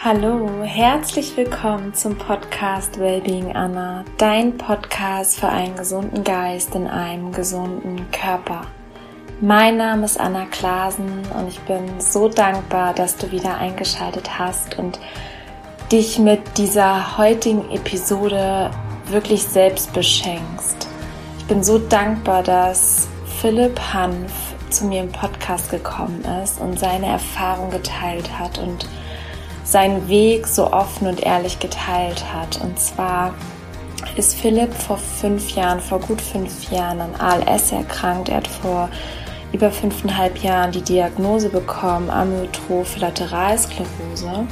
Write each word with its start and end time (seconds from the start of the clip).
Hallo, 0.00 0.62
herzlich 0.62 1.36
willkommen 1.36 1.92
zum 1.92 2.16
Podcast 2.16 3.00
Wellbeing 3.00 3.56
Anna, 3.56 4.04
dein 4.16 4.56
Podcast 4.56 5.40
für 5.40 5.48
einen 5.48 5.74
gesunden 5.74 6.22
Geist 6.22 6.76
in 6.76 6.86
einem 6.86 7.32
gesunden 7.32 8.08
Körper. 8.12 8.62
Mein 9.40 9.76
Name 9.76 10.04
ist 10.04 10.20
Anna 10.20 10.44
Klasen 10.44 11.22
und 11.36 11.48
ich 11.48 11.58
bin 11.62 11.98
so 11.98 12.28
dankbar, 12.28 12.94
dass 12.94 13.16
du 13.16 13.32
wieder 13.32 13.58
eingeschaltet 13.58 14.38
hast 14.38 14.78
und 14.78 15.00
dich 15.90 16.20
mit 16.20 16.42
dieser 16.58 17.18
heutigen 17.18 17.68
Episode 17.72 18.70
wirklich 19.06 19.42
selbst 19.42 19.92
beschenkst. 19.94 20.86
Ich 21.40 21.46
bin 21.46 21.64
so 21.64 21.76
dankbar, 21.76 22.44
dass 22.44 23.08
Philipp 23.40 23.80
Hanf 23.92 24.32
zu 24.70 24.84
mir 24.84 25.00
im 25.00 25.10
Podcast 25.10 25.72
gekommen 25.72 26.24
ist 26.44 26.60
und 26.60 26.78
seine 26.78 27.06
Erfahrung 27.06 27.70
geteilt 27.70 28.38
hat 28.38 28.58
und 28.58 28.86
seinen 29.68 30.08
Weg 30.08 30.46
so 30.46 30.72
offen 30.72 31.06
und 31.06 31.22
ehrlich 31.22 31.58
geteilt 31.58 32.24
hat. 32.32 32.60
Und 32.62 32.78
zwar 32.80 33.34
ist 34.16 34.34
Philipp 34.34 34.72
vor 34.72 34.96
fünf 34.96 35.50
Jahren, 35.50 35.80
vor 35.80 36.00
gut 36.00 36.20
fünf 36.20 36.70
Jahren 36.70 37.00
an 37.00 37.14
ALS 37.16 37.72
erkrankt. 37.72 38.30
Er 38.30 38.38
hat 38.38 38.48
vor 38.48 38.88
über 39.52 39.70
fünfeinhalb 39.70 40.38
Jahren 40.38 40.72
die 40.72 40.82
Diagnose 40.82 41.50
bekommen, 41.50 42.10
Amyotrophe 42.10 43.00
Lateralsklerose 43.00 44.46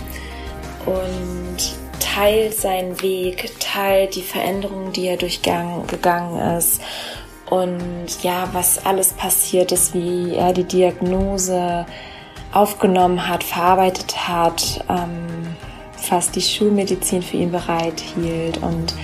und 0.86 1.56
teilt 1.98 2.54
seinen 2.54 3.00
Weg, 3.02 3.52
teilt 3.58 4.14
die 4.16 4.22
Veränderungen, 4.22 4.92
die 4.92 5.06
er 5.06 5.16
durchgegangen 5.16 6.56
ist 6.56 6.80
und 7.50 8.22
ja, 8.22 8.48
was 8.52 8.84
alles 8.84 9.12
passiert 9.12 9.72
ist, 9.72 9.94
wie 9.94 10.34
er 10.34 10.52
die 10.52 10.64
Diagnose 10.64 11.86
aufgenommen 12.56 13.28
hat, 13.28 13.44
verarbeitet 13.44 14.28
hat, 14.28 14.82
ähm, 14.88 15.54
fast 15.92 16.34
die 16.36 16.40
Schulmedizin 16.40 17.20
für 17.22 17.36
ihn 17.36 17.52
bereithielt 17.52 18.62
und 18.62 18.94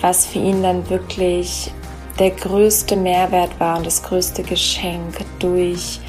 was 0.00 0.26
für 0.26 0.40
ihn 0.40 0.60
dann 0.62 0.90
wirklich 0.90 1.70
der 2.18 2.30
größte 2.30 2.96
Mehrwert 2.96 3.60
war 3.60 3.76
und 3.76 3.86
das 3.86 4.02
größte 4.02 4.42
Geschenk 4.42 5.24
durch, 5.38 6.00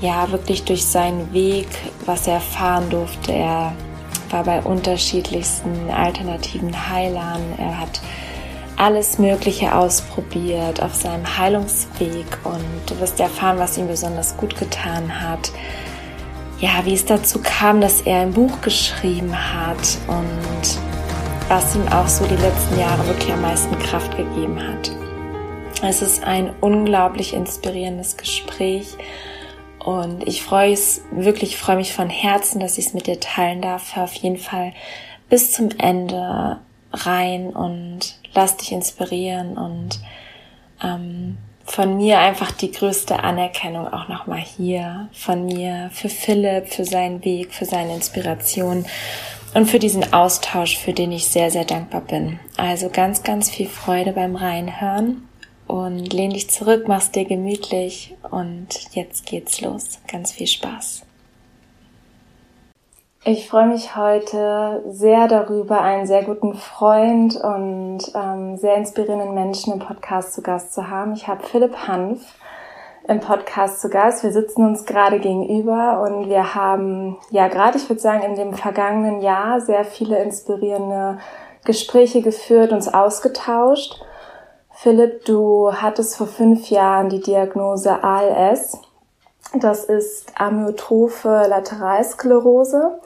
ja, 0.00 0.30
wirklich 0.30 0.64
durch 0.64 0.84
seinen 0.84 1.32
Weg, 1.32 1.66
was 2.04 2.28
er 2.28 2.34
erfahren 2.34 2.88
durfte. 2.88 3.32
Er 3.32 3.72
war 4.30 4.44
bei 4.44 4.62
unterschiedlichsten 4.62 5.90
alternativen 5.90 6.88
Heilern. 6.88 7.42
Er 7.58 7.80
hat 7.80 8.00
alles 8.76 9.18
Mögliche 9.18 9.74
ausprobiert 9.74 10.80
auf 10.80 10.94
seinem 10.94 11.36
Heilungsweg 11.36 12.26
und 12.44 12.64
du 12.86 13.00
wirst 13.00 13.18
erfahren, 13.18 13.58
was 13.58 13.76
ihm 13.76 13.88
besonders 13.88 14.36
gut 14.36 14.56
getan 14.56 15.20
hat 15.20 15.50
ja, 16.60 16.84
wie 16.84 16.94
es 16.94 17.04
dazu 17.04 17.40
kam, 17.42 17.80
dass 17.80 18.00
er 18.00 18.20
ein 18.20 18.32
Buch 18.32 18.60
geschrieben 18.62 19.34
hat 19.34 19.98
und 20.06 20.78
was 21.48 21.76
ihm 21.76 21.86
auch 21.88 22.08
so 22.08 22.26
die 22.26 22.36
letzten 22.36 22.78
Jahre 22.80 23.06
wirklich 23.06 23.32
am 23.32 23.42
meisten 23.42 23.78
Kraft 23.78 24.16
gegeben 24.16 24.58
hat. 24.60 24.90
Es 25.82 26.02
ist 26.02 26.24
ein 26.24 26.54
unglaublich 26.60 27.34
inspirierendes 27.34 28.16
Gespräch 28.16 28.96
und 29.78 30.26
ich 30.26 30.42
freue 30.42 30.72
es 30.72 31.02
wirklich, 31.12 31.58
freue 31.58 31.76
mich 31.76 31.92
von 31.92 32.08
Herzen, 32.08 32.58
dass 32.58 32.78
ich 32.78 32.86
es 32.86 32.94
mit 32.94 33.06
dir 33.06 33.20
teilen 33.20 33.60
darf. 33.60 33.94
Hör 33.94 34.04
auf 34.04 34.14
jeden 34.14 34.38
Fall 34.38 34.72
bis 35.28 35.52
zum 35.52 35.68
Ende 35.78 36.58
rein 36.92 37.50
und 37.50 38.18
lass 38.34 38.56
dich 38.56 38.72
inspirieren 38.72 39.58
und 39.58 40.00
ähm, 40.82 41.36
von 41.66 41.96
mir 41.96 42.18
einfach 42.18 42.52
die 42.52 42.70
größte 42.70 43.22
Anerkennung 43.22 43.92
auch 43.92 44.08
nochmal 44.08 44.40
hier 44.40 45.08
von 45.12 45.44
mir 45.44 45.90
für 45.92 46.08
Philipp, 46.08 46.68
für 46.68 46.84
seinen 46.84 47.24
Weg, 47.24 47.52
für 47.52 47.64
seine 47.64 47.94
Inspiration 47.94 48.86
und 49.54 49.66
für 49.66 49.78
diesen 49.78 50.12
Austausch, 50.12 50.76
für 50.76 50.92
den 50.92 51.12
ich 51.12 51.26
sehr, 51.28 51.50
sehr 51.50 51.64
dankbar 51.64 52.02
bin. 52.02 52.38
Also 52.56 52.88
ganz, 52.90 53.22
ganz 53.22 53.50
viel 53.50 53.68
Freude 53.68 54.12
beim 54.12 54.36
Reinhören 54.36 55.28
und 55.66 56.12
lehn 56.12 56.30
dich 56.30 56.50
zurück, 56.50 56.84
mach's 56.86 57.10
dir 57.10 57.24
gemütlich 57.24 58.14
und 58.30 58.68
jetzt 58.92 59.26
geht's 59.26 59.60
los. 59.60 59.98
Ganz 60.06 60.32
viel 60.32 60.46
Spaß. 60.46 61.05
Ich 63.28 63.48
freue 63.48 63.66
mich 63.66 63.96
heute 63.96 64.84
sehr 64.88 65.26
darüber, 65.26 65.80
einen 65.80 66.06
sehr 66.06 66.22
guten 66.22 66.54
Freund 66.54 67.34
und 67.34 67.98
ähm, 68.14 68.56
sehr 68.56 68.76
inspirierenden 68.76 69.34
Menschen 69.34 69.72
im 69.72 69.80
Podcast 69.80 70.32
zu 70.32 70.42
Gast 70.42 70.72
zu 70.72 70.88
haben. 70.88 71.12
Ich 71.14 71.26
habe 71.26 71.42
Philipp 71.42 71.74
Hanf 71.88 72.20
im 73.08 73.18
Podcast 73.18 73.80
zu 73.80 73.88
Gast. 73.88 74.22
Wir 74.22 74.30
sitzen 74.30 74.64
uns 74.64 74.84
gerade 74.84 75.18
gegenüber 75.18 76.02
und 76.02 76.28
wir 76.28 76.54
haben 76.54 77.16
ja 77.32 77.48
gerade, 77.48 77.78
ich 77.78 77.88
würde 77.88 78.00
sagen, 78.00 78.22
in 78.22 78.36
dem 78.36 78.54
vergangenen 78.54 79.20
Jahr 79.20 79.60
sehr 79.60 79.84
viele 79.84 80.22
inspirierende 80.22 81.18
Gespräche 81.64 82.22
geführt, 82.22 82.70
uns 82.70 82.86
ausgetauscht. 82.86 84.00
Philipp, 84.70 85.24
du 85.24 85.72
hattest 85.72 86.16
vor 86.16 86.28
fünf 86.28 86.70
Jahren 86.70 87.08
die 87.08 87.22
Diagnose 87.22 88.04
ALS 88.04 88.78
das 89.54 89.84
ist 89.84 90.32
Amyotrophe 90.34 91.46
Lateralsklerose 91.48 92.98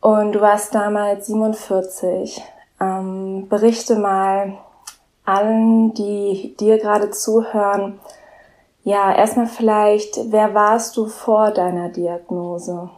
und 0.00 0.32
du 0.32 0.40
warst 0.40 0.74
damals 0.74 1.26
47. 1.26 2.42
Ähm, 2.80 3.48
berichte 3.48 3.96
mal 3.96 4.58
allen, 5.24 5.94
die 5.94 6.54
dir 6.58 6.78
gerade 6.78 7.10
zuhören, 7.10 8.00
ja, 8.84 9.14
erstmal 9.14 9.46
vielleicht, 9.46 10.18
wer 10.30 10.54
warst 10.54 10.96
du 10.96 11.06
vor 11.06 11.50
deiner 11.50 11.90
Diagnose? 11.90 12.88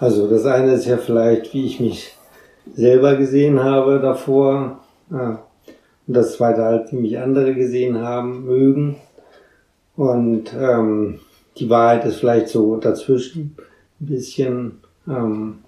Also 0.00 0.28
das 0.28 0.46
eine 0.46 0.72
ist 0.72 0.86
ja 0.86 0.96
vielleicht, 0.96 1.52
wie 1.54 1.66
ich 1.66 1.78
mich 1.78 2.16
selber 2.74 3.16
gesehen 3.16 3.62
habe 3.62 4.00
davor. 4.00 4.78
Und 5.10 5.38
das 6.06 6.34
zweite 6.34 6.62
halt, 6.62 6.92
wie 6.92 6.96
mich 6.96 7.18
andere 7.18 7.54
gesehen 7.54 8.00
haben 8.02 8.44
mögen. 8.44 8.96
Und 9.98 10.54
ähm, 10.54 11.18
die 11.56 11.68
Wahrheit 11.68 12.04
ist 12.04 12.20
vielleicht 12.20 12.50
so 12.50 12.76
dazwischen 12.76 13.56
ein 14.00 14.06
bisschen. 14.06 14.78
Ähm, 15.08 15.58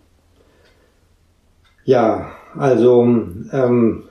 ja, 1.84 2.30
also 2.56 3.02
ähm, 3.02 4.04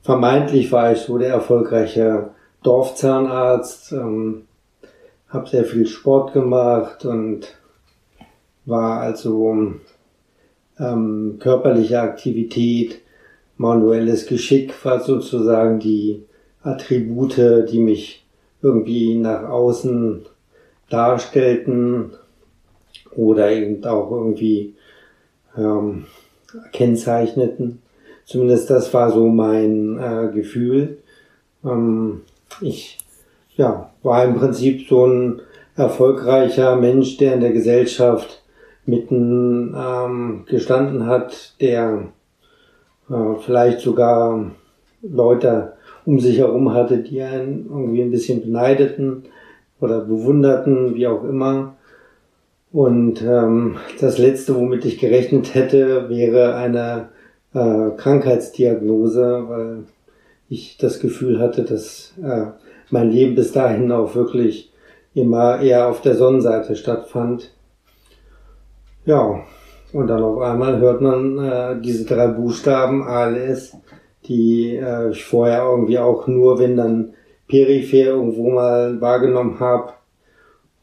vermeintlich 0.00 0.72
war 0.72 0.92
ich 0.92 1.00
so 1.00 1.18
der 1.18 1.34
erfolgreiche 1.34 2.30
Dorfzahnarzt, 2.62 3.92
ähm, 3.92 4.46
habe 5.28 5.50
sehr 5.50 5.64
viel 5.64 5.86
Sport 5.86 6.32
gemacht 6.32 7.04
und 7.04 7.54
war 8.64 9.00
also 9.00 9.74
ähm, 10.78 11.36
körperliche 11.40 12.00
Aktivität, 12.00 13.02
manuelles 13.58 14.24
Geschick 14.24 14.82
war 14.82 15.00
sozusagen 15.00 15.78
die 15.78 16.24
Attribute, 16.62 17.68
die 17.70 17.80
mich 17.80 18.21
irgendwie 18.62 19.16
nach 19.16 19.48
außen 19.48 20.24
darstellten 20.88 22.12
oder 23.16 23.50
eben 23.50 23.84
auch 23.84 24.10
irgendwie 24.10 24.74
ähm, 25.56 26.06
kennzeichneten. 26.72 27.82
Zumindest 28.24 28.70
das 28.70 28.92
war 28.94 29.10
so 29.10 29.28
mein 29.28 29.98
äh, 29.98 30.28
Gefühl. 30.32 30.98
Ähm, 31.64 32.22
ich 32.60 32.98
ja, 33.56 33.90
war 34.02 34.24
im 34.24 34.36
Prinzip 34.36 34.88
so 34.88 35.06
ein 35.06 35.42
erfolgreicher 35.76 36.76
Mensch, 36.76 37.16
der 37.16 37.34
in 37.34 37.40
der 37.40 37.52
Gesellschaft 37.52 38.42
mitten 38.84 39.74
ähm, 39.76 40.44
gestanden 40.46 41.06
hat, 41.06 41.54
der 41.60 42.08
äh, 43.08 43.34
vielleicht 43.44 43.80
sogar 43.80 44.50
Leute 45.02 45.74
um 46.04 46.18
sich 46.20 46.38
herum 46.38 46.72
hatte, 46.72 46.98
die 46.98 47.22
einen 47.22 47.66
irgendwie 47.70 48.02
ein 48.02 48.10
bisschen 48.10 48.42
beneideten 48.42 49.24
oder 49.80 50.00
bewunderten, 50.00 50.94
wie 50.94 51.06
auch 51.06 51.24
immer. 51.24 51.74
Und 52.72 53.22
ähm, 53.22 53.76
das 54.00 54.18
Letzte, 54.18 54.56
womit 54.56 54.84
ich 54.84 54.98
gerechnet 54.98 55.54
hätte, 55.54 56.08
wäre 56.08 56.54
eine 56.54 57.08
äh, 57.54 57.90
Krankheitsdiagnose, 57.96 59.44
weil 59.48 59.84
ich 60.48 60.78
das 60.78 61.00
Gefühl 61.00 61.38
hatte, 61.38 61.64
dass 61.64 62.14
äh, 62.22 62.46
mein 62.90 63.10
Leben 63.10 63.34
bis 63.34 63.52
dahin 63.52 63.92
auch 63.92 64.14
wirklich 64.14 64.72
immer 65.14 65.60
eher 65.60 65.88
auf 65.88 66.00
der 66.00 66.14
Sonnenseite 66.14 66.76
stattfand. 66.76 67.52
Ja, 69.04 69.42
und 69.92 70.06
dann 70.06 70.22
auf 70.22 70.40
einmal 70.40 70.78
hört 70.78 71.02
man 71.02 71.38
äh, 71.38 71.80
diese 71.80 72.06
drei 72.06 72.28
Buchstaben 72.28 73.02
ALS 73.02 73.76
die 74.26 74.76
äh, 74.76 75.10
ich 75.10 75.24
vorher 75.24 75.64
irgendwie 75.64 75.98
auch 75.98 76.26
nur, 76.26 76.58
wenn 76.58 76.76
dann 76.76 77.14
peripher 77.48 78.06
irgendwo 78.06 78.50
mal 78.50 79.00
wahrgenommen 79.00 79.60
habe. 79.60 79.92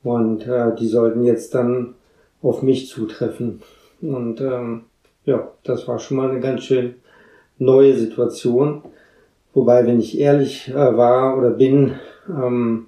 Und 0.03 0.47
äh, 0.47 0.75
die 0.75 0.87
sollten 0.87 1.23
jetzt 1.23 1.53
dann 1.55 1.95
auf 2.41 2.61
mich 2.61 2.87
zutreffen. 2.87 3.61
Und 4.01 4.39
ähm, 4.41 4.83
ja, 5.25 5.51
das 5.63 5.87
war 5.87 5.99
schon 5.99 6.17
mal 6.17 6.29
eine 6.29 6.39
ganz 6.39 6.63
schön 6.63 6.95
neue 7.57 7.95
Situation. 7.95 8.83
Wobei, 9.53 9.85
wenn 9.85 9.99
ich 9.99 10.19
ehrlich 10.19 10.69
äh, 10.69 10.75
war 10.75 11.37
oder 11.37 11.51
bin, 11.51 11.95
ähm, 12.29 12.87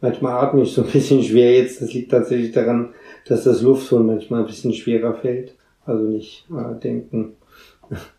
manchmal 0.00 0.44
atme 0.44 0.62
ich 0.62 0.72
so 0.72 0.82
ein 0.82 0.90
bisschen 0.90 1.22
schwer 1.22 1.56
jetzt. 1.56 1.82
Das 1.82 1.92
liegt 1.92 2.10
tatsächlich 2.10 2.52
daran, 2.52 2.94
dass 3.26 3.44
das 3.44 3.62
Luftholen 3.62 4.06
manchmal 4.06 4.40
ein 4.40 4.46
bisschen 4.46 4.74
schwerer 4.74 5.14
fällt. 5.14 5.54
Also 5.86 6.04
nicht 6.04 6.46
äh, 6.50 6.78
denken, 6.80 7.34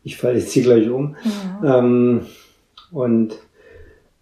ich 0.03 0.17
falle 0.17 0.39
jetzt 0.39 0.51
hier 0.51 0.63
gleich 0.63 0.89
um. 0.89 1.15
Ja. 1.63 1.79
Ähm, 1.79 2.25
und 2.91 3.35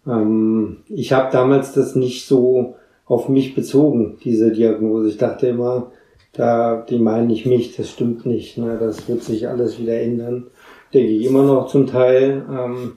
ähm, 0.06 0.78
ich 0.88 1.12
habe 1.12 1.30
damals 1.32 1.72
das 1.72 1.94
nicht 1.94 2.26
so 2.26 2.76
auf 3.06 3.28
mich 3.28 3.54
bezogen, 3.54 4.18
diese 4.24 4.50
Diagnose. 4.50 5.08
Ich 5.08 5.18
dachte 5.18 5.48
immer, 5.48 5.92
da, 6.32 6.84
die 6.88 6.98
meinen 6.98 7.28
nicht 7.28 7.46
mich, 7.46 7.76
das 7.76 7.90
stimmt 7.90 8.26
nicht. 8.26 8.58
Ne? 8.58 8.76
Das 8.78 9.08
wird 9.08 9.22
sich 9.22 9.48
alles 9.48 9.78
wieder 9.78 10.00
ändern. 10.00 10.48
Denke 10.92 11.12
ich 11.12 11.26
immer 11.26 11.42
noch 11.42 11.68
zum 11.68 11.86
Teil. 11.86 12.44
Ähm, 12.50 12.96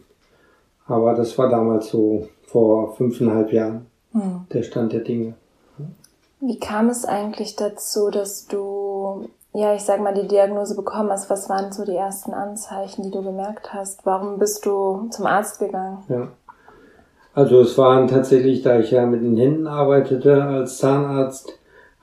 aber 0.86 1.14
das 1.14 1.38
war 1.38 1.50
damals 1.50 1.90
so 1.90 2.30
vor 2.46 2.96
fünfeinhalb 2.96 3.52
Jahren 3.52 3.88
hm. 4.14 4.48
der 4.52 4.64
Stand 4.64 4.94
der 4.94 5.02
Dinge. 5.02 5.36
Wie 6.40 6.60
kam 6.60 6.90
es 6.90 7.04
eigentlich 7.04 7.56
dazu, 7.56 8.10
dass 8.10 8.48
du, 8.48 8.58
ja, 9.54 9.74
ich 9.74 9.81
sag 9.81 10.01
mal, 10.01 10.13
die 10.13 10.27
Diagnose 10.27 10.75
bekommen 10.75 11.09
hast? 11.09 11.30
Was 11.30 11.50
waren 11.50 11.71
so 11.71 11.83
die 11.83 11.95
ersten 11.95 12.33
Anzeichen, 12.33 13.04
die 13.04 13.12
du 13.12 13.24
gemerkt 13.24 13.74
hast? 13.74 14.06
Warum 14.06 14.38
bist 14.38 14.65
du 14.65 15.07
zum 15.09 15.25
Arzt 15.25 15.59
gegangen? 15.59 16.04
Ja. 16.09 16.27
Also 17.33 17.62
es 17.62 17.77
waren 17.77 18.07
tatsächlich, 18.07 18.63
da 18.63 18.80
ich 18.80 18.92
ja 18.92 19.06
mit 19.06 19.21
den 19.21 19.38
Händen 19.38 19.68
arbeitete 19.68 20.44
als 20.44 20.77
Zahnarzt, 20.80 21.57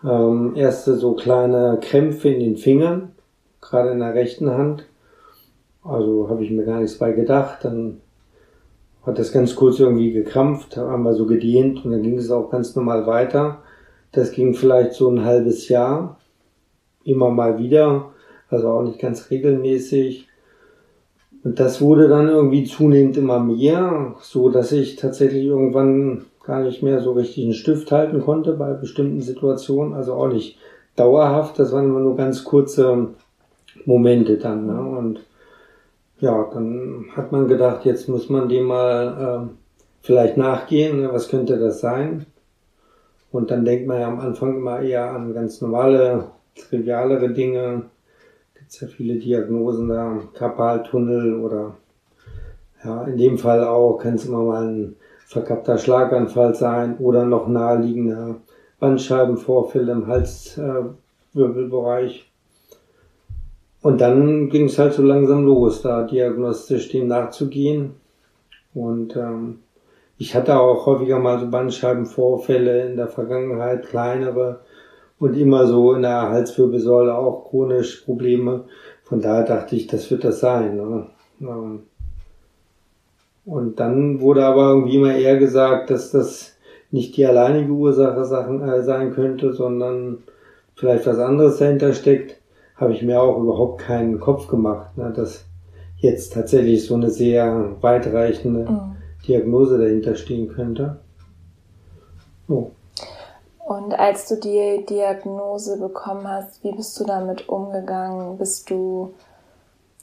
ähm, 0.04 0.54
erste 0.54 0.96
so 0.96 1.14
kleine 1.14 1.78
Krämpfe 1.80 2.28
in 2.28 2.40
den 2.40 2.56
Fingern, 2.56 3.12
gerade 3.60 3.90
in 3.90 4.00
der 4.00 4.14
rechten 4.14 4.50
Hand. 4.50 4.84
Also 5.82 6.28
habe 6.28 6.44
ich 6.44 6.50
mir 6.50 6.64
gar 6.64 6.80
nichts 6.80 6.98
bei 6.98 7.12
gedacht. 7.12 7.64
Dann 7.64 8.00
hat 9.04 9.18
das 9.18 9.32
ganz 9.32 9.54
kurz 9.54 9.78
irgendwie 9.80 10.12
gekrampft, 10.12 10.76
haben 10.76 11.02
wir 11.02 11.14
so 11.14 11.26
gedehnt 11.26 11.84
und 11.84 11.92
dann 11.92 12.02
ging 12.02 12.18
es 12.18 12.30
auch 12.30 12.50
ganz 12.50 12.74
normal 12.74 13.06
weiter. 13.06 13.58
Das 14.12 14.32
ging 14.32 14.54
vielleicht 14.54 14.92
so 14.94 15.10
ein 15.10 15.24
halbes 15.24 15.68
Jahr, 15.68 16.18
immer 17.04 17.30
mal 17.30 17.58
wieder, 17.58 18.10
also 18.48 18.68
auch 18.68 18.82
nicht 18.82 18.98
ganz 18.98 19.30
regelmäßig. 19.30 20.28
Und 21.42 21.60
das 21.60 21.80
wurde 21.80 22.08
dann 22.08 22.28
irgendwie 22.28 22.64
zunehmend 22.64 23.16
immer 23.16 23.38
mehr, 23.38 24.14
so 24.22 24.48
dass 24.48 24.72
ich 24.72 24.96
tatsächlich 24.96 25.44
irgendwann 25.44 26.24
gar 26.44 26.60
nicht 26.60 26.82
mehr 26.82 27.00
so 27.00 27.12
richtig 27.12 27.44
einen 27.44 27.54
Stift 27.54 27.90
halten 27.92 28.20
konnte 28.20 28.52
bei 28.52 28.72
bestimmten 28.72 29.20
Situationen, 29.20 29.94
also 29.94 30.14
auch 30.14 30.28
nicht 30.28 30.58
dauerhaft, 30.96 31.58
das 31.58 31.72
waren 31.72 31.86
immer 31.86 32.00
nur 32.00 32.16
ganz 32.16 32.44
kurze 32.44 33.08
Momente 33.84 34.38
dann. 34.38 34.66
Ne? 34.66 34.80
Und 34.80 35.20
ja, 36.20 36.48
dann 36.52 37.06
hat 37.16 37.32
man 37.32 37.48
gedacht, 37.48 37.84
jetzt 37.84 38.08
muss 38.08 38.28
man 38.28 38.48
dem 38.48 38.64
mal 38.64 39.48
äh, 39.50 39.54
vielleicht 40.02 40.36
nachgehen, 40.36 41.00
ne? 41.00 41.12
was 41.12 41.28
könnte 41.28 41.58
das 41.58 41.80
sein? 41.80 42.26
Und 43.32 43.50
dann 43.50 43.64
denkt 43.64 43.86
man 43.88 44.00
ja 44.00 44.06
am 44.06 44.20
Anfang 44.20 44.56
immer 44.56 44.80
eher 44.80 45.10
an 45.10 45.34
ganz 45.34 45.60
normale, 45.60 46.28
trivialere 46.54 47.32
Dinge, 47.32 47.84
gibt's 48.54 48.80
ja 48.80 48.88
viele 48.88 49.16
Diagnosen 49.16 49.88
da, 49.88 50.20
Karpaltunnel 50.34 51.40
oder 51.40 51.76
ja, 52.84 53.04
in 53.04 53.16
dem 53.16 53.38
Fall 53.38 53.64
auch 53.64 53.96
kann 53.98 54.14
es 54.14 54.26
immer 54.26 54.42
mal 54.42 54.66
ein 54.66 54.96
verkappter 55.26 55.78
Schlaganfall 55.78 56.54
sein 56.54 56.98
oder 56.98 57.24
noch 57.24 57.48
naheliegender 57.48 58.36
Bandscheibenvorfälle 58.78 59.92
im 59.92 60.06
Halswirbelbereich. 60.06 62.20
Äh, 62.20 62.24
und 63.84 64.00
dann 64.00 64.48
ging 64.48 64.66
es 64.66 64.78
halt 64.78 64.94
so 64.94 65.02
langsam 65.02 65.44
los, 65.44 65.82
da 65.82 66.04
diagnostisch 66.04 66.90
dem 66.90 67.08
nachzugehen. 67.08 67.96
Und 68.72 69.14
ähm, 69.16 69.58
ich 70.16 70.34
hatte 70.34 70.58
auch 70.58 70.86
häufiger 70.86 71.18
mal 71.18 71.38
so 71.38 71.50
Bandscheibenvorfälle 71.50 72.86
in 72.86 72.96
der 72.96 73.08
Vergangenheit, 73.08 73.86
kleinere, 73.86 74.60
und 75.25 75.38
immer 75.38 75.67
so 75.67 75.94
in 75.94 76.03
der 76.03 76.29
Halswirbelsäule 76.29 77.15
auch 77.17 77.49
chronisch 77.49 78.03
Probleme. 78.05 78.65
Von 79.05 79.23
daher 79.23 79.44
dachte 79.44 79.75
ich, 79.75 79.87
das 79.87 80.11
wird 80.11 80.23
das 80.23 80.41
sein. 80.41 80.76
Ne? 80.76 81.06
Und 83.47 83.81
dann 83.81 84.21
wurde 84.21 84.44
aber 84.44 84.69
irgendwie 84.69 84.97
immer 84.97 85.15
eher 85.15 85.38
gesagt, 85.38 85.88
dass 85.88 86.11
das 86.11 86.59
nicht 86.91 87.17
die 87.17 87.25
alleinige 87.25 87.73
Ursache 87.73 88.21
äh, 88.21 88.82
sein 88.82 89.12
könnte, 89.12 89.55
sondern 89.55 90.19
vielleicht 90.75 91.06
was 91.06 91.19
anderes 91.19 91.56
dahinter 91.56 91.94
steckt. 91.94 92.38
Habe 92.76 92.93
ich 92.93 93.03
mir 93.03 93.23
auch 93.23 93.41
überhaupt 93.41 93.81
keinen 93.81 94.21
Kopf 94.21 94.47
gemacht, 94.49 94.99
ne? 94.99 95.11
dass 95.17 95.47
jetzt 95.97 96.35
tatsächlich 96.35 96.85
so 96.85 96.97
eine 96.97 97.09
sehr 97.09 97.76
weitreichende 97.81 98.71
mhm. 98.71 98.97
Diagnose 99.26 99.79
dahinter 99.79 100.17
stehen 100.17 100.49
könnte. 100.49 100.99
So. 102.47 102.73
Und 103.66 103.99
als 103.99 104.28
du 104.28 104.37
die 104.37 104.84
Diagnose 104.84 105.78
bekommen 105.78 106.28
hast, 106.28 106.62
wie 106.62 106.72
bist 106.72 107.00
du 107.00 107.05
damit 107.05 107.49
umgegangen? 107.49 108.37
Bist 108.37 108.69
du 108.69 109.14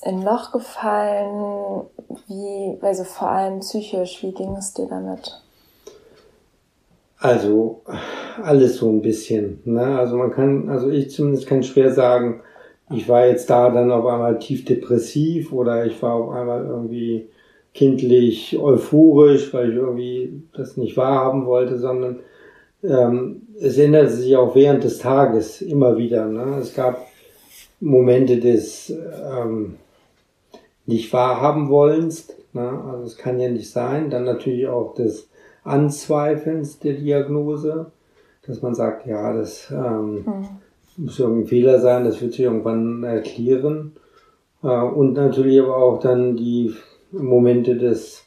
in 0.03 0.19
ein 0.19 0.23
Loch 0.23 0.51
gefallen? 0.51 1.85
Wie, 2.27 2.77
also 2.81 3.03
vor 3.03 3.29
allem 3.29 3.59
psychisch, 3.59 4.23
wie 4.23 4.31
ging 4.31 4.55
es 4.55 4.73
dir 4.73 4.87
damit? 4.87 5.39
Also 7.19 7.81
alles 8.41 8.77
so 8.77 8.89
ein 8.89 9.03
bisschen. 9.03 9.61
Ne? 9.65 9.99
Also 9.99 10.17
man 10.17 10.31
kann, 10.31 10.67
also 10.67 10.89
ich 10.89 11.11
zumindest 11.11 11.45
kann 11.45 11.61
schwer 11.61 11.93
sagen, 11.93 12.41
ich 12.89 13.07
war 13.07 13.27
jetzt 13.27 13.47
da 13.51 13.69
dann 13.69 13.91
auf 13.91 14.07
einmal 14.07 14.39
tief 14.39 14.65
depressiv 14.65 15.53
oder 15.53 15.85
ich 15.85 16.01
war 16.01 16.15
auf 16.15 16.31
einmal 16.31 16.65
irgendwie 16.65 17.29
kindlich 17.75 18.57
euphorisch, 18.57 19.53
weil 19.53 19.69
ich 19.69 19.75
irgendwie 19.75 20.43
das 20.53 20.77
nicht 20.77 20.97
wahrhaben 20.97 21.45
wollte, 21.45 21.77
sondern 21.77 22.21
ähm, 22.83 23.47
es 23.59 23.77
änderte 23.77 24.11
sich 24.11 24.35
auch 24.35 24.55
während 24.55 24.83
des 24.83 24.99
Tages 24.99 25.61
immer 25.61 25.97
wieder. 25.97 26.25
Ne? 26.25 26.57
Es 26.59 26.73
gab 26.73 27.05
Momente 27.79 28.39
des 28.39 28.89
ähm, 28.89 29.75
nicht 30.85 31.11
wahrhaben 31.13 31.69
wollens, 31.69 32.29
ne? 32.53 32.83
also 32.91 33.05
es 33.05 33.17
kann 33.17 33.39
ja 33.39 33.49
nicht 33.49 33.71
sein. 33.71 34.09
Dann 34.09 34.23
natürlich 34.23 34.67
auch 34.67 34.93
des 34.95 35.29
Anzweifelns 35.63 36.79
der 36.79 36.93
Diagnose, 36.93 37.91
dass 38.47 38.61
man 38.61 38.73
sagt, 38.73 39.05
ja, 39.05 39.33
das 39.33 39.71
ähm, 39.71 40.23
mhm. 40.25 40.47
muss 40.97 41.19
irgendein 41.19 41.47
Fehler 41.47 41.79
sein, 41.79 42.03
das 42.03 42.21
wird 42.21 42.33
sich 42.33 42.41
irgendwann 42.41 43.03
erklären. 43.03 43.93
Äh, 44.63 44.67
und 44.67 45.13
natürlich 45.13 45.59
aber 45.61 45.77
auch 45.77 45.99
dann 45.99 46.35
die 46.35 46.73
Momente 47.11 47.77
des 47.77 48.25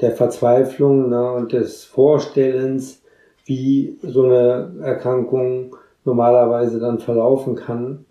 der 0.00 0.12
Verzweiflung 0.12 1.10
ne, 1.10 1.32
und 1.32 1.52
des 1.52 1.84
Vorstellens, 1.84 3.01
wie 3.44 3.98
so 4.02 4.24
eine 4.24 4.72
Erkrankung 4.82 5.76
normalerweise 6.04 6.78
dann 6.78 6.98
verlaufen 6.98 7.54
kann, 7.54 8.04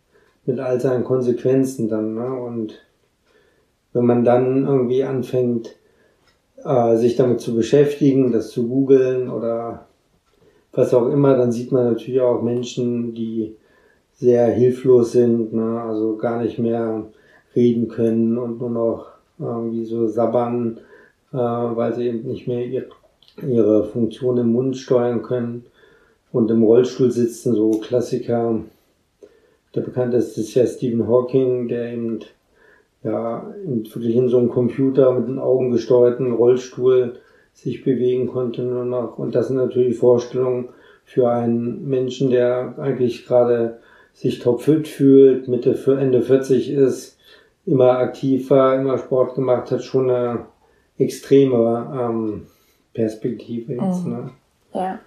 mit 0.46 0.60
all 0.60 0.80
seinen 0.80 1.04
Konsequenzen 1.04 1.90
dann. 1.90 2.16
Ne? 2.16 2.34
Und 2.34 2.82
wenn 3.94 4.06
man 4.06 4.24
dann 4.24 4.66
irgendwie 4.66 5.04
anfängt, 5.04 5.76
äh, 6.64 6.96
sich 6.98 7.16
damit 7.16 7.42
zu 7.42 7.56
beschäftigen, 7.56 8.32
das 8.32 8.50
zu 8.52 8.68
googeln 8.68 9.30
oder 9.30 9.88
was 10.74 10.94
auch 10.94 11.10
immer, 11.10 11.36
dann 11.36 11.52
sieht 11.52 11.72
man 11.72 11.86
natürlich 11.86 12.22
auch 12.22 12.42
Menschen, 12.42 13.14
die 13.14 13.56
sehr 14.14 14.48
hilflos 14.48 15.12
sind, 15.14 15.54
ne? 15.54 15.82
also 15.82 16.16
gar 16.16 16.42
nicht 16.42 16.60
mehr 16.60 17.06
reden 17.56 17.88
können 17.88 18.38
und 18.38 18.60
nur 18.60 18.70
noch 18.70 19.08
irgendwie 19.40 19.84
so 19.86 20.08
sabbern, 20.08 20.80
äh, 21.34 21.38
weil 21.38 21.94
sie 21.94 22.08
eben 22.08 22.28
nicht 22.28 22.48
mehr 22.48 22.66
ihr 22.66 22.86
ihre 23.38 23.86
Funktion 23.86 24.38
im 24.38 24.52
Mund 24.52 24.78
steuern 24.78 25.22
können 25.22 25.66
und 26.32 26.50
im 26.52 26.64
Rollstuhl 26.64 27.12
sitzen, 27.12 27.56
so 27.56 27.72
Klassiker. 27.72 28.62
Der 29.76 29.82
bekannteste 29.82 30.42
ist 30.42 30.54
ja 30.54 30.66
Stephen 30.66 31.08
Hawking, 31.08 31.68
der 31.68 31.94
eben 31.94 32.20
ja 33.04 33.54
wirklich 33.66 34.16
in 34.16 34.30
so 34.30 34.38
einem 34.38 34.50
Computer 34.50 35.12
mit 35.12 35.28
den 35.28 35.40
Augen 35.40 35.72
gesteuerten 35.72 36.34
Rollstuhl 36.34 37.16
sich 37.54 37.84
bewegen 37.84 38.28
konnte 38.28 38.64
nur 38.64 38.86
noch. 38.86 39.18
Und 39.18 39.36
das 39.36 39.48
sind 39.48 39.58
natürlich 39.58 39.98
Vorstellungen 39.98 40.70
für 41.06 41.30
einen 41.30 41.88
Menschen, 41.88 42.30
der 42.30 42.76
eigentlich 42.78 43.26
gerade 43.26 43.80
sich 44.14 44.40
topfit 44.40 44.88
fühlt, 44.88 45.48
Mitte 45.48 45.76
für 45.76 46.00
Ende 46.00 46.22
40 46.22 46.70
ist, 46.70 47.18
immer 47.66 47.98
aktiver, 47.98 48.76
immer 48.76 48.98
Sport 48.98 49.36
gemacht 49.36 49.72
hat, 49.72 49.84
schon 49.84 50.10
eine 50.10 50.46
extreme 50.98 51.92
ähm, 52.00 52.48
Perspektive 52.94 53.74
jetzt. 53.74 54.06
Mhm. 54.06 54.12
Ne? 54.12 54.30
Ja. 54.74 55.00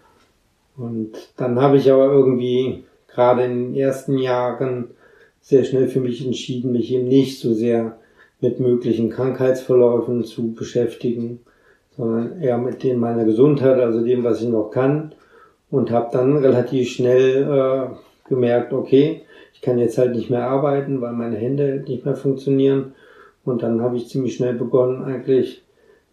Und 0.77 1.13
dann 1.37 1.61
habe 1.61 1.77
ich 1.77 1.91
aber 1.91 2.07
irgendwie 2.13 2.85
gerade 3.09 3.45
in 3.45 3.73
den 3.73 3.75
ersten 3.77 4.19
Jahren 4.19 4.89
sehr 5.41 5.65
schnell 5.65 5.89
für 5.89 6.01
mich 6.01 6.25
entschieden, 6.25 6.73
mich 6.73 6.93
eben 6.93 7.07
nicht 7.07 7.39
so 7.39 7.53
sehr 7.55 7.99
mit 8.41 8.61
möglichen 8.61 9.11
Krankheitsverläufen 9.11 10.25
zu 10.25 10.53
beschäftigen, 10.53 11.41
sondern 11.97 12.41
eher 12.41 12.59
mit 12.59 12.83
dem 12.83 12.99
meiner 12.99 13.25
Gesundheit, 13.25 13.79
also 13.79 14.05
dem, 14.05 14.25
was 14.25 14.43
ich 14.43 14.49
noch 14.49 14.71
kann. 14.71 15.15
Und 15.71 15.91
habe 15.91 16.11
dann 16.13 16.37
relativ 16.37 16.89
schnell 16.91 17.43
äh, 17.43 18.29
gemerkt, 18.29 18.73
okay, 18.73 19.23
ich 19.53 19.61
kann 19.61 19.79
jetzt 19.79 19.99
halt 19.99 20.15
nicht 20.15 20.31
mehr 20.31 20.47
arbeiten, 20.47 21.01
weil 21.01 21.13
meine 21.13 21.37
Hände 21.37 21.83
nicht 21.87 22.05
mehr 22.05 22.17
funktionieren. 22.17 22.95
Und 23.45 23.63
dann 23.63 23.81
habe 23.81 23.97
ich 23.97 24.09
ziemlich 24.09 24.37
schnell 24.37 24.55
begonnen, 24.55 25.03
eigentlich 25.03 25.64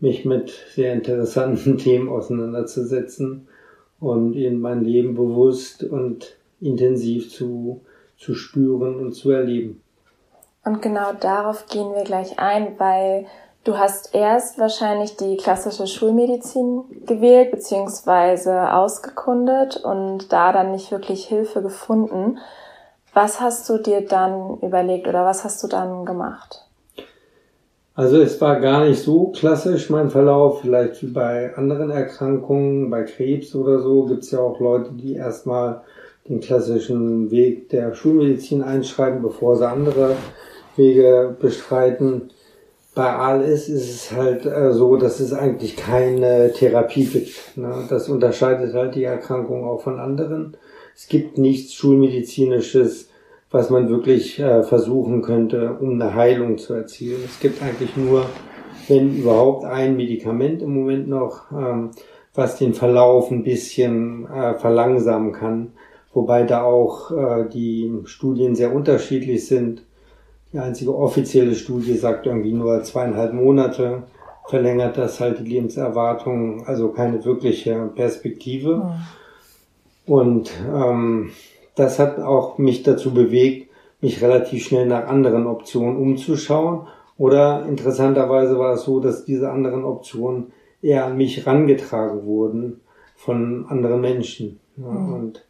mich 0.02 0.26
mit 0.26 0.52
sehr 0.74 0.94
interessanten 0.94 1.78
Themen 1.78 2.10
auseinanderzusetzen 2.10 3.48
und 4.00 4.36
eben 4.36 4.60
mein 4.60 4.84
Leben 4.84 5.16
bewusst 5.16 5.84
und 5.84 6.38
intensiv 6.60 7.32
zu, 7.32 7.82
zu 8.18 8.36
spüren 8.36 9.00
und 9.00 9.14
zu 9.14 9.32
erleben. 9.32 9.82
Und 10.64 10.82
genau 10.82 11.14
darauf 11.14 11.68
gehen 11.68 11.94
wir 11.96 12.04
gleich 12.04 12.38
ein, 12.38 12.76
weil 12.78 13.26
du 13.64 13.78
hast 13.78 14.14
erst 14.14 14.60
wahrscheinlich 14.60 15.18
die 15.18 15.38
klassische 15.38 15.88
Schulmedizin 15.88 16.84
gewählt 17.06 17.52
beziehungsweise 17.52 18.74
ausgekundet 18.74 19.78
und 19.78 20.32
da 20.32 20.52
dann 20.52 20.72
nicht 20.72 20.92
wirklich 20.92 21.26
Hilfe 21.26 21.62
gefunden. 21.62 22.38
Was 23.14 23.42
hast 23.42 23.68
du 23.70 23.78
dir 23.78 24.06
dann 24.06 24.60
überlegt 24.62 25.08
oder 25.08 25.26
was 25.26 25.44
hast 25.44 25.62
du 25.64 25.68
dann 25.68 26.06
gemacht? 26.06 26.66
Also 28.02 28.20
es 28.20 28.42
war 28.42 28.60
gar 28.60 28.86
nicht 28.86 29.00
so 29.00 29.28
klassisch 29.28 29.92
mein 29.92 30.10
Verlauf, 30.10 30.62
vielleicht 30.62 31.04
wie 31.04 31.12
bei 31.12 31.56
anderen 31.56 31.92
Erkrankungen, 31.92 32.90
bei 32.90 33.04
Krebs 33.04 33.54
oder 33.54 33.80
so 33.80 34.06
gibt 34.06 34.24
es 34.24 34.32
ja 34.32 34.40
auch 34.40 34.60
Leute, 34.60 34.90
die 34.94 35.14
erstmal 35.14 35.84
den 36.28 36.40
klassischen 36.40 37.30
Weg 37.30 37.70
der 37.70 37.94
Schulmedizin 37.94 38.64
einschreiten, 38.64 39.22
bevor 39.22 39.56
sie 39.56 39.70
andere 39.70 40.16
Wege 40.76 41.38
bestreiten. 41.40 42.32
Bei 42.96 43.14
ALS 43.14 43.70
ist 43.70 43.92
es 43.92 44.12
halt 44.12 44.48
äh, 44.48 44.74
so, 44.74 44.96
dass 44.96 45.20
es 45.20 45.32
eigentlich 45.32 45.78
keine 45.78 46.52
Therapie 46.54 47.06
gibt. 47.06 47.56
Ne? 47.56 47.86
Das 47.88 48.10
unterscheidet 48.10 48.74
halt 48.74 48.96
die 48.96 49.04
Erkrankung 49.04 49.64
auch 49.64 49.84
von 49.84 50.00
anderen. 50.00 50.58
Es 50.96 51.08
gibt 51.08 51.38
nichts 51.38 51.76
Schulmedizinisches, 51.76 53.11
was 53.52 53.70
man 53.70 53.90
wirklich 53.90 54.40
äh, 54.40 54.64
versuchen 54.64 55.22
könnte, 55.22 55.78
um 55.80 56.02
eine 56.02 56.16
Heilung 56.16 56.58
zu 56.58 56.74
erzielen. 56.74 57.22
Es 57.26 57.40
gibt 57.40 57.62
eigentlich 57.62 57.96
nur, 57.98 58.26
wenn 58.88 59.18
überhaupt, 59.18 59.66
ein 59.66 59.98
Medikament 59.98 60.62
im 60.62 60.74
Moment 60.74 61.10
noch, 61.10 61.52
ähm, 61.52 61.92
was 62.34 62.58
den 62.58 62.74
Verlauf 62.74 63.30
ein 63.30 63.44
bisschen 63.44 64.26
äh, 64.32 64.54
verlangsamen 64.56 65.34
kann, 65.34 65.74
wobei 66.14 66.44
da 66.44 66.64
auch 66.64 67.12
äh, 67.12 67.50
die 67.50 67.92
Studien 68.06 68.56
sehr 68.56 68.74
unterschiedlich 68.74 69.46
sind. 69.48 69.84
Die 70.54 70.60
einzige 70.60 70.96
offizielle 70.96 71.56
Studie 71.56 71.96
sagt 71.96 72.26
irgendwie 72.26 72.54
nur 72.54 72.82
zweieinhalb 72.84 73.34
Monate, 73.34 74.04
verlängert 74.48 74.98
das 74.98 75.20
halt 75.20 75.40
die 75.40 75.50
Lebenserwartung, 75.50 76.66
also 76.66 76.90
keine 76.90 77.24
wirkliche 77.26 77.90
Perspektive. 77.96 78.78
Mhm. 78.78 80.14
Und 80.14 80.52
ähm, 80.74 81.32
das 81.76 82.00
hat 82.00 82.20
auch 82.20 82.58
mich 82.58 82.84
dazu 82.84 83.14
bewegt, 83.14 83.70
mich 84.02 84.22
relativ 84.22 84.64
schnell 84.66 84.88
nach 84.88 85.08
anderen 85.08 85.48
Optionen 85.48 85.98
umzuschauen. 85.98 86.88
Oder 87.18 87.66
interessanterweise 87.68 88.58
war 88.58 88.74
es 88.74 88.84
so, 88.84 89.00
dass 89.00 89.26
diese 89.26 89.52
anderen 89.52 89.84
Optionen 89.84 90.54
eher 90.82 91.06
an 91.06 91.18
mich 91.18 91.46
rangetragen 91.46 92.26
wurden 92.26 92.82
von 93.16 93.66
anderen 93.68 94.02
Menschen. 94.02 94.60
Ja, 94.78 94.90
mhm. 94.90 95.14
Und 95.14 95.46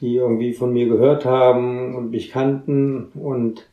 die 0.00 0.16
irgendwie 0.16 0.52
von 0.52 0.72
mir 0.72 0.88
gehört 0.88 1.24
haben 1.24 1.94
und 1.94 2.10
mich 2.10 2.30
kannten 2.30 3.12
und 3.14 3.68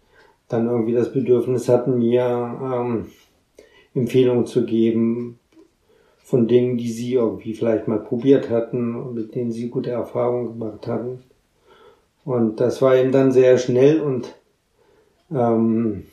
dann 0.47 0.67
irgendwie 0.67 0.93
das 0.93 1.11
Bedürfnis 1.11 1.67
hatten, 1.67 1.97
mir 1.97 2.21
ähm, 2.63 3.07
Empfehlungen 3.93 4.45
zu 4.45 4.65
geben 4.65 5.39
von 6.19 6.47
Dingen, 6.47 6.77
die 6.77 6.91
sie 6.91 7.13
irgendwie 7.13 7.53
vielleicht 7.53 7.87
mal 7.87 7.99
probiert 7.99 8.49
hatten 8.49 8.95
und 8.95 9.15
mit 9.15 9.35
denen 9.35 9.51
sie 9.51 9.69
gute 9.69 9.91
Erfahrungen 9.91 10.59
gemacht 10.59 10.87
hatten. 10.87 11.23
Und 12.25 12.59
das 12.59 12.81
war 12.81 12.95
eben 12.95 13.11
dann 13.11 13.31
sehr 13.31 13.57
schnell 13.57 14.01
und, 14.01 14.33
ähm, 15.31 16.05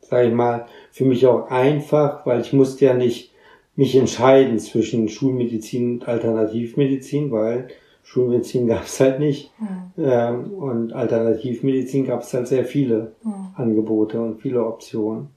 sage 0.00 0.28
ich 0.28 0.34
mal, 0.34 0.66
für 0.92 1.04
mich 1.04 1.26
auch 1.26 1.50
einfach, 1.50 2.26
weil 2.26 2.40
ich 2.40 2.52
musste 2.52 2.84
ja 2.84 2.94
nicht 2.94 3.32
mich 3.76 3.94
entscheiden 3.94 4.58
zwischen 4.58 5.08
Schulmedizin 5.08 6.00
und 6.00 6.08
Alternativmedizin, 6.08 7.30
weil 7.30 7.68
Schulmedizin 8.02 8.66
gab 8.68 8.84
es 8.84 8.98
halt 9.00 9.20
nicht. 9.20 9.52
Mhm. 9.58 9.92
Ähm, 10.04 10.52
und 10.54 10.92
Alternativmedizin 10.92 12.06
gab 12.06 12.22
es 12.22 12.34
halt 12.34 12.48
sehr 12.48 12.64
viele 12.64 13.12
mhm. 13.22 13.48
Angebote 13.56 14.20
und 14.20 14.40
viele 14.40 14.64
Optionen. 14.64 15.30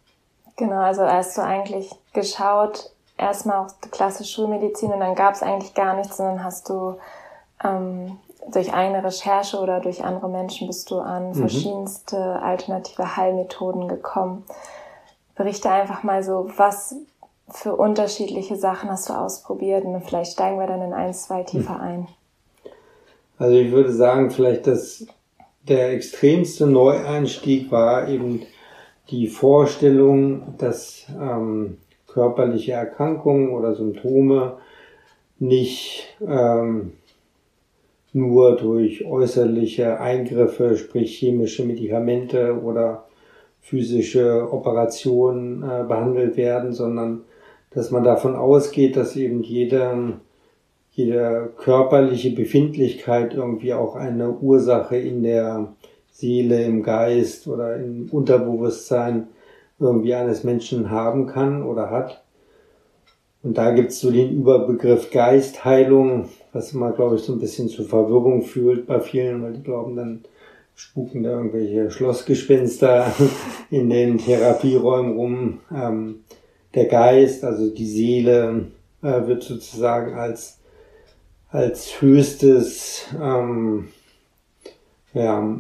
Genau, 0.58 0.82
also 0.82 1.04
hast 1.04 1.38
du 1.38 1.44
eigentlich 1.44 1.90
geschaut, 2.14 2.92
erstmal 3.18 3.66
auf 3.66 3.80
die 3.84 3.90
klassische 3.90 4.34
Schulmedizin 4.34 4.92
und 4.92 5.00
dann 5.00 5.16
gab 5.16 5.36
es 5.36 5.44
eigentlich 5.44 5.74
gar 5.74 5.96
nichts, 5.96 6.18
sondern 6.18 6.44
hast 6.44 6.70
du 6.70 6.96
ähm, 7.64 8.18
durch 8.50 8.74
eigene 8.74 9.04
Recherche 9.04 9.60
oder 9.60 9.80
durch 9.80 10.04
andere 10.04 10.30
Menschen 10.30 10.68
bist 10.68 10.90
du 10.92 11.00
an 11.00 11.30
mhm. 11.30 11.36
verschiedenste 11.36 12.42
alternative 12.42 13.16
Heilmethoden 13.16 13.88
gekommen. 13.88 14.44
Berichte 15.36 15.70
einfach 15.70 16.04
mal 16.04 16.24
so, 16.24 16.50
was 16.58 16.96
für 17.50 17.76
unterschiedliche 17.76 18.56
Sachen 18.56 18.90
hast 18.90 19.10
du 19.10 19.14
ausprobiert 19.14 19.84
und 19.84 20.02
vielleicht 20.02 20.34
steigen 20.34 20.60
wir 20.60 20.68
dann 20.68 20.82
in 20.82 20.94
eins, 20.94 21.24
zwei 21.24 21.44
tiefer 21.44 21.76
mhm. 21.76 21.82
ein. 21.82 22.08
Also 23.38 23.56
ich 23.56 23.72
würde 23.72 23.92
sagen, 23.92 24.32
vielleicht 24.32 24.68
dass 24.68 25.06
der 25.68 25.92
extremste 25.92 26.68
Neueinstieg 26.68 27.72
war 27.72 28.08
eben 28.08 28.44
die 29.10 29.28
Vorstellung, 29.28 30.58
dass 30.58 31.06
ähm, 31.10 31.78
körperliche 32.08 32.74
Erkrankungen 32.74 33.50
oder 33.50 33.76
Symptome 33.76 34.58
nicht 35.40 36.16
ähm, 36.26 36.94
nur 38.14 38.58
durch 38.58 39.06
äußerliche 39.06 40.00
Eingriffe, 40.00 40.78
sprich 40.78 41.18
chemische 41.18 41.64
Medikamente 41.64 42.60
oder 42.62 43.06
physische 43.62 44.52
Operationen 44.52 45.64
äh, 45.64 45.84
behandelt 45.88 46.36
werden, 46.36 46.74
sondern 46.74 47.22
dass 47.70 47.92
man 47.92 48.04
davon 48.04 48.36
ausgeht, 48.36 48.98
dass 48.98 49.16
eben 49.16 49.44
jede, 49.44 50.20
jede 50.92 51.52
körperliche 51.58 52.32
Befindlichkeit 52.32 53.34
irgendwie 53.34 53.74
auch 53.74 53.96
eine 53.96 54.32
Ursache 54.32 54.98
in 54.98 55.24
der 55.24 55.74
Seele, 56.12 56.64
im 56.64 56.84
Geist 56.84 57.48
oder 57.48 57.78
im 57.78 58.10
Unterbewusstsein 58.12 59.28
irgendwie 59.80 60.14
eines 60.14 60.44
Menschen 60.44 60.92
haben 60.92 61.28
kann 61.28 61.64
oder 61.64 61.90
hat. 61.90 62.24
Und 63.44 63.58
da 63.58 63.72
gibt 63.72 63.92
es 63.92 64.00
so 64.00 64.12
den 64.12 64.38
Überbegriff 64.38 65.10
Geistheilung, 65.12 66.30
was 66.54 66.74
immer, 66.74 66.92
glaube 66.92 67.16
ich, 67.16 67.24
so 67.24 67.34
ein 67.34 67.40
bisschen 67.40 67.70
zu 67.70 67.84
Verwirrung 67.84 68.44
fühlt 68.44 68.86
bei 68.86 69.00
vielen, 69.00 69.42
weil 69.42 69.54
die 69.54 69.64
glauben, 69.64 69.96
dann 69.96 70.24
spuken 70.76 71.24
da 71.24 71.32
irgendwelche 71.32 71.90
Schlossgespenster 71.90 73.14
in 73.72 73.90
den 73.90 74.18
Therapieräumen 74.18 75.16
rum. 75.16 75.60
Ähm, 75.74 76.24
der 76.76 76.86
Geist, 76.86 77.44
also 77.44 77.70
die 77.70 77.86
Seele, 77.86 78.68
äh, 79.02 79.28
wird 79.28 79.44
sozusagen 79.44 80.14
als, 80.14 80.60
als 81.50 82.02
höchstes 82.02 83.08
ähm, 83.20 83.90
ja, 85.14 85.58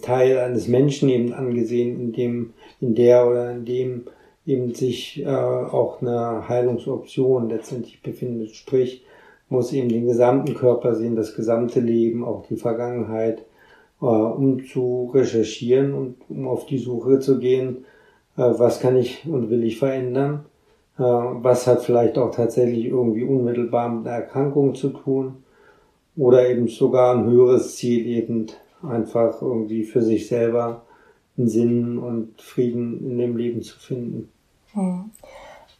Teil 0.00 0.38
eines 0.38 0.68
Menschen 0.68 1.08
eben 1.10 1.34
angesehen, 1.34 2.00
in 2.00 2.12
dem, 2.12 2.54
in 2.80 2.94
der 2.94 3.26
oder 3.26 3.52
in 3.52 3.64
dem 3.64 4.06
eben 4.46 4.74
sich 4.74 5.22
äh, 5.22 5.28
auch 5.28 6.02
eine 6.02 6.48
Heilungsoption 6.48 7.48
letztendlich 7.48 8.02
befindet. 8.02 8.50
Sprich, 8.54 9.04
muss 9.48 9.72
eben 9.72 9.88
den 9.88 10.06
gesamten 10.06 10.54
Körper 10.54 10.94
sehen, 10.94 11.14
das 11.14 11.34
gesamte 11.34 11.80
Leben, 11.80 12.24
auch 12.24 12.46
die 12.46 12.56
Vergangenheit, 12.56 13.44
äh, 14.00 14.06
um 14.06 14.64
zu 14.64 15.10
recherchieren 15.14 15.94
und 15.94 16.16
um 16.28 16.48
auf 16.48 16.66
die 16.66 16.78
Suche 16.78 17.20
zu 17.20 17.38
gehen, 17.38 17.84
äh, 18.36 18.42
was 18.42 18.80
kann 18.80 18.96
ich 18.96 19.26
und 19.26 19.50
will 19.50 19.62
ich 19.62 19.78
verändern, 19.78 20.46
äh, 20.98 21.02
was 21.02 21.66
hat 21.66 21.82
vielleicht 21.82 22.18
auch 22.18 22.34
tatsächlich 22.34 22.86
irgendwie 22.86 23.24
unmittelbar 23.24 23.88
mit 23.90 24.06
einer 24.06 24.16
Erkrankung 24.16 24.74
zu 24.74 24.88
tun 24.88 25.44
oder 26.16 26.48
eben 26.48 26.66
sogar 26.68 27.14
ein 27.14 27.24
höheres 27.24 27.76
Ziel 27.76 28.06
eben 28.06 28.46
einfach 28.82 29.40
irgendwie 29.40 29.84
für 29.84 30.02
sich 30.02 30.26
selber 30.26 30.82
einen 31.36 31.48
Sinn 31.48 31.98
und 31.98 32.40
Frieden 32.40 32.98
in 33.10 33.18
dem 33.18 33.36
Leben 33.36 33.62
zu 33.62 33.78
finden. 33.78 34.30
Hm. 34.72 35.10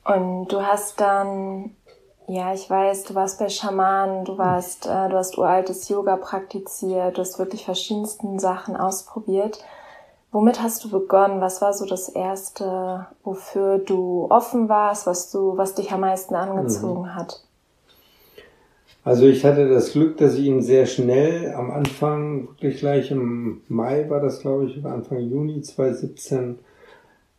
Und 0.04 0.48
du 0.48 0.62
hast 0.62 1.00
dann 1.00 1.70
ja, 2.28 2.54
ich 2.54 2.70
weiß, 2.70 3.04
du 3.04 3.14
warst 3.14 3.38
bei 3.38 3.48
Schamanen, 3.48 4.24
du 4.24 4.38
warst, 4.38 4.86
äh, 4.86 5.08
du 5.08 5.16
hast 5.16 5.36
uraltes 5.38 5.88
Yoga 5.88 6.16
praktiziert, 6.16 7.16
du 7.16 7.20
hast 7.20 7.38
wirklich 7.38 7.64
verschiedensten 7.64 8.38
Sachen 8.38 8.76
ausprobiert. 8.76 9.62
Womit 10.30 10.62
hast 10.62 10.82
du 10.84 10.88
begonnen? 10.88 11.40
Was 11.40 11.60
war 11.60 11.74
so 11.74 11.84
das 11.84 12.08
erste, 12.08 13.06
wofür 13.22 13.78
du 13.78 14.28
offen 14.30 14.68
warst, 14.68 15.06
was 15.06 15.30
du, 15.30 15.58
was 15.58 15.74
dich 15.74 15.92
am 15.92 16.00
meisten 16.00 16.34
angezogen 16.34 17.02
mhm. 17.02 17.14
hat? 17.14 17.44
Also 19.04 19.26
ich 19.26 19.44
hatte 19.44 19.68
das 19.68 19.92
Glück, 19.92 20.16
dass 20.18 20.38
ich 20.38 20.46
ihn 20.46 20.62
sehr 20.62 20.86
schnell 20.86 21.52
am 21.54 21.72
Anfang, 21.72 22.46
wirklich 22.46 22.78
gleich 22.78 23.10
im 23.10 23.62
Mai 23.66 24.08
war 24.08 24.20
das, 24.20 24.40
glaube 24.40 24.66
ich, 24.66 24.84
Anfang 24.84 25.18
Juni 25.18 25.60
2017, 25.60 26.60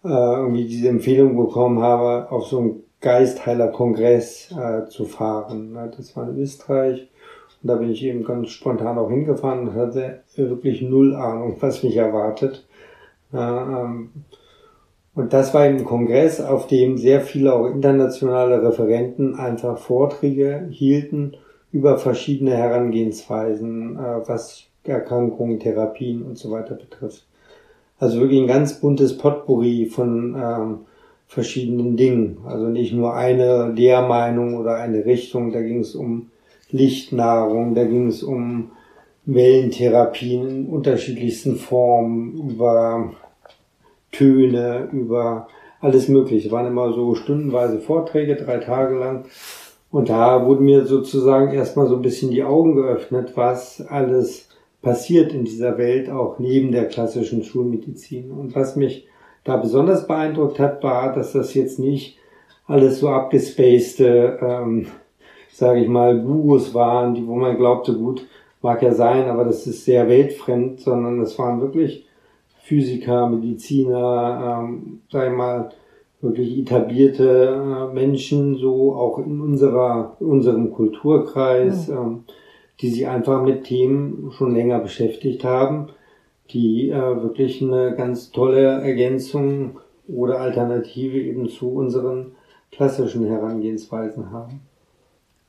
äh, 0.03 0.07
irgendwie 0.09 0.65
diese 0.65 0.89
Empfehlung 0.89 1.37
bekommen 1.37 1.79
habe, 1.79 2.29
auf 2.31 2.47
so 2.47 2.59
einem 2.59 2.83
Geistheiler-Kongress 2.99 4.51
äh, 4.51 4.89
zu 4.89 5.05
fahren. 5.05 5.77
Das 5.95 6.17
war 6.17 6.29
in 6.29 6.37
Österreich. 6.37 7.09
Und 7.61 7.69
da 7.69 7.75
bin 7.75 7.91
ich 7.91 8.03
eben 8.03 8.25
ganz 8.25 8.49
spontan 8.49 8.97
auch 8.97 9.09
hingefahren 9.09 9.69
und 9.69 9.75
hatte 9.75 10.23
wirklich 10.35 10.81
null 10.81 11.15
Ahnung, 11.15 11.55
was 11.61 11.81
mich 11.81 11.95
erwartet. 11.95 12.67
Ähm, 13.33 14.09
und 15.15 15.31
das 15.31 15.53
war 15.53 15.61
ein 15.61 15.85
Kongress, 15.85 16.41
auf 16.41 16.67
dem 16.67 16.97
sehr 16.97 17.21
viele 17.21 17.53
auch 17.53 17.67
internationale 17.67 18.61
Referenten 18.61 19.35
einfach 19.35 19.77
Vorträge 19.77 20.67
hielten 20.69 21.37
über 21.73 21.97
verschiedene 21.97 22.55
Herangehensweisen, 22.55 23.97
äh, 23.97 24.27
was 24.27 24.67
Erkrankungen, 24.85 25.59
Therapien 25.59 26.21
und 26.23 26.37
so 26.37 26.51
weiter 26.51 26.75
betrifft. 26.75 27.25
Also 27.99 28.19
wirklich 28.19 28.39
ein 28.39 28.47
ganz 28.47 28.79
buntes 28.79 29.17
Potpourri 29.17 29.87
von 29.87 30.35
ähm, 30.35 30.77
verschiedenen 31.27 31.97
Dingen. 31.97 32.37
Also 32.45 32.67
nicht 32.67 32.93
nur 32.93 33.15
eine 33.15 33.71
Lehrmeinung 33.71 34.57
oder 34.57 34.75
eine 34.75 35.05
Richtung. 35.05 35.51
Da 35.51 35.61
ging 35.61 35.79
es 35.79 35.95
um 35.95 36.29
Lichtnahrung, 36.69 37.75
da 37.75 37.85
ging 37.85 38.07
es 38.07 38.23
um 38.23 38.71
Wellentherapien 39.25 40.47
in 40.47 40.65
unterschiedlichsten 40.67 41.55
Formen, 41.55 42.51
über 42.51 43.13
Töne, 44.11 44.89
über 44.91 45.47
alles 45.79 46.07
Mögliche. 46.07 46.47
Es 46.47 46.51
waren 46.51 46.67
immer 46.67 46.93
so 46.93 47.15
stundenweise 47.15 47.79
Vorträge, 47.79 48.35
drei 48.35 48.57
Tage 48.57 48.95
lang. 48.95 49.25
Und 49.93 50.09
da 50.09 50.43
wurden 50.47 50.65
mir 50.65 50.87
sozusagen 50.87 51.53
erstmal 51.53 51.85
so 51.85 51.95
ein 51.97 52.01
bisschen 52.01 52.31
die 52.31 52.43
Augen 52.43 52.73
geöffnet, 52.73 53.33
was 53.35 53.79
alles 53.79 54.49
passiert 54.81 55.33
in 55.33 55.45
dieser 55.45 55.77
Welt, 55.77 56.09
auch 56.09 56.39
neben 56.39 56.71
der 56.71 56.87
klassischen 56.87 57.43
Schulmedizin. 57.43 58.31
Und 58.31 58.55
was 58.55 58.75
mich 58.75 59.07
da 59.43 59.55
besonders 59.55 60.07
beeindruckt 60.07 60.57
hat, 60.57 60.81
war, 60.81 61.13
dass 61.13 61.33
das 61.33 61.53
jetzt 61.53 61.77
nicht 61.77 62.17
alles 62.65 63.01
so 63.01 63.09
abgespacede, 63.09 64.39
ähm, 64.41 64.87
sage 65.51 65.81
ich 65.81 65.87
mal, 65.87 66.19
Gurus 66.19 66.73
waren, 66.73 67.13
die, 67.13 67.27
wo 67.27 67.35
man 67.35 67.55
glaubte, 67.55 67.93
gut, 67.93 68.25
mag 68.63 68.81
ja 68.81 68.95
sein, 68.95 69.29
aber 69.29 69.45
das 69.45 69.67
ist 69.67 69.85
sehr 69.85 70.09
weltfremd, 70.09 70.79
sondern 70.79 71.21
es 71.21 71.37
waren 71.37 71.61
wirklich 71.61 72.07
Physiker, 72.63 73.29
Mediziner, 73.29 74.63
ähm, 74.63 75.01
sag 75.11 75.29
ich 75.29 75.37
mal, 75.37 75.69
wirklich 76.23 76.57
etablierte 76.57 77.89
äh, 77.91 77.93
Menschen, 77.93 78.55
so 78.55 78.95
auch 78.95 79.19
in 79.19 79.41
unserer, 79.41 80.15
unserem 80.19 80.71
Kulturkreis, 80.73 81.89
mhm. 81.89 81.97
ähm, 81.97 82.23
die 82.79 82.89
sich 82.89 83.07
einfach 83.07 83.43
mit 83.43 83.65
Themen 83.65 84.31
schon 84.31 84.55
länger 84.55 84.79
beschäftigt 84.79 85.43
haben, 85.43 85.89
die 86.49 86.89
äh, 86.89 87.21
wirklich 87.21 87.61
eine 87.61 87.95
ganz 87.95 88.31
tolle 88.31 88.81
Ergänzung 88.81 89.79
oder 90.07 90.39
Alternative 90.39 91.17
eben 91.17 91.49
zu 91.49 91.69
unseren 91.69 92.35
klassischen 92.71 93.25
Herangehensweisen 93.25 94.31
haben. 94.31 94.61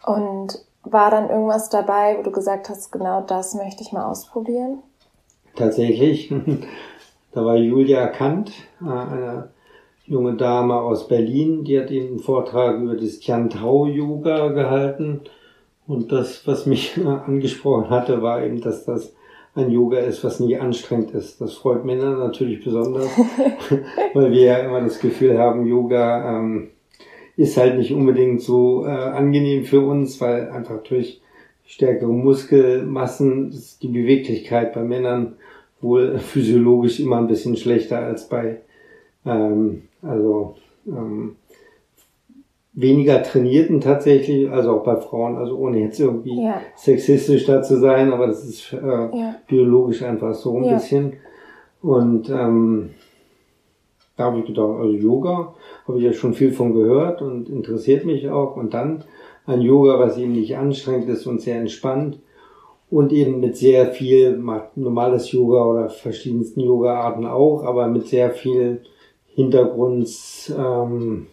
Und 0.05 0.59
war 0.83 1.11
dann 1.11 1.31
irgendwas 1.31 1.71
dabei, 1.71 2.17
wo 2.19 2.23
du 2.23 2.31
gesagt 2.31 2.69
hast, 2.69 2.91
genau 2.91 3.23
das 3.23 3.55
möchte 3.55 3.83
ich 3.83 3.93
mal 3.93 4.05
ausprobieren? 4.05 4.79
Tatsächlich. 5.55 6.33
Da 7.35 7.45
war 7.45 7.57
Julia 7.57 8.07
Kant, 8.07 8.53
äh, 8.81 8.85
eine 8.89 9.49
junge 10.07 10.35
Dame 10.35 10.75
aus 10.75 11.09
Berlin, 11.09 11.65
die 11.65 11.79
hat 11.79 11.91
eben 11.91 12.09
einen 12.09 12.19
Vortrag 12.19 12.81
über 12.81 12.95
das 12.95 13.21
Tian 13.21 13.51
Tao 13.51 13.87
Yoga 13.87 14.49
gehalten. 14.49 15.21
Und 15.87 16.13
das, 16.13 16.47
was 16.47 16.67
mich 16.67 16.99
angesprochen 17.27 17.91
hatte, 17.91 18.23
war 18.23 18.45
eben, 18.45 18.61
dass 18.61 18.85
das 18.85 19.15
ein 19.55 19.71
Yoga 19.71 19.99
ist, 19.99 20.25
was 20.25 20.41
nie 20.41 20.57
anstrengend 20.57 21.13
ist. 21.13 21.41
Das 21.41 21.55
freut 21.55 21.85
Männer 21.85 22.17
natürlich 22.17 22.65
besonders, 22.65 23.09
weil 24.15 24.33
wir 24.33 24.43
ja 24.43 24.57
immer 24.59 24.81
das 24.81 24.99
Gefühl 24.99 25.39
haben, 25.39 25.67
Yoga 25.67 26.39
ähm, 26.39 26.71
ist 27.37 27.57
halt 27.57 27.79
nicht 27.79 27.93
unbedingt 27.93 28.43
so 28.43 28.85
äh, 28.85 28.91
angenehm 28.91 29.65
für 29.65 29.81
uns, 29.81 30.21
weil 30.21 30.51
einfach 30.51 30.83
durch 30.83 31.21
stärkere 31.67 32.13
Muskelmassen 32.13 33.55
die 33.81 33.89
Beweglichkeit 33.89 34.75
bei 34.75 34.83
Männern 34.83 35.37
wohl 35.81 36.19
physiologisch 36.19 37.01
immer 37.01 37.19
ein 37.19 37.27
bisschen 37.27 37.57
schlechter 37.57 37.99
als 37.99 38.29
bei 38.29 38.61
ähm, 39.25 39.83
also 40.05 40.57
ähm, 40.87 41.37
weniger 42.73 43.23
trainierten 43.23 43.81
tatsächlich, 43.81 44.51
also 44.51 44.73
auch 44.73 44.85
bei 44.85 44.97
Frauen, 44.97 45.37
also 45.37 45.57
ohne 45.57 45.81
jetzt 45.81 46.01
irgendwie 46.01 46.43
ja. 46.43 46.61
sexistisch 46.77 47.47
da 47.47 47.63
zu 47.63 47.79
sein, 47.79 48.13
aber 48.13 48.27
das 48.27 48.45
ist 48.45 48.73
äh, 48.73 48.77
ja. 48.77 49.37
biologisch 49.47 50.03
einfach 50.03 50.35
so 50.35 50.57
ein 50.57 50.65
ja. 50.65 50.75
bisschen. 50.75 51.15
Und 51.83 52.31
ähm, 52.31 52.91
da 54.17 54.25
habe 54.25 54.41
ich 54.41 54.47
gedacht, 54.47 54.79
also 54.81 54.93
Yoga 54.93 55.55
habe 55.87 55.99
ich 55.99 56.05
ja 56.05 56.13
schon 56.13 56.35
viel 56.35 56.53
von 56.53 56.73
gehört 56.73 57.23
und 57.23 57.49
interessiert 57.49 58.05
mich 58.05 58.29
auch. 58.29 58.57
Und 58.57 58.75
dann 58.75 59.05
ein 59.47 59.61
Yoga, 59.61 59.99
was 59.99 60.17
eben 60.19 60.33
nicht 60.33 60.57
anstrengend 60.57 61.09
ist 61.09 61.27
und 61.27 61.41
sehr 61.41 61.59
entspannt 61.59 62.19
und 62.91 63.13
eben 63.13 63.41
mit 63.41 63.57
sehr 63.57 63.87
viel, 63.87 64.41
normales 64.77 65.31
Yoga 65.33 65.65
oder 65.65 65.89
verschiedensten 65.91 66.61
Yoga-Arten 66.61 67.27
auch, 67.27 67.65
aber 67.65 67.87
mit 67.89 68.07
sehr 68.07 68.31
viel 68.31 68.83
Hintergrunds, 69.35 70.53
ähm, 70.57 71.27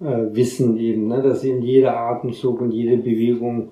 äh, 0.00 0.40
eben, 0.40 1.08
ne, 1.08 1.22
dass 1.22 1.44
eben 1.44 1.62
jeder 1.62 1.98
Atemzug 1.98 2.60
und 2.60 2.72
jede 2.72 2.98
Bewegung 2.98 3.70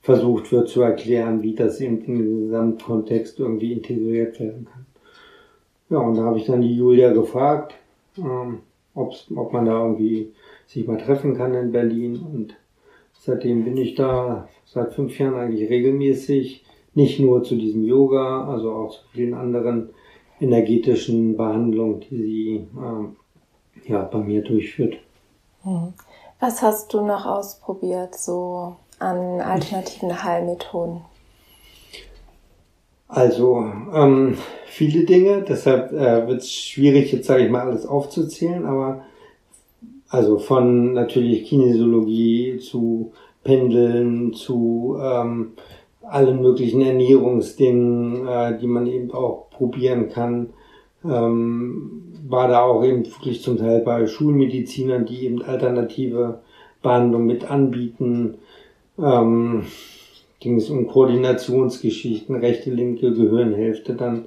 versucht 0.00 0.50
wird 0.52 0.68
zu 0.68 0.82
erklären, 0.82 1.42
wie 1.42 1.54
das 1.54 1.80
eben 1.80 2.02
in 2.04 2.46
Gesamtkontext 2.46 3.38
irgendwie 3.38 3.72
integriert 3.72 4.40
werden 4.40 4.66
kann. 4.72 4.86
Ja, 5.90 5.98
und 5.98 6.16
da 6.16 6.22
habe 6.24 6.38
ich 6.38 6.46
dann 6.46 6.62
die 6.62 6.76
Julia 6.76 7.12
gefragt, 7.12 7.74
ähm, 8.16 8.60
ob 8.94 9.52
man 9.52 9.66
da 9.66 9.82
irgendwie 9.82 10.32
sich 10.66 10.86
mal 10.86 10.98
treffen 10.98 11.36
kann 11.36 11.54
in 11.54 11.72
Berlin 11.72 12.20
und 12.32 12.56
seitdem 13.12 13.64
bin 13.64 13.76
ich 13.76 13.94
da 13.94 14.48
seit 14.64 14.94
fünf 14.94 15.18
Jahren 15.18 15.34
eigentlich 15.34 15.68
regelmäßig, 15.68 16.64
nicht 16.94 17.20
nur 17.20 17.42
zu 17.42 17.56
diesem 17.56 17.84
Yoga, 17.84 18.48
also 18.48 18.72
auch 18.72 18.90
zu 18.90 19.00
vielen 19.12 19.34
anderen 19.34 19.90
energetischen 20.40 21.36
Behandlungen, 21.36 22.00
die 22.00 22.16
sie 22.16 22.66
äh, 22.78 23.90
ja, 23.90 24.02
bei 24.02 24.18
mir 24.18 24.42
durchführt. 24.42 24.98
Hm. 25.62 25.92
Was 26.40 26.62
hast 26.62 26.92
du 26.94 27.04
noch 27.04 27.26
ausprobiert, 27.26 28.14
so 28.14 28.76
an 28.98 29.40
alternativen 29.40 30.22
Heilmethoden? 30.22 31.00
Also 33.08 33.64
ähm, 33.94 34.36
viele 34.66 35.04
Dinge, 35.04 35.42
deshalb 35.42 35.92
äh, 35.92 36.28
wird 36.28 36.42
es 36.42 36.52
schwierig, 36.52 37.10
jetzt 37.12 37.26
sage 37.26 37.44
ich 37.44 37.50
mal 37.50 37.66
alles 37.66 37.86
aufzuzählen, 37.86 38.66
aber 38.66 39.02
also 40.08 40.38
von 40.38 40.92
natürlich 40.92 41.44
Kinesiologie 41.46 42.58
zu 42.58 43.12
Pendeln, 43.44 44.34
zu 44.34 44.98
ähm, 45.00 45.52
allen 46.10 46.42
möglichen 46.42 46.80
Ernährungsdingen, 46.80 48.26
äh, 48.26 48.58
die 48.58 48.66
man 48.66 48.86
eben 48.86 49.12
auch 49.12 49.50
probieren 49.50 50.08
kann. 50.08 50.50
Ähm, 51.04 52.02
war 52.28 52.48
da 52.48 52.62
auch 52.62 52.84
eben 52.84 53.06
wirklich 53.06 53.42
zum 53.42 53.56
Teil 53.56 53.80
bei 53.80 54.06
Schulmedizinern, 54.06 55.06
die 55.06 55.24
eben 55.24 55.42
alternative 55.42 56.40
Behandlung 56.82 57.26
mit 57.26 57.50
anbieten. 57.50 58.38
Ähm, 58.98 59.62
ging 60.40 60.56
es 60.56 60.70
um 60.70 60.86
Koordinationsgeschichten, 60.86 62.36
rechte, 62.36 62.70
linke 62.70 63.12
Gehirnhälfte, 63.12 63.94
dann 63.94 64.26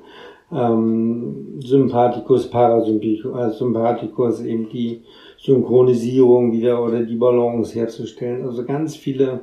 ähm, 0.51 1.59
Sympathikus, 1.63 2.49
Parasympathikus, 2.49 4.41
äh, 4.41 4.49
eben 4.49 4.69
die 4.69 5.01
Synchronisierung 5.37 6.51
wieder 6.51 6.83
oder 6.83 7.03
die 7.03 7.15
Balance 7.15 7.73
herzustellen. 7.73 8.45
Also 8.45 8.65
ganz 8.65 8.95
viele 8.95 9.41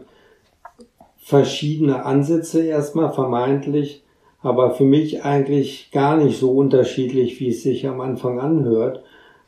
verschiedene 1.28 2.06
Ansätze 2.06 2.64
erstmal 2.64 3.12
vermeintlich, 3.12 4.02
aber 4.40 4.70
für 4.70 4.84
mich 4.84 5.24
eigentlich 5.24 5.90
gar 5.92 6.16
nicht 6.16 6.38
so 6.38 6.52
unterschiedlich, 6.52 7.38
wie 7.38 7.50
es 7.50 7.62
sich 7.62 7.86
am 7.86 8.00
Anfang 8.00 8.40
anhört, 8.40 9.02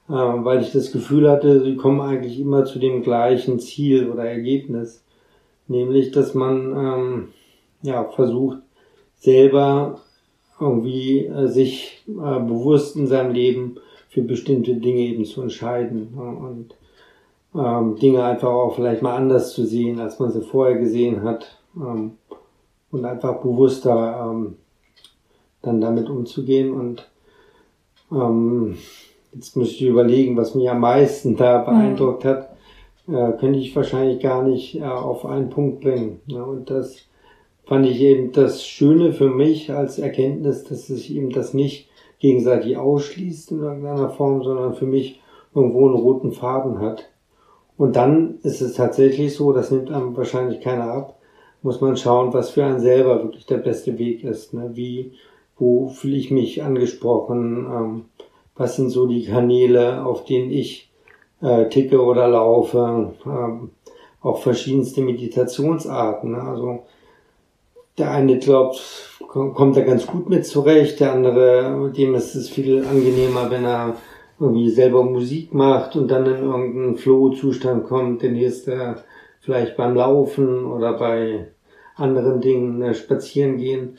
äh, 0.06 0.12
weil 0.12 0.60
ich 0.60 0.72
das 0.72 0.92
Gefühl 0.92 1.30
hatte, 1.30 1.64
sie 1.64 1.76
kommen 1.76 2.02
eigentlich 2.02 2.38
immer 2.38 2.66
zu 2.66 2.78
dem 2.80 3.02
gleichen 3.02 3.60
Ziel 3.60 4.10
oder 4.10 4.26
Ergebnis, 4.26 5.02
nämlich 5.68 6.10
dass 6.10 6.34
man 6.34 6.76
ähm, 6.76 7.28
ja 7.80 8.04
versucht 8.04 8.58
selber 9.16 10.02
irgendwie 10.60 11.24
äh, 11.24 11.46
sich 11.46 12.04
äh, 12.08 12.40
bewusst 12.40 12.94
in 12.94 13.06
seinem 13.06 13.32
Leben 13.32 13.76
für 14.10 14.20
bestimmte 14.20 14.74
Dinge 14.74 15.00
eben 15.00 15.24
zu 15.24 15.40
entscheiden 15.40 16.12
ne? 16.14 16.24
und 16.24 16.74
ähm, 17.54 17.96
Dinge 17.96 18.22
einfach 18.22 18.50
auch 18.50 18.74
vielleicht 18.74 19.00
mal 19.00 19.16
anders 19.16 19.54
zu 19.54 19.64
sehen, 19.64 19.98
als 19.98 20.18
man 20.18 20.30
sie 20.30 20.42
vorher 20.42 20.76
gesehen 20.76 21.22
hat 21.22 21.56
ähm, 21.76 22.12
und 22.90 23.04
einfach 23.04 23.40
bewusster 23.40 24.30
ähm, 24.30 24.56
dann 25.62 25.80
damit 25.80 26.08
umzugehen 26.08 26.72
und 26.72 27.10
ähm, 28.12 28.76
jetzt 29.32 29.56
müsste 29.56 29.76
ich 29.76 29.90
überlegen, 29.90 30.36
was 30.36 30.54
mich 30.54 30.68
am 30.68 30.80
meisten 30.80 31.36
da 31.36 31.58
beeindruckt 31.58 32.24
mhm. 32.24 32.28
hat, 32.28 32.50
äh, 33.08 33.32
könnte 33.38 33.58
ich 33.58 33.74
wahrscheinlich 33.74 34.20
gar 34.20 34.42
nicht 34.42 34.76
äh, 34.76 34.84
auf 34.84 35.24
einen 35.24 35.50
Punkt 35.50 35.80
bringen. 35.80 36.20
Ne? 36.26 36.44
Und 36.44 36.70
das 36.70 36.96
fand 37.64 37.86
ich 37.86 38.00
eben 38.00 38.32
das 38.32 38.64
Schöne 38.64 39.12
für 39.12 39.30
mich 39.30 39.72
als 39.72 39.98
Erkenntnis, 39.98 40.64
dass 40.64 40.86
sich 40.86 41.14
eben 41.14 41.30
das 41.30 41.54
nicht 41.54 41.88
gegenseitig 42.18 42.76
ausschließt 42.76 43.52
in 43.52 43.60
irgendeiner 43.60 44.10
Form, 44.10 44.42
sondern 44.42 44.74
für 44.74 44.86
mich 44.86 45.20
irgendwo 45.54 45.86
einen 45.86 45.96
roten 45.96 46.32
Faden 46.32 46.80
hat. 46.80 47.08
Und 47.76 47.96
dann 47.96 48.38
ist 48.42 48.60
es 48.60 48.74
tatsächlich 48.74 49.34
so, 49.34 49.52
das 49.52 49.70
nimmt 49.70 49.90
einem 49.90 50.16
wahrscheinlich 50.16 50.60
keiner 50.60 50.92
ab, 50.92 51.19
muss 51.62 51.80
man 51.80 51.96
schauen, 51.96 52.32
was 52.32 52.50
für 52.50 52.64
einen 52.64 52.80
selber 52.80 53.22
wirklich 53.22 53.46
der 53.46 53.58
beste 53.58 53.98
Weg 53.98 54.24
ist. 54.24 54.54
Ne? 54.54 54.70
Wie, 54.74 55.12
wo 55.58 55.88
fühle 55.88 56.16
ich 56.16 56.30
mich 56.30 56.62
angesprochen? 56.62 57.66
Ähm, 57.66 58.04
was 58.56 58.76
sind 58.76 58.90
so 58.90 59.06
die 59.06 59.24
Kanäle, 59.24 60.04
auf 60.04 60.24
denen 60.24 60.50
ich 60.50 60.90
äh, 61.42 61.68
ticke 61.68 62.02
oder 62.02 62.28
laufe? 62.28 63.12
Ähm, 63.26 63.70
auch 64.22 64.38
verschiedenste 64.38 65.00
Meditationsarten. 65.00 66.32
Ne? 66.32 66.42
Also 66.42 66.82
der 67.98 68.10
eine 68.10 68.38
glaubt, 68.38 68.80
kommt 69.28 69.76
da 69.76 69.82
ganz 69.82 70.06
gut 70.06 70.28
mit 70.28 70.46
zurecht, 70.46 71.00
der 71.00 71.12
andere, 71.12 71.92
dem 71.96 72.14
ist 72.14 72.34
es 72.34 72.48
viel 72.48 72.84
angenehmer, 72.84 73.50
wenn 73.50 73.64
er 73.64 73.96
irgendwie 74.38 74.70
selber 74.70 75.02
Musik 75.02 75.52
macht 75.52 75.96
und 75.96 76.10
dann 76.10 76.24
in 76.24 76.42
irgendeinen 76.42 76.96
Flow-Zustand 76.96 77.86
kommt, 77.86 78.22
der 78.22 78.30
nächste 78.30 79.04
vielleicht 79.40 79.76
beim 79.76 79.94
Laufen 79.94 80.64
oder 80.64 80.94
bei 80.94 81.48
anderen 81.96 82.40
Dingen 82.40 82.78
ne, 82.78 82.94
spazieren 82.94 83.56
gehen. 83.56 83.98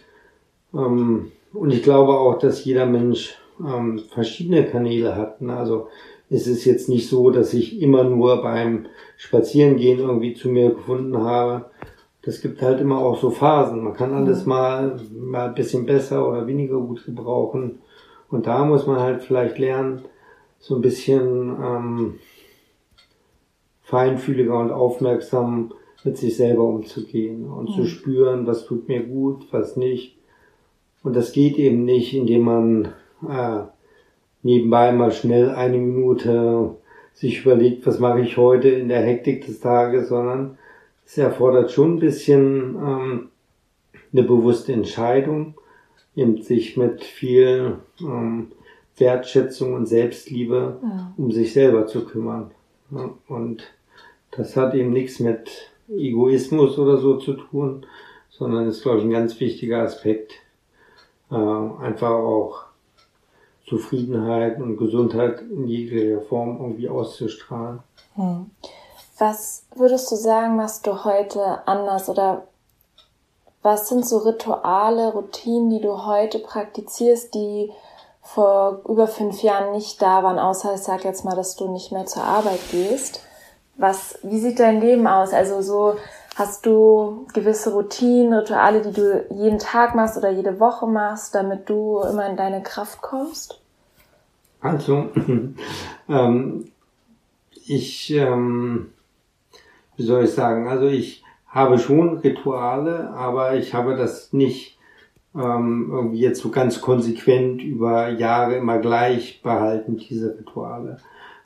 Ähm, 0.73 1.32
und 1.54 1.71
ich 1.71 1.84
glaube 1.84 2.13
auch, 2.13 2.39
dass 2.39 2.63
jeder 2.63 2.86
Mensch 2.86 3.36
ähm, 3.60 3.99
verschiedene 3.99 4.65
Kanäle 4.65 5.15
hat. 5.15 5.41
Ne? 5.41 5.56
Also 5.56 5.88
es 6.30 6.47
ist 6.47 6.65
jetzt 6.65 6.88
nicht 6.88 7.10
so, 7.10 7.30
dass 7.30 7.54
ich 7.54 7.82
immer 7.82 8.04
nur 8.04 8.41
beim 8.41 8.86
Spazierengehen 9.17 9.99
irgendwie 9.99 10.34
zu 10.34 10.49
mir 10.49 10.69
gefunden 10.69 11.17
habe. 11.17 11.65
Das 12.23 12.41
gibt 12.41 12.62
halt 12.62 12.80
immer 12.80 12.99
auch 12.99 13.19
so 13.19 13.32
Phasen. 13.32 13.84
Man 13.84 13.93
kann 13.93 14.13
alles 14.13 14.45
mal, 14.45 14.99
mal 15.12 15.49
ein 15.49 15.56
bisschen 15.56 15.86
besser 15.86 16.27
oder 16.27 16.47
weniger 16.47 16.77
gut 16.77 17.06
gebrauchen. 17.06 17.80
Und 18.30 18.47
da 18.47 18.63
muss 18.63 18.88
man 18.88 18.99
halt 18.99 19.23
vielleicht 19.23 19.58
lernen, 19.58 20.04
so 20.60 20.75
ein 20.75 20.82
bisschen 20.82 21.49
ähm, 21.62 22.19
feinfühliger 23.91 24.58
und 24.58 24.71
aufmerksam 24.71 25.73
mit 26.06 26.17
sich 26.17 26.38
selber 26.38 26.63
umzugehen 26.63 27.45
und 27.45 27.69
mhm. 27.69 27.73
zu 27.73 27.86
spüren, 27.86 28.47
was 28.47 28.65
tut 28.65 28.88
mir 28.88 29.04
gut, 29.04 29.45
was 29.51 29.75
nicht. 29.75 30.17
Und 31.04 31.15
das 31.15 31.34
geht 31.34 31.58
eben 31.58 31.84
nicht, 31.84 32.13
indem 32.13 32.43
man 32.43 32.86
äh, 33.30 33.63
nebenbei 34.43 34.93
mal 34.93 35.12
schnell 35.12 35.49
eine 35.49 35.77
Minute 35.77 36.75
sich 37.13 37.41
überlegt, 37.41 37.86
was 37.86 37.99
mache 37.99 38.21
ich 38.21 38.38
heute 38.38 38.69
in 38.69 38.88
der 38.88 39.01
Hektik 39.01 39.45
des 39.45 39.60
Tages, 39.60 40.08
sondern 40.08 40.58
es 41.06 41.17
erfordert 41.17 41.71
schon 41.71 41.95
ein 41.95 41.99
bisschen 41.99 42.75
ähm, 42.75 43.30
eine 44.13 44.23
bewusste 44.23 44.71
Entscheidung, 44.71 45.56
eben 46.15 46.41
sich 46.41 46.77
mit 46.77 47.04
viel 47.04 47.80
ähm, 47.99 48.54
Wertschätzung 48.95 49.73
und 49.73 49.88
Selbstliebe 49.88 50.80
ja. 50.82 51.13
um 51.17 51.32
sich 51.32 51.51
selber 51.51 51.88
zu 51.88 52.06
kümmern. 52.06 52.51
Und 53.27 53.73
das 54.32 54.56
hat 54.56 54.74
eben 54.74 54.91
nichts 54.91 55.20
mit 55.20 55.50
Egoismus 55.89 56.78
oder 56.78 56.98
so 56.98 57.17
zu 57.17 57.34
tun, 57.34 57.86
sondern 58.30 58.67
ist, 58.67 58.82
glaube 58.82 59.00
ich, 59.00 59.04
ein 59.04 59.12
ganz 59.12 59.39
wichtiger 59.39 59.84
Aspekt, 59.84 60.34
äh, 61.30 61.36
einfach 61.36 62.12
auch 62.12 62.63
Zufriedenheit 63.67 64.60
und 64.60 64.78
Gesundheit 64.78 65.41
in 65.41 65.67
jeglicher 65.67 66.22
Form 66.22 66.60
irgendwie 66.60 66.89
auszustrahlen. 66.89 67.80
Hm. 68.15 68.52
Was 69.17 69.65
würdest 69.76 70.12
du 70.12 70.15
sagen, 70.15 70.56
machst 70.56 70.88
du 70.88 71.04
heute 71.04 71.67
anders 71.67 72.10
oder 72.10 72.48
was 73.62 73.88
sind 73.89 74.06
so 74.06 74.17
Rituale, 74.17 75.13
Routinen, 75.13 75.70
die 75.70 75.82
du 75.82 76.06
heute 76.06 76.39
praktizierst, 76.39 77.34
die 77.36 77.72
vor 78.24 78.82
über 78.88 79.08
fünf 79.08 79.44
Jahren 79.44 79.72
nicht 79.72 80.02
da 80.02 80.24
waren, 80.24 80.39
außer 80.39 80.74
ich 80.74 80.82
sag 80.82 81.04
jetzt 81.04 81.24
mal, 81.24 81.36
dass 81.36 81.56
du 81.56 81.72
nicht 81.72 81.91
mehr 81.91 82.06
zur 82.08 82.24
Arbeit 82.24 82.60
gehst? 82.72 83.22
Was, 83.77 84.19
wie 84.23 84.39
sieht 84.39 84.60
dein 84.60 84.81
Leben 84.81 85.07
aus? 85.07 85.34
Also 85.34 85.62
so, 85.62 85.97
hast 86.36 86.65
du 86.65 87.25
gewisse 87.34 87.73
Routinen, 87.73 88.34
Rituale, 88.34 88.81
die 88.81 88.93
du 88.93 89.25
jeden 89.31 89.60
Tag 89.60 89.95
machst 89.95 90.17
oder 90.17 90.29
jede 90.29 90.60
Woche 90.60 90.88
machst, 90.88 91.36
damit 91.36 91.69
du 91.69 91.99
immer 92.01 92.27
in 92.29 92.38
deine 92.38 92.63
Kraft 92.63 93.01
kommst? 93.01 93.60
Also, 94.60 95.10
ähm, 96.10 96.71
ich, 97.65 98.12
ähm, 98.12 98.91
wie 99.95 100.03
soll 100.03 100.25
ich 100.25 100.31
sagen, 100.31 100.67
also 100.67 100.88
ich 100.88 101.23
habe 101.47 101.79
schon 101.79 102.17
Rituale, 102.19 103.10
aber 103.10 103.55
ich 103.55 103.73
habe 103.73 103.95
das 103.95 104.31
nicht 104.34 104.77
ähm, 105.36 105.89
irgendwie 105.91 106.19
jetzt 106.19 106.41
so 106.41 106.49
ganz 106.49 106.81
konsequent 106.81 107.62
über 107.62 108.10
Jahre 108.10 108.55
immer 108.55 108.79
gleich 108.79 109.41
behalten, 109.41 109.97
diese 109.97 110.38
Rituale. 110.38 110.97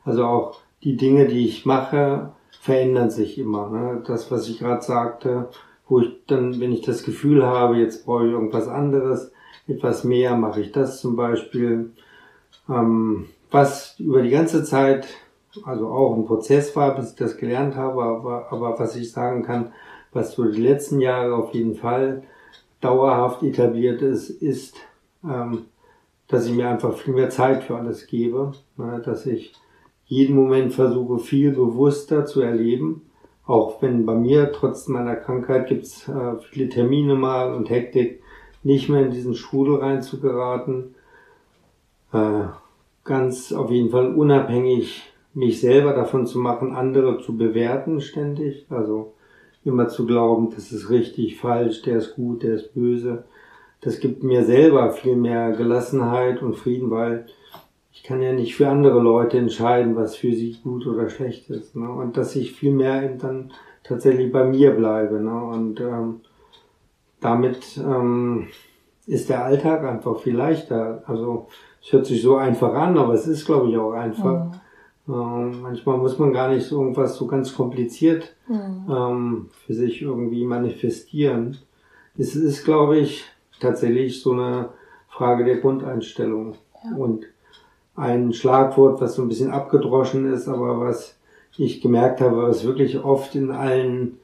Also 0.04 0.24
auch 0.24 0.60
die 0.86 0.96
Dinge, 0.96 1.26
die 1.26 1.44
ich 1.44 1.66
mache, 1.66 2.30
verändern 2.60 3.10
sich 3.10 3.38
immer. 3.38 3.68
Ne? 3.70 4.04
Das, 4.06 4.30
was 4.30 4.48
ich 4.48 4.60
gerade 4.60 4.82
sagte, 4.82 5.48
wo 5.88 5.98
ich 5.98 6.12
dann, 6.28 6.60
wenn 6.60 6.72
ich 6.72 6.82
das 6.82 7.02
Gefühl 7.02 7.44
habe, 7.44 7.78
jetzt 7.78 8.06
brauche 8.06 8.24
ich 8.24 8.32
irgendwas 8.32 8.68
anderes, 8.68 9.32
etwas 9.66 10.04
mehr, 10.04 10.36
mache 10.36 10.60
ich 10.60 10.70
das 10.70 11.00
zum 11.00 11.16
Beispiel. 11.16 11.90
Ähm, 12.68 13.26
was 13.50 13.98
über 13.98 14.22
die 14.22 14.30
ganze 14.30 14.62
Zeit, 14.62 15.08
also 15.64 15.88
auch 15.88 16.14
ein 16.14 16.24
Prozess 16.24 16.76
war, 16.76 16.94
bis 16.94 17.10
ich 17.10 17.16
das 17.16 17.36
gelernt 17.36 17.74
habe, 17.74 18.04
aber, 18.04 18.52
aber 18.52 18.78
was 18.78 18.94
ich 18.94 19.10
sagen 19.10 19.42
kann, 19.42 19.72
was 20.12 20.34
so 20.34 20.44
die 20.44 20.62
letzten 20.62 21.00
Jahre 21.00 21.34
auf 21.34 21.52
jeden 21.52 21.74
Fall 21.74 22.22
dauerhaft 22.80 23.42
etabliert 23.42 24.02
ist, 24.02 24.30
ist, 24.30 24.76
ähm, 25.24 25.64
dass 26.28 26.46
ich 26.46 26.54
mir 26.54 26.68
einfach 26.68 26.96
viel 26.96 27.14
mehr 27.14 27.30
Zeit 27.30 27.64
für 27.64 27.74
alles 27.74 28.06
gebe, 28.06 28.52
ne, 28.76 29.02
dass 29.04 29.26
ich 29.26 29.52
jeden 30.06 30.36
Moment 30.36 30.72
versuche, 30.72 31.18
viel 31.18 31.52
bewusster 31.52 32.24
zu 32.24 32.40
erleben. 32.40 33.02
Auch 33.44 33.80
wenn 33.82 34.06
bei 34.06 34.14
mir 34.14 34.52
trotz 34.52 34.88
meiner 34.88 35.16
Krankheit 35.16 35.68
gibt's 35.68 36.08
äh, 36.08 36.38
viele 36.50 36.68
Termine 36.68 37.14
mal 37.14 37.54
und 37.54 37.70
Hektik, 37.70 38.22
nicht 38.62 38.88
mehr 38.88 39.02
in 39.02 39.12
diesen 39.12 39.34
Strudel 39.34 39.76
reinzugeraten. 39.76 40.94
Äh, 42.12 42.44
ganz 43.04 43.52
auf 43.52 43.70
jeden 43.70 43.90
Fall 43.90 44.14
unabhängig 44.14 45.12
mich 45.34 45.60
selber 45.60 45.92
davon 45.92 46.26
zu 46.26 46.38
machen, 46.38 46.74
andere 46.74 47.20
zu 47.20 47.36
bewerten 47.36 48.00
ständig. 48.00 48.66
Also 48.70 49.12
immer 49.64 49.88
zu 49.88 50.06
glauben, 50.06 50.50
das 50.54 50.72
ist 50.72 50.90
richtig, 50.90 51.36
falsch, 51.36 51.82
der 51.82 51.98
ist 51.98 52.14
gut, 52.14 52.42
der 52.42 52.54
ist 52.54 52.74
böse. 52.74 53.24
Das 53.80 54.00
gibt 54.00 54.22
mir 54.22 54.44
selber 54.44 54.90
viel 54.90 55.16
mehr 55.16 55.52
Gelassenheit 55.52 56.42
und 56.42 56.56
Frieden, 56.56 56.90
weil 56.90 57.26
ich 57.96 58.02
kann 58.02 58.20
ja 58.20 58.32
nicht 58.34 58.54
für 58.54 58.68
andere 58.68 59.00
Leute 59.00 59.38
entscheiden, 59.38 59.96
was 59.96 60.16
für 60.16 60.30
sie 60.30 60.54
gut 60.62 60.86
oder 60.86 61.08
schlecht 61.08 61.48
ist. 61.48 61.74
Ne? 61.74 61.90
Und 61.90 62.18
dass 62.18 62.36
ich 62.36 62.52
viel 62.52 62.72
mehr 62.72 63.02
eben 63.02 63.18
dann 63.18 63.52
tatsächlich 63.84 64.30
bei 64.30 64.44
mir 64.44 64.72
bleibe. 64.72 65.18
Ne? 65.18 65.32
Und 65.32 65.80
ähm, 65.80 66.20
damit 67.20 67.78
ähm, 67.78 68.48
ist 69.06 69.30
der 69.30 69.46
Alltag 69.46 69.82
einfach 69.84 70.18
viel 70.18 70.36
leichter. 70.36 71.04
Also 71.06 71.48
es 71.82 71.90
hört 71.90 72.04
sich 72.04 72.20
so 72.20 72.36
einfach 72.36 72.74
an, 72.74 72.98
aber 72.98 73.14
es 73.14 73.26
ist, 73.26 73.46
glaube 73.46 73.70
ich, 73.70 73.78
auch 73.78 73.92
einfach. 73.92 74.44
Mhm. 75.06 75.14
Ähm, 75.14 75.62
manchmal 75.62 75.96
muss 75.96 76.18
man 76.18 76.34
gar 76.34 76.50
nicht 76.50 76.66
so 76.66 76.82
irgendwas 76.82 77.16
so 77.16 77.26
ganz 77.26 77.54
kompliziert 77.54 78.36
mhm. 78.46 78.90
ähm, 78.90 79.48
für 79.64 79.72
sich 79.72 80.02
irgendwie 80.02 80.44
manifestieren. 80.44 81.56
Es 82.18 82.36
ist, 82.36 82.62
glaube 82.62 82.98
ich, 82.98 83.24
tatsächlich 83.58 84.20
so 84.20 84.32
eine 84.32 84.68
Frage 85.08 85.44
der 85.46 85.56
Grundeinstellung. 85.58 86.56
Ja. 86.84 86.94
Und 86.94 87.26
ein 87.96 88.32
Schlagwort, 88.32 89.00
was 89.00 89.14
so 89.14 89.22
ein 89.22 89.28
bisschen 89.28 89.50
abgedroschen 89.50 90.32
ist, 90.32 90.48
aber 90.48 90.80
was 90.80 91.16
ich 91.56 91.80
gemerkt 91.80 92.20
habe, 92.20 92.42
was 92.42 92.64
wirklich 92.64 93.02
oft 93.02 93.34
in 93.34 93.50
allen, 93.50 94.18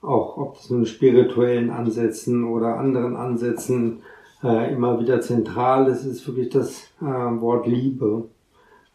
auch 0.00 0.38
ob 0.38 0.54
das 0.54 0.70
nun 0.70 0.86
spirituellen 0.86 1.70
Ansätzen 1.70 2.44
oder 2.44 2.78
anderen 2.78 3.16
Ansätzen 3.16 4.00
äh, 4.42 4.72
immer 4.72 4.98
wieder 5.00 5.20
zentral 5.20 5.88
ist, 5.88 6.04
ist 6.04 6.26
wirklich 6.26 6.48
das 6.48 6.88
äh, 7.00 7.04
Wort 7.04 7.66
Liebe 7.66 8.24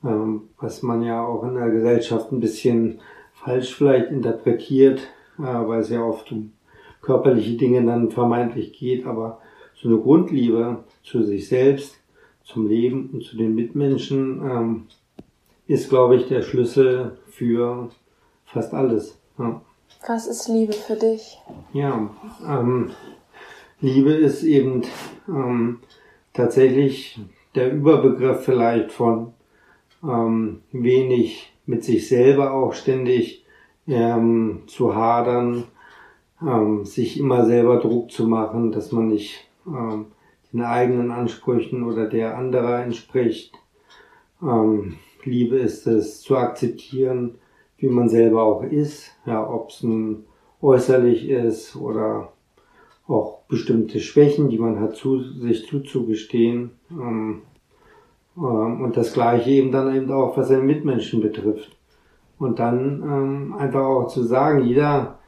ähm, 0.03 0.49
was 0.59 0.83
man 0.83 1.03
ja 1.03 1.25
auch 1.25 1.43
in 1.43 1.55
der 1.55 1.69
Gesellschaft 1.69 2.31
ein 2.31 2.39
bisschen 2.39 2.99
falsch 3.33 3.73
vielleicht 3.73 4.11
interpretiert, 4.11 4.99
äh, 5.39 5.41
weil 5.41 5.81
es 5.81 5.89
ja 5.89 6.03
oft 6.03 6.31
um 6.31 6.51
körperliche 7.01 7.57
Dinge 7.57 7.83
dann 7.85 8.11
vermeintlich 8.11 8.73
geht, 8.73 9.05
aber 9.05 9.39
so 9.75 9.89
eine 9.89 9.97
Grundliebe 9.97 10.83
zu 11.03 11.23
sich 11.23 11.47
selbst, 11.47 11.97
zum 12.43 12.67
Leben 12.67 13.09
und 13.13 13.23
zu 13.23 13.37
den 13.37 13.55
Mitmenschen 13.55 14.41
ähm, 14.43 14.87
ist, 15.67 15.89
glaube 15.89 16.15
ich, 16.15 16.27
der 16.27 16.41
Schlüssel 16.41 17.17
für 17.27 17.89
fast 18.45 18.73
alles. 18.73 19.17
Ja. 19.37 19.61
Was 20.07 20.27
ist 20.27 20.47
Liebe 20.49 20.73
für 20.73 20.95
dich? 20.95 21.39
Ja, 21.71 22.09
ähm, 22.45 22.91
Liebe 23.79 24.13
ist 24.13 24.43
eben 24.43 24.83
ähm, 25.27 25.79
tatsächlich 26.33 27.19
der 27.55 27.71
Überbegriff 27.71 28.43
vielleicht 28.43 28.91
von 28.91 29.33
ähm, 30.03 30.61
wenig 30.71 31.53
mit 31.65 31.83
sich 31.83 32.07
selber 32.09 32.53
auch 32.53 32.73
ständig 32.73 33.45
ähm, 33.87 34.63
zu 34.67 34.95
hadern, 34.95 35.65
ähm, 36.41 36.85
sich 36.85 37.19
immer 37.19 37.45
selber 37.45 37.77
Druck 37.77 38.11
zu 38.11 38.27
machen, 38.27 38.71
dass 38.71 38.91
man 38.91 39.07
nicht 39.07 39.47
ähm, 39.67 40.07
den 40.53 40.61
eigenen 40.61 41.11
Ansprüchen 41.11 41.83
oder 41.83 42.07
der 42.07 42.37
anderer 42.37 42.83
entspricht. 42.83 43.53
Ähm, 44.41 44.97
Liebe 45.23 45.57
ist 45.57 45.87
es 45.87 46.21
zu 46.21 46.37
akzeptieren, 46.37 47.35
wie 47.77 47.89
man 47.89 48.07
selber 48.07 48.43
auch 48.43 48.63
ist, 48.63 49.11
ja, 49.25 49.45
ob 49.49 49.69
es 49.69 49.83
nun 49.83 50.25
äußerlich 50.61 51.27
ist 51.27 51.75
oder 51.75 52.31
auch 53.07 53.39
bestimmte 53.49 53.99
Schwächen, 53.99 54.49
die 54.49 54.59
man 54.59 54.79
hat, 54.79 54.95
zu, 54.95 55.21
sich 55.21 55.67
zuzugestehen. 55.67 56.71
Ähm, 56.91 57.41
ähm, 58.37 58.81
und 58.81 58.95
das 58.95 59.13
Gleiche 59.13 59.49
eben 59.49 59.71
dann 59.71 59.93
eben 59.95 60.11
auch, 60.11 60.37
was 60.37 60.47
seine 60.47 60.63
Mitmenschen 60.63 61.21
betrifft. 61.21 61.75
Und 62.39 62.59
dann 62.59 63.01
ähm, 63.03 63.55
einfach 63.57 63.83
auch 63.83 64.07
zu 64.07 64.23
sagen, 64.23 64.63
jeder 64.63 65.19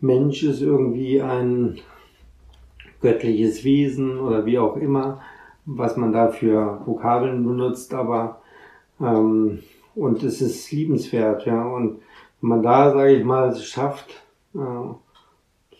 Mensch 0.00 0.42
ist 0.42 0.62
irgendwie 0.62 1.20
ein 1.20 1.78
göttliches 3.00 3.64
Wesen 3.64 4.18
oder 4.18 4.44
wie 4.46 4.58
auch 4.58 4.76
immer, 4.76 5.20
was 5.66 5.96
man 5.96 6.12
da 6.12 6.28
für 6.28 6.80
Vokabeln 6.86 7.44
benutzt, 7.44 7.94
aber 7.94 8.40
ähm, 9.00 9.60
und 9.94 10.22
es 10.22 10.40
ist 10.40 10.70
liebenswert, 10.70 11.44
ja. 11.46 11.64
Und 11.64 12.00
wenn 12.40 12.50
man 12.50 12.62
da, 12.62 12.92
sage 12.92 13.16
ich 13.16 13.24
mal, 13.24 13.48
es 13.48 13.64
schafft, 13.64 14.10
äh, 14.54 14.58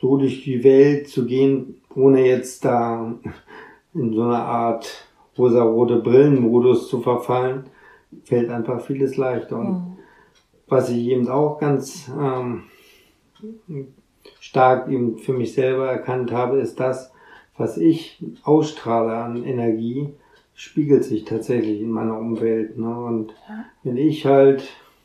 so 0.01 0.17
durch 0.17 0.43
die 0.45 0.63
Welt 0.65 1.09
zu 1.09 1.27
gehen, 1.27 1.81
ohne 1.95 2.27
jetzt 2.27 2.65
da 2.65 3.15
in 3.95 4.13
so 4.13 4.23
eine 4.23 4.39
Art 4.39 5.09
rosa-rote 5.37 5.97
Brillenmodus 5.97 6.89
zu 6.89 7.01
verfallen, 7.01 7.65
fällt 8.25 8.51
einfach 8.51 8.81
vieles 8.81 9.17
leichter. 9.17 9.59
Und 9.59 9.71
mhm. 9.71 9.99
was 10.67 10.91
ich 10.91 11.07
eben 11.07 11.29
auch 11.29 11.59
ganz 11.59 12.09
ähm, 12.09 12.65
stark 14.41 14.88
eben 14.88 15.19
für 15.19 15.33
mich 15.33 15.53
selber 15.53 15.91
erkannt 15.91 16.33
habe, 16.33 16.59
ist 16.59 16.81
das, 16.81 17.12
was 17.57 17.77
ich 17.77 18.25
ausstrahle 18.45 19.17
an 19.17 19.45
Energie, 19.45 20.09
spiegelt 20.55 21.05
sich 21.05 21.25
tatsächlich 21.25 21.81
in 21.81 21.91
meiner 21.91 22.19
Umwelt. 22.19 22.79
Ne? 22.79 22.88
Und 22.88 23.35
ja. 23.49 23.64
wenn 23.83 23.97
ich 23.97 24.27
halt 24.27 24.62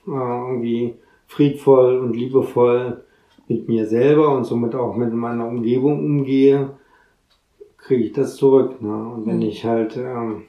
äh, 0.08 0.12
irgendwie 0.12 0.96
friedvoll 1.28 2.00
und 2.00 2.16
liebevoll 2.16 3.04
mit 3.48 3.68
mir 3.68 3.86
selber 3.86 4.36
und 4.36 4.46
somit 4.46 4.76
auch 4.76 4.96
mit 4.96 5.14
meiner 5.14 5.48
Umgebung 5.48 6.00
umgehe, 6.00 6.72
kriege 7.78 8.04
ich 8.04 8.14
das 8.14 8.36
zurück. 8.36 8.82
Ne? 8.82 8.96
Und 8.96 9.26
wenn 9.26 9.38
mhm. 9.38 9.44
ich 9.44 9.66
halt 9.66 9.98
ähm, 9.98 10.44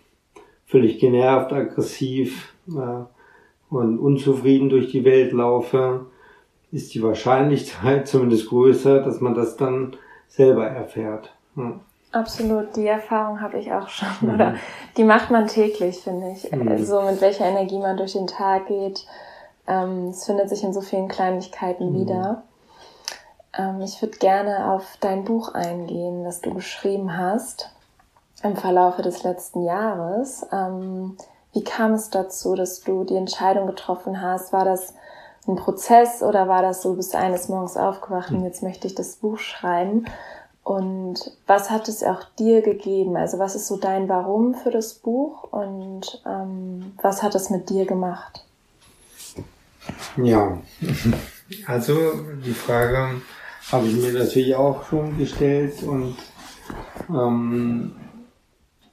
völlig 0.64 0.98
genervt, 0.98 1.52
aggressiv 1.52 2.54
äh, 2.68 3.04
und 3.70 3.98
unzufrieden 3.98 4.68
durch 4.68 4.90
die 4.90 5.04
Welt 5.04 5.32
laufe, 5.32 6.06
ist 6.74 6.92
die 6.94 7.02
Wahrscheinlichkeit 7.02 8.08
zumindest 8.08 8.48
größer, 8.48 9.00
dass 9.00 9.20
man 9.20 9.34
das 9.34 9.56
dann 9.56 9.96
selber 10.28 10.66
erfährt. 10.66 11.32
Ja. 11.56 11.80
Absolut, 12.12 12.76
die 12.76 12.86
Erfahrung 12.86 13.40
habe 13.40 13.58
ich 13.58 13.72
auch 13.72 13.88
schon. 13.88 14.08
Mhm. 14.20 14.34
Oder 14.34 14.54
die 14.96 15.02
macht 15.04 15.30
man 15.30 15.48
täglich, 15.48 15.98
finde 15.98 16.30
ich. 16.30 16.50
Mhm. 16.50 16.84
So 16.84 17.02
mit 17.02 17.20
welcher 17.20 17.46
Energie 17.46 17.78
man 17.78 17.96
durch 17.96 18.12
den 18.12 18.28
Tag 18.28 18.66
geht. 18.66 19.04
Ähm, 19.66 20.08
es 20.10 20.24
findet 20.24 20.48
sich 20.48 20.62
in 20.62 20.72
so 20.72 20.80
vielen 20.80 21.08
Kleinigkeiten 21.08 21.90
mhm. 21.90 22.00
wieder. 22.00 22.42
Ähm, 23.56 23.80
ich 23.80 24.00
würde 24.00 24.18
gerne 24.18 24.72
auf 24.72 24.96
dein 25.00 25.24
Buch 25.24 25.54
eingehen, 25.54 26.22
das 26.24 26.40
du 26.40 26.54
geschrieben 26.54 27.16
hast 27.16 27.70
im 28.44 28.56
Verlaufe 28.56 29.02
des 29.02 29.24
letzten 29.24 29.64
Jahres. 29.64 30.46
Ähm, 30.52 31.16
wie 31.52 31.64
kam 31.64 31.94
es 31.94 32.10
dazu, 32.10 32.54
dass 32.54 32.80
du 32.80 33.04
die 33.04 33.16
Entscheidung 33.16 33.66
getroffen 33.66 34.20
hast? 34.20 34.52
War 34.52 34.64
das 34.64 34.94
ein 35.46 35.56
Prozess 35.56 36.22
oder 36.22 36.48
war 36.48 36.62
das 36.62 36.82
so, 36.82 36.90
du 36.90 36.96
bist 36.96 37.14
eines 37.14 37.48
Morgens 37.48 37.76
aufgewacht 37.76 38.30
und 38.30 38.38
mhm. 38.38 38.44
jetzt 38.44 38.62
möchte 38.62 38.86
ich 38.86 38.94
das 38.94 39.16
Buch 39.16 39.38
schreiben? 39.38 40.06
Und 40.62 41.32
was 41.46 41.70
hat 41.70 41.88
es 41.88 42.02
auch 42.02 42.24
dir 42.38 42.62
gegeben? 42.62 43.16
Also 43.16 43.38
was 43.38 43.54
ist 43.54 43.66
so 43.66 43.76
dein 43.76 44.08
Warum 44.08 44.54
für 44.54 44.70
das 44.70 44.94
Buch 44.94 45.44
und 45.52 46.22
ähm, 46.26 46.94
was 47.02 47.22
hat 47.22 47.34
es 47.34 47.50
mit 47.50 47.68
dir 47.68 47.84
gemacht? 47.84 48.46
Ja, 50.16 50.58
also 51.66 51.94
die 52.44 52.54
Frage 52.54 53.20
habe 53.70 53.86
ich 53.86 53.96
mir 53.96 54.12
natürlich 54.12 54.54
auch 54.54 54.84
schon 54.84 55.18
gestellt 55.18 55.82
und 55.82 56.16
ähm, 57.10 57.94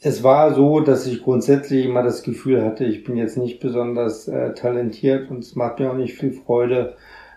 es 0.03 0.23
war 0.23 0.53
so, 0.55 0.79
dass 0.79 1.05
ich 1.05 1.21
grundsätzlich 1.21 1.85
immer 1.85 2.01
das 2.01 2.23
Gefühl 2.23 2.65
hatte, 2.65 2.85
ich 2.85 3.03
bin 3.03 3.17
jetzt 3.17 3.37
nicht 3.37 3.59
besonders 3.59 4.27
äh, 4.27 4.53
talentiert 4.53 5.29
und 5.29 5.39
es 5.39 5.55
macht 5.55 5.79
mir 5.79 5.91
auch 5.91 5.95
nicht 5.95 6.17
viel 6.17 6.33
Freude, 6.33 6.95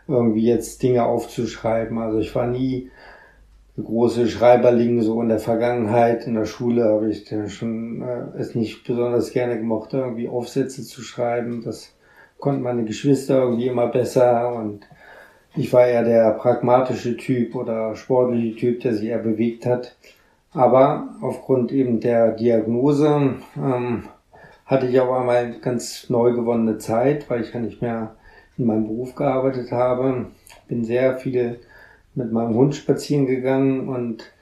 irgendwie 0.08 0.46
jetzt 0.46 0.82
Dinge 0.82 1.04
aufzuschreiben. 1.04 1.98
Also 1.98 2.18
ich 2.18 2.34
war 2.34 2.46
nie 2.46 2.90
große 3.76 4.28
Schreiberling 4.28 5.02
so 5.02 5.20
in 5.20 5.28
der 5.28 5.40
Vergangenheit. 5.40 6.26
In 6.26 6.34
der 6.34 6.46
Schule 6.46 6.84
habe 6.84 7.10
ich 7.10 7.24
dann 7.24 7.50
schon 7.50 8.02
äh, 8.02 8.38
es 8.38 8.54
nicht 8.54 8.86
besonders 8.86 9.32
gerne 9.32 9.58
gemocht, 9.58 9.92
irgendwie 9.92 10.28
Aufsätze 10.28 10.82
zu 10.84 11.02
schreiben. 11.02 11.62
Das 11.64 11.94
konnten 12.38 12.62
meine 12.62 12.84
Geschwister 12.84 13.42
irgendwie 13.42 13.66
immer 13.66 13.88
besser 13.88 14.54
und 14.54 14.86
ich 15.54 15.72
war 15.72 15.86
ja 15.88 16.02
der 16.02 16.30
pragmatische 16.32 17.16
Typ 17.16 17.54
oder 17.54 17.94
sportliche 17.94 18.56
Typ, 18.56 18.80
der 18.80 18.94
sich 18.94 19.08
eher 19.08 19.18
bewegt 19.18 19.66
hat. 19.66 19.96
Aber 20.54 21.08
aufgrund 21.20 21.72
eben 21.72 21.98
der 21.98 22.30
Diagnose 22.30 23.34
ähm, 23.56 24.04
hatte 24.64 24.86
ich 24.86 24.98
auch 25.00 25.12
einmal 25.12 25.58
ganz 25.58 26.08
neu 26.08 26.32
gewonnene 26.32 26.78
Zeit, 26.78 27.28
weil 27.28 27.42
ich 27.42 27.52
ja 27.52 27.60
nicht 27.60 27.82
mehr 27.82 28.14
in 28.56 28.66
meinem 28.66 28.86
Beruf 28.86 29.16
gearbeitet 29.16 29.72
habe. 29.72 30.26
Bin 30.68 30.84
sehr 30.84 31.18
viel 31.18 31.58
mit 32.14 32.32
meinem 32.32 32.54
Hund 32.54 32.76
spazieren 32.76 33.26
gegangen 33.26 33.88
und 33.88 34.32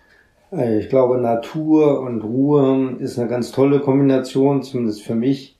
äh, 0.52 0.78
ich 0.78 0.90
glaube, 0.90 1.16
Natur 1.16 2.00
und 2.00 2.20
Ruhe 2.20 2.96
ist 2.98 3.18
eine 3.18 3.28
ganz 3.28 3.50
tolle 3.50 3.80
Kombination, 3.80 4.62
zumindest 4.62 5.02
für 5.02 5.14
mich, 5.14 5.56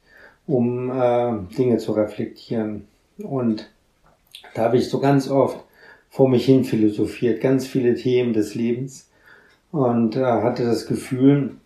um 0.47 0.91
äh, 0.91 1.33
Dinge 1.57 1.79
zu 1.79 1.93
reflektieren. 1.93 2.87
Und 3.17 3.71
da 4.55 4.65
habe 4.65 4.77
ich 4.77 4.91
so 4.91 5.01
ganz 5.01 5.31
oft 5.31 5.65
vor 6.11 6.29
mich 6.29 6.45
hin 6.45 6.65
philosophiert, 6.65 7.41
ganz 7.41 7.67
viele 7.67 7.95
Themen 7.95 8.35
des 8.35 8.55
Lebens 8.55 9.09
und 9.73 10.17
äh, 10.17 10.25
hatte 10.25 10.65
das 10.65 10.87
Gefühl, 10.87 11.57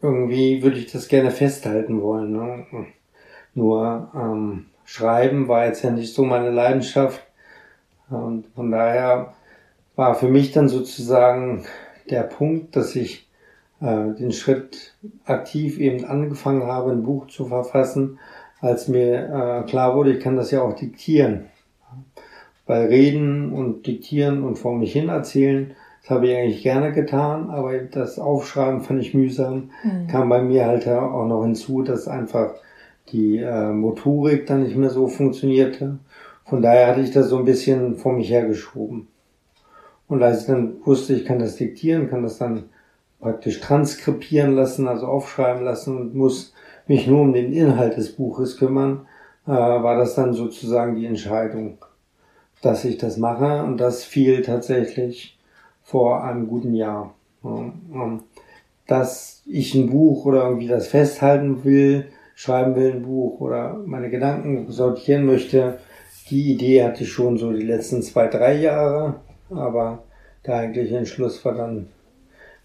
irgendwie 0.00 0.62
würde 0.62 0.78
ich 0.78 0.90
das 0.90 1.08
gerne 1.08 1.30
festhalten 1.30 2.00
wollen. 2.00 2.32
Ne? 2.32 2.66
Nur 3.54 4.10
ähm, 4.14 4.66
Schreiben 4.84 5.48
war 5.48 5.66
jetzt 5.66 5.82
ja 5.82 5.90
nicht 5.90 6.14
so 6.14 6.24
meine 6.24 6.50
Leidenschaft 6.50 7.20
und 8.08 8.46
von 8.54 8.70
daher 8.70 9.34
war 9.96 10.14
für 10.14 10.28
mich 10.28 10.52
dann 10.52 10.68
sozusagen 10.68 11.66
der 12.08 12.22
Punkt, 12.22 12.76
dass 12.76 12.94
ich 12.96 13.28
äh, 13.80 14.14
den 14.14 14.32
Schritt 14.32 14.94
aktiv 15.24 15.78
eben 15.78 16.04
angefangen 16.04 16.62
habe, 16.62 16.92
ein 16.92 17.02
Buch 17.02 17.26
zu 17.26 17.46
verfassen, 17.46 18.18
als 18.60 18.88
mir 18.88 19.64
äh, 19.64 19.68
klar 19.68 19.94
wurde, 19.96 20.12
ich 20.12 20.20
kann 20.20 20.36
das 20.36 20.52
ja 20.52 20.62
auch 20.62 20.74
diktieren. 20.74 21.46
Weil 22.66 22.86
Reden 22.86 23.52
und 23.52 23.86
Diktieren 23.86 24.44
und 24.44 24.56
vor 24.56 24.76
mich 24.76 24.92
hin 24.92 25.08
erzählen, 25.08 25.74
das 26.00 26.10
habe 26.10 26.28
ich 26.28 26.36
eigentlich 26.36 26.62
gerne 26.62 26.92
getan, 26.92 27.50
aber 27.50 27.76
das 27.78 28.18
Aufschreiben 28.18 28.80
fand 28.80 29.00
ich 29.00 29.14
mühsam. 29.14 29.70
Mhm. 29.82 30.06
Kam 30.08 30.28
bei 30.28 30.42
mir 30.42 30.66
halt 30.66 30.88
auch 30.88 31.26
noch 31.26 31.42
hinzu, 31.42 31.82
dass 31.82 32.08
einfach 32.08 32.54
die 33.12 33.38
äh, 33.38 33.72
Motorik 33.72 34.46
dann 34.46 34.62
nicht 34.62 34.76
mehr 34.76 34.90
so 34.90 35.08
funktionierte. 35.08 35.98
Von 36.44 36.62
daher 36.62 36.88
hatte 36.88 37.00
ich 37.00 37.10
das 37.10 37.28
so 37.28 37.38
ein 37.38 37.44
bisschen 37.44 37.96
vor 37.96 38.12
mich 38.12 38.30
hergeschoben. 38.30 39.08
Und 40.08 40.22
als 40.22 40.42
ich 40.42 40.46
dann 40.46 40.76
wusste, 40.84 41.14
ich 41.14 41.26
kann 41.26 41.38
das 41.38 41.56
diktieren, 41.56 42.08
kann 42.08 42.22
das 42.22 42.38
dann 42.38 42.64
praktisch 43.20 43.60
transkribieren 43.60 44.54
lassen, 44.54 44.88
also 44.88 45.06
aufschreiben 45.06 45.64
lassen 45.64 45.98
und 45.98 46.14
muss 46.14 46.54
mich 46.86 47.06
nur 47.06 47.20
um 47.20 47.32
den 47.32 47.52
Inhalt 47.52 47.96
des 47.96 48.12
Buches 48.12 48.56
kümmern, 48.56 49.06
äh, 49.46 49.50
war 49.50 49.96
das 49.98 50.14
dann 50.14 50.32
sozusagen 50.32 50.96
die 50.96 51.06
Entscheidung, 51.06 51.78
dass 52.62 52.84
ich 52.84 52.96
das 52.96 53.18
mache. 53.18 53.62
Und 53.64 53.78
das 53.78 54.04
fiel 54.04 54.42
tatsächlich 54.42 55.37
vor 55.88 56.22
einem 56.22 56.48
guten 56.48 56.74
Jahr. 56.74 57.14
Dass 58.86 59.42
ich 59.46 59.74
ein 59.74 59.88
Buch 59.88 60.26
oder 60.26 60.44
irgendwie 60.44 60.68
das 60.68 60.88
festhalten 60.88 61.64
will, 61.64 62.08
schreiben 62.34 62.76
will 62.76 62.92
ein 62.92 63.02
Buch 63.02 63.40
oder 63.40 63.80
meine 63.86 64.10
Gedanken 64.10 64.70
sortieren 64.70 65.24
möchte, 65.24 65.78
die 66.28 66.52
Idee 66.52 66.84
hatte 66.84 67.04
ich 67.04 67.10
schon 67.10 67.38
so 67.38 67.52
die 67.52 67.64
letzten 67.64 68.02
zwei, 68.02 68.26
drei 68.26 68.56
Jahre, 68.56 69.20
aber 69.48 70.04
der 70.46 70.56
eigentliche 70.56 70.98
Entschluss 70.98 71.42
war 71.46 71.54
dann 71.54 71.88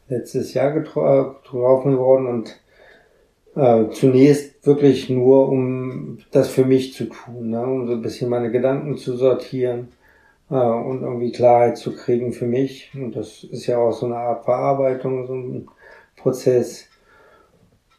letztes 0.10 0.54
Jahr 0.54 0.72
getroffen 0.72 1.98
worden 1.98 2.28
und 2.28 2.60
äh, 3.56 3.90
zunächst 3.92 4.68
wirklich 4.68 5.10
nur, 5.10 5.48
um 5.48 6.18
das 6.32 6.50
für 6.50 6.66
mich 6.66 6.94
zu 6.94 7.06
tun, 7.06 7.52
ne? 7.52 7.64
um 7.64 7.88
so 7.88 7.94
ein 7.94 8.02
bisschen 8.02 8.30
meine 8.30 8.52
Gedanken 8.52 8.98
zu 8.98 9.16
sortieren 9.16 9.88
äh, 9.88 10.03
und 10.60 11.02
irgendwie 11.02 11.32
Klarheit 11.32 11.78
zu 11.78 11.96
kriegen 11.96 12.34
für 12.34 12.46
mich. 12.46 12.92
Und 12.96 13.16
das 13.16 13.44
ist 13.44 13.68
ja 13.68 13.78
auch 13.78 13.92
so 13.92 14.06
eine 14.06 14.18
Art 14.18 14.46
Verarbeitung, 14.46 15.28
so 15.28 15.34
ein 15.34 15.68
Prozess. 16.18 16.88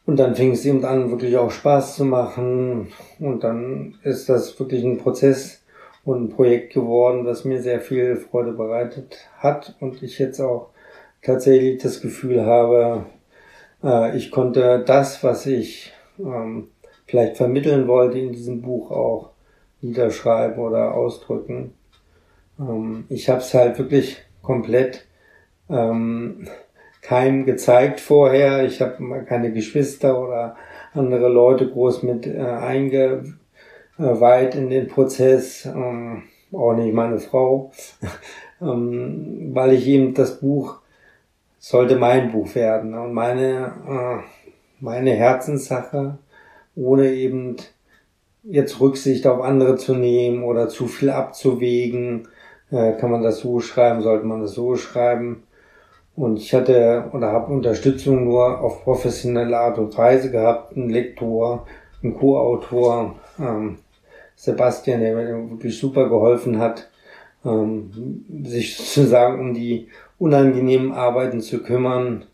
Und 0.05 0.17
dann 0.19 0.35
fing 0.35 0.51
es 0.51 0.65
eben 0.65 0.85
an, 0.85 1.09
wirklich 1.09 1.37
auch 1.37 1.51
Spaß 1.51 1.95
zu 1.95 2.05
machen. 2.05 2.89
Und 3.19 3.43
dann 3.43 3.97
ist 4.03 4.29
das 4.29 4.59
wirklich 4.59 4.83
ein 4.83 4.97
Prozess 4.97 5.63
und 6.03 6.25
ein 6.25 6.29
Projekt 6.29 6.73
geworden, 6.73 7.25
was 7.25 7.45
mir 7.45 7.61
sehr 7.61 7.81
viel 7.81 8.15
Freude 8.15 8.51
bereitet 8.51 9.17
hat. 9.37 9.75
Und 9.79 10.03
ich 10.03 10.19
jetzt 10.19 10.39
auch 10.39 10.69
tatsächlich 11.23 11.81
das 11.81 12.01
Gefühl 12.01 12.45
habe, 12.45 13.05
äh, 13.83 14.15
ich 14.15 14.31
konnte 14.31 14.83
das, 14.85 15.23
was 15.23 15.47
ich 15.47 15.91
ähm, 16.19 16.69
vielleicht 17.07 17.37
vermitteln 17.37 17.87
wollte 17.87 18.19
in 18.19 18.31
diesem 18.31 18.61
Buch 18.61 18.91
auch 18.91 19.31
niederschreiben 19.81 20.59
oder 20.63 20.93
ausdrücken. 20.93 21.73
Ähm, 22.59 23.05
ich 23.09 23.29
habe 23.29 23.39
es 23.39 23.53
halt 23.53 23.77
wirklich 23.77 24.17
komplett 24.41 25.05
ähm, 25.69 26.47
keinem 27.01 27.45
gezeigt 27.45 27.99
vorher. 27.99 28.65
Ich 28.65 28.81
habe 28.81 29.25
keine 29.27 29.51
Geschwister 29.51 30.19
oder 30.21 30.55
andere 30.93 31.29
Leute 31.29 31.69
groß 31.69 32.03
mit 32.03 32.27
äh, 32.27 32.39
einge, 32.39 33.23
weit 33.97 34.55
in 34.55 34.69
den 34.69 34.87
Prozess, 34.87 35.65
ähm, 35.65 36.23
auch 36.51 36.73
nicht 36.73 36.93
meine 36.93 37.19
Frau, 37.19 37.71
ähm, 38.61 39.51
weil 39.53 39.73
ich 39.73 39.87
eben 39.87 40.13
das 40.13 40.39
Buch 40.39 40.79
sollte 41.59 41.95
mein 41.95 42.31
Buch 42.31 42.53
werden 42.55 42.93
und 42.93 43.13
meine, 43.13 43.73
äh, 43.87 44.23
meine 44.79 45.11
Herzenssache, 45.11 46.19
ohne 46.75 47.11
eben 47.11 47.55
jetzt 48.43 48.79
Rücksicht 48.79 49.25
auf 49.25 49.41
andere 49.41 49.75
zu 49.77 49.95
nehmen 49.95 50.43
oder 50.43 50.69
zu 50.69 50.87
viel 50.87 51.09
abzuwägen, 51.09 52.27
äh, 52.75 52.91
kann 52.99 53.09
man 53.09 53.23
das 53.23 53.39
so 53.39 53.61
schreiben, 53.61 54.01
sollte 54.01 54.25
man 54.25 54.41
das 54.41 54.53
so 54.53 54.75
schreiben. 54.75 55.43
Und 56.15 56.37
ich 56.37 56.53
hatte 56.53 57.09
oder 57.13 57.31
habe 57.31 57.53
Unterstützung 57.53 58.25
nur 58.25 58.59
auf 58.61 58.83
professionelle 58.83 59.57
Art 59.57 59.77
und 59.77 59.97
Weise 59.97 60.29
gehabt, 60.29 60.75
einen 60.75 60.89
Lektor, 60.89 61.67
einen 62.03 62.17
Co-Autor, 62.17 63.15
ähm, 63.39 63.77
Sebastian, 64.35 64.99
der 64.99 65.15
mir 65.15 65.49
wirklich 65.51 65.77
super 65.77 66.09
geholfen 66.09 66.59
hat, 66.59 66.89
ähm, 67.45 68.25
sich 68.43 68.75
sozusagen 68.77 69.39
um 69.39 69.53
die 69.53 69.87
unangenehmen 70.19 70.91
Arbeiten 70.91 71.39
zu 71.39 71.63
kümmern. 71.63 72.25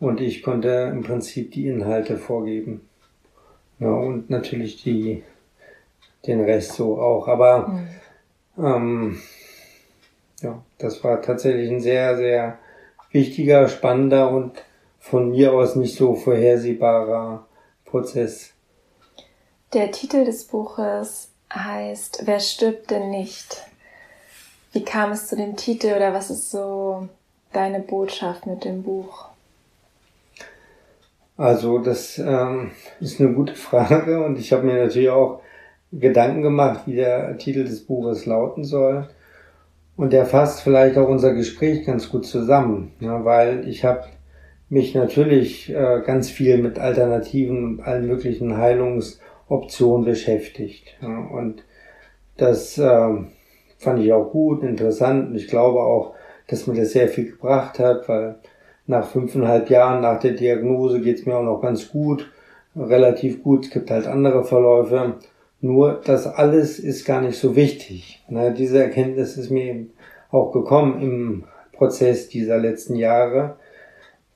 Und 0.00 0.20
ich 0.20 0.42
konnte 0.42 0.90
im 0.92 1.02
Prinzip 1.02 1.52
die 1.52 1.66
Inhalte 1.66 2.16
vorgeben. 2.16 2.82
Ja, 3.80 3.88
und 3.90 4.30
natürlich 4.30 4.82
die, 4.82 5.22
den 6.26 6.40
Rest 6.40 6.72
so 6.72 6.98
auch. 6.98 7.28
Aber 7.28 7.68
mhm. 8.56 8.64
ähm, 8.64 9.18
ja, 10.40 10.62
das 10.78 11.02
war 11.04 11.22
tatsächlich 11.22 11.70
ein 11.70 11.80
sehr, 11.80 12.16
sehr 12.16 12.58
wichtiger, 13.10 13.68
spannender 13.68 14.30
und 14.30 14.52
von 14.98 15.30
mir 15.30 15.52
aus 15.52 15.76
nicht 15.76 15.96
so 15.96 16.14
vorhersehbarer 16.14 17.46
Prozess. 17.84 18.52
Der 19.72 19.90
Titel 19.90 20.24
des 20.24 20.44
Buches 20.44 21.30
heißt 21.52 22.22
Wer 22.24 22.40
stirbt 22.40 22.90
denn 22.90 23.10
nicht? 23.10 23.64
Wie 24.72 24.84
kam 24.84 25.12
es 25.12 25.28
zu 25.28 25.36
dem 25.36 25.56
Titel 25.56 25.92
oder 25.94 26.12
was 26.12 26.30
ist 26.30 26.50
so 26.50 27.08
deine 27.52 27.80
Botschaft 27.80 28.46
mit 28.46 28.64
dem 28.64 28.82
Buch? 28.82 29.28
Also 31.36 31.78
das 31.78 32.18
ähm, 32.18 32.72
ist 33.00 33.20
eine 33.20 33.32
gute 33.32 33.54
Frage 33.54 34.24
und 34.24 34.38
ich 34.38 34.52
habe 34.52 34.62
mir 34.62 34.84
natürlich 34.84 35.10
auch 35.10 35.40
Gedanken 35.92 36.42
gemacht, 36.42 36.82
wie 36.86 36.96
der 36.96 37.36
Titel 37.38 37.64
des 37.64 37.84
Buches 37.84 38.26
lauten 38.26 38.64
soll. 38.64 39.08
Und 39.96 40.12
der 40.12 40.26
fasst 40.26 40.62
vielleicht 40.62 40.98
auch 40.98 41.08
unser 41.08 41.34
Gespräch 41.34 41.86
ganz 41.86 42.10
gut 42.10 42.26
zusammen, 42.26 42.92
ja, 43.00 43.24
weil 43.24 43.68
ich 43.68 43.84
habe 43.84 44.04
mich 44.68 44.94
natürlich 44.94 45.70
äh, 45.70 46.02
ganz 46.04 46.30
viel 46.30 46.58
mit 46.58 46.78
Alternativen 46.78 47.64
und 47.64 47.80
allen 47.80 48.08
möglichen 48.08 48.56
Heilungsoptionen 48.56 50.04
beschäftigt. 50.04 50.96
Ja, 51.00 51.16
und 51.18 51.64
das 52.36 52.76
äh, 52.78 53.08
fand 53.78 54.00
ich 54.00 54.12
auch 54.12 54.30
gut, 54.30 54.64
interessant 54.64 55.30
und 55.30 55.36
ich 55.36 55.46
glaube 55.46 55.80
auch, 55.80 56.14
dass 56.48 56.66
mir 56.66 56.74
das 56.74 56.92
sehr 56.92 57.08
viel 57.08 57.30
gebracht 57.30 57.78
hat, 57.78 58.08
weil 58.08 58.36
nach 58.86 59.06
fünfeinhalb 59.06 59.70
Jahren 59.70 60.02
nach 60.02 60.18
der 60.18 60.32
Diagnose 60.32 61.00
geht's 61.00 61.24
mir 61.24 61.36
auch 61.36 61.44
noch 61.44 61.60
ganz 61.60 61.88
gut, 61.88 62.30
relativ 62.76 63.42
gut. 63.42 63.66
Es 63.66 63.70
gibt 63.70 63.90
halt 63.90 64.06
andere 64.06 64.44
Verläufe. 64.44 65.14
Nur 65.64 66.02
das 66.04 66.26
alles 66.26 66.78
ist 66.78 67.06
gar 67.06 67.22
nicht 67.22 67.38
so 67.38 67.56
wichtig. 67.56 68.22
Ne, 68.28 68.52
diese 68.52 68.82
Erkenntnis 68.82 69.38
ist 69.38 69.48
mir 69.48 69.64
eben 69.64 69.92
auch 70.30 70.52
gekommen 70.52 71.00
im 71.00 71.44
Prozess 71.72 72.28
dieser 72.28 72.58
letzten 72.58 72.96
Jahre, 72.96 73.56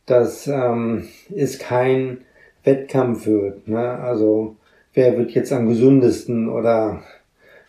dass 0.06 0.46
ähm, 0.46 1.06
es 1.36 1.58
kein 1.58 2.24
Wettkampf 2.64 3.26
wird. 3.26 3.68
Ne? 3.68 3.78
Also 3.78 4.56
wer 4.94 5.18
wird 5.18 5.32
jetzt 5.32 5.52
am 5.52 5.68
gesündesten 5.68 6.48
oder 6.48 7.02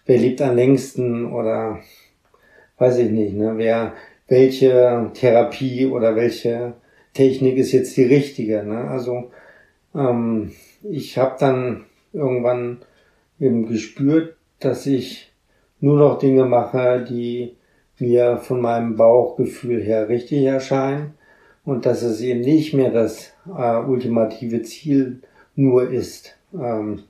wer 0.06 0.18
lebt 0.18 0.42
am 0.42 0.56
längsten 0.56 1.30
oder 1.30 1.80
weiß 2.78 3.00
ich 3.00 3.12
nicht, 3.12 3.34
ne? 3.34 3.56
wer 3.58 3.92
welche 4.30 5.12
Therapie 5.14 5.86
oder 5.86 6.16
welche 6.16 6.76
Technik 7.14 7.58
ist 7.58 7.74
jetzt 7.74 7.98
die 7.98 8.06
richtige. 8.06 8.64
Ne? 8.64 8.90
Also 8.90 9.32
ähm, 9.94 10.54
ich 10.82 11.18
habe 11.18 11.36
dann 11.38 11.84
irgendwann 12.14 12.84
eben 13.40 13.68
gespürt, 13.68 14.36
dass 14.60 14.86
ich 14.86 15.32
nur 15.80 15.98
noch 15.98 16.20
Dinge 16.20 16.46
mache, 16.46 17.06
die 17.08 17.56
mir 18.00 18.38
von 18.38 18.62
meinem 18.62 18.96
Bauchgefühl 18.96 19.82
her 19.82 20.10
richtig 20.10 20.44
erscheinen. 20.44 21.14
Und 21.66 21.86
dass 21.86 22.02
es 22.02 22.22
eben 22.22 22.42
nicht 22.42 22.74
mehr 22.74 22.92
das 22.92 23.34
äh, 23.46 23.78
ultimative 23.78 24.62
Ziel 24.64 25.22
nur 25.56 25.90
ist, 25.90 26.36
ähm, 26.54 27.04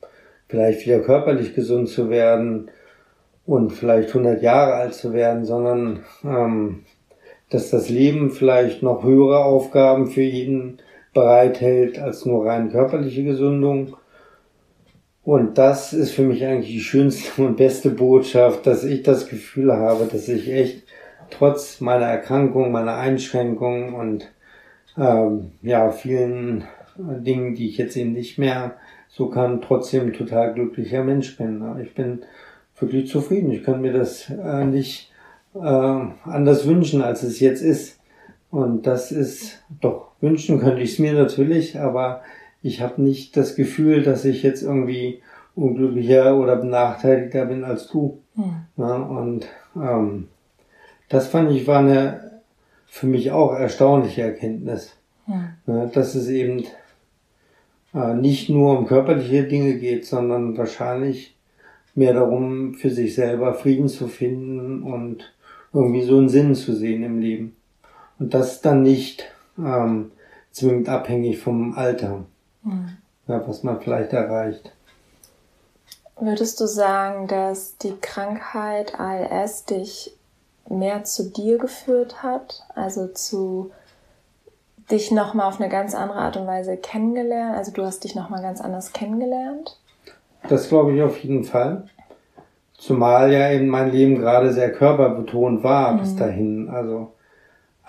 vielleicht 0.48 0.86
wieder 0.86 1.00
körperlich 1.00 1.56
gesund 1.56 1.88
zu 1.88 2.10
werden 2.10 2.70
und 3.46 3.72
vielleicht 3.72 4.10
100 4.10 4.42
Jahre 4.42 4.74
alt 4.74 4.94
zu 4.96 5.13
werden, 5.13 5.46
sondern 5.46 6.04
ähm, 6.24 6.84
dass 7.50 7.70
das 7.70 7.89
Leben 7.89 8.32
vielleicht 8.32 8.84
noch 8.84 9.04
höhere 9.04 9.44
Aufgaben 9.44 10.08
für 10.08 10.22
jeden 10.22 10.80
bereithält 11.13 12.00
als 12.00 12.26
nur 12.26 12.46
rein 12.46 12.72
körperliche 12.72 13.24
Gesundung 13.24 13.96
und 15.30 15.60
das 15.60 15.94
ist 15.94 16.13
für 16.13 16.24
mich 16.24 16.44
eigentlich 16.44 16.72
die 16.72 16.80
schönste 16.80 17.44
und 17.44 17.56
beste 17.56 17.92
Botschaft, 17.92 18.65
dass 18.65 18.84
ich 18.84 19.04
das 19.04 19.28
Gefühl 19.28 19.72
habe, 19.72 20.10
dass 20.12 20.28
ich 20.28 20.52
echt 20.52 20.88
trotz 21.30 21.82
meiner 21.82 22.08
Erkrankung, 22.08 22.72
meiner 22.72 22.96
Einschränkungen 22.96 23.94
und 23.94 24.32
ähm, 24.98 25.52
ja 25.62 25.92
vielen 25.92 26.63
Dingen, 26.98 27.54
die 27.54 27.70
ich 27.70 27.78
jetzt 27.78 27.96
eben 27.96 28.13
nicht 28.13 28.39
mehr 28.39 28.78
so 29.08 29.30
kann, 29.30 29.62
trotzdem 29.62 30.13
total 30.13 30.56
glücklicher 30.56 31.04
Mensch 31.04 31.38
bin. 31.38 31.63
Ich 31.84 31.94
bin 31.94 32.24
wirklich 32.80 33.08
zufrieden. 33.08 33.52
Ich 33.52 33.63
kann 33.63 33.82
mir 33.82 33.94
das 33.94 34.32
äh, 34.32 34.65
nicht 34.65 35.12
äh, 35.54 35.60
anders 35.60 36.65
wünschen, 36.65 37.04
als 37.04 37.22
es 37.22 37.39
jetzt 37.39 37.62
ist. 37.62 38.00
Und 38.50 38.88
das 38.88 39.12
ist, 39.12 39.63
doch, 39.80 40.08
wünschen 40.22 40.60
könnte 40.60 40.82
ich 40.82 40.94
es 40.94 41.00
mir 41.00 41.13
natürlich, 41.13 41.80
aber 41.80 42.24
ich 42.62 42.82
habe 42.82 43.02
nicht 43.02 43.38
das 43.38 43.56
Gefühl, 43.56 44.04
dass 44.04 44.26
ich 44.26 44.43
jetzt 44.43 44.63
irgendwie 44.63 45.22
unglücklicher 45.56 46.38
oder 46.38 46.56
benachteiligter 46.56 47.45
bin 47.45 47.63
als 47.63 47.88
du. 47.88 48.22
Mhm. 48.36 48.65
Ja, 48.78 48.95
und 48.95 49.48
ähm, 49.76 50.28
das 51.10 51.28
fand 51.28 51.52
ich 51.52 51.67
war 51.67 51.80
eine 51.80 52.41
für 52.86 53.08
mich 53.08 53.32
auch 53.32 53.54
erstaunliche 53.54 54.24
Erkenntnis, 54.24 54.95
mhm. 55.28 55.50
ja, 55.67 55.86
dass 55.86 56.15
es 56.15 56.28
eben 56.28 56.65
äh, 57.93 58.13
nicht 58.13 58.50
nur 58.50 58.78
um 58.78 58.88
körperliche 58.88 59.43
Dinge 59.43 59.76
geht, 59.76 60.06
sondern 60.06 60.58
wahrscheinlich 60.58 61.36
mehr 61.95 62.13
darum, 62.13 62.76
für 62.76 62.89
sich 62.89 63.15
selber 63.15 63.54
Frieden 63.54 63.88
zu 63.88 64.08
finden 64.08 64.84
und 64.84 65.34
irgendwie 65.74 66.04
so 66.04 66.17
einen 66.17 66.30
Sinn 66.30 66.56
zu 66.56 66.74
sehen 66.74 67.04
im 67.04 67.19
Leben. 67.19 67.56
Und 68.17 68.34
das 68.34 68.62
dann 68.62 68.82
nicht 68.84 69.32
ähm, 69.58 70.12
zwingend 70.52 70.89
abhängig 70.89 71.39
vom 71.39 71.74
Alter 71.74 72.26
mhm. 72.63 72.98
ja, 73.28 73.48
was 73.48 73.63
man 73.63 73.80
vielleicht 73.80 74.13
erreicht. 74.13 74.72
Würdest 76.19 76.60
du 76.60 76.65
sagen, 76.65 77.28
dass 77.28 77.78
die 77.78 77.95
Krankheit 78.00 79.00
ALS 79.00 79.65
dich 79.65 80.15
mehr 80.67 81.04
zu 81.04 81.30
dir 81.30 81.58
geführt 81.58 82.22
hat, 82.22 82.65
also 82.76 83.08
zu 83.08 83.72
dich 84.91 85.12
nochmal 85.12 85.48
auf 85.48 85.60
eine 85.60 85.69
ganz 85.69 85.95
andere 85.95 86.19
Art 86.19 86.36
und 86.36 86.48
Weise 86.48 86.78
kennengelernt, 86.78 87.56
also 87.56 87.72
du 87.72 87.86
hast 87.86 88.04
dich 88.04 88.15
nochmal 88.15 88.41
ganz 88.41 88.60
anders 88.60 88.91
kennengelernt? 88.91 89.80
Das 90.48 90.69
glaube 90.69 90.93
ich 90.93 91.02
auf 91.02 91.17
jeden 91.19 91.43
Fall. 91.43 91.88
Zumal 92.74 93.32
ja 93.32 93.52
eben 93.52 93.67
mein 93.67 93.91
Leben 93.91 94.19
gerade 94.19 94.54
sehr 94.54 94.72
körperbetont 94.72 95.63
war 95.63 95.93
mhm. 95.93 96.00
bis 96.00 96.15
dahin. 96.15 96.69
Also 96.69 97.12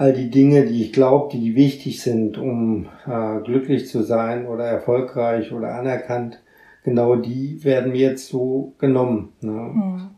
all 0.01 0.15
die 0.15 0.31
Dinge, 0.31 0.65
die 0.65 0.83
ich 0.83 0.95
glaube, 0.95 1.29
die 1.31 1.55
wichtig 1.55 2.01
sind, 2.01 2.39
um 2.39 2.87
äh, 3.07 3.39
glücklich 3.45 3.87
zu 3.87 4.03
sein 4.03 4.47
oder 4.47 4.65
erfolgreich 4.65 5.53
oder 5.53 5.75
anerkannt, 5.75 6.41
genau 6.85 7.17
die 7.17 7.63
werden 7.65 7.93
mir 7.93 7.99
jetzt 8.13 8.29
so 8.29 8.73
genommen. 8.79 9.35
Ne? 9.43 9.51
Mhm. 9.51 10.11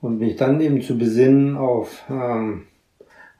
Und 0.00 0.18
mich 0.18 0.36
dann 0.36 0.62
eben 0.62 0.80
zu 0.80 0.96
besinnen 0.96 1.58
auf 1.58 2.04
ähm, 2.08 2.62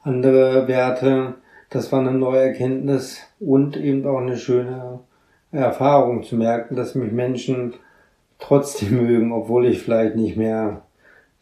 andere 0.03 0.67
Werte, 0.67 1.37
das 1.71 1.91
war 1.91 2.01
eine 2.01 2.11
neue 2.11 2.49
Erkenntnis 2.49 3.21
und 3.39 3.75
eben 3.75 4.05
auch 4.05 4.19
eine 4.19 4.37
schöne 4.37 4.99
Erfahrung 5.51 6.21
zu 6.21 6.35
merken, 6.35 6.75
dass 6.75 6.93
mich 6.93 7.11
Menschen 7.11 7.73
trotzdem 8.37 8.95
mögen, 9.07 9.31
obwohl 9.31 9.65
ich 9.65 9.81
vielleicht 9.81 10.17
nicht 10.17 10.37
mehr 10.37 10.83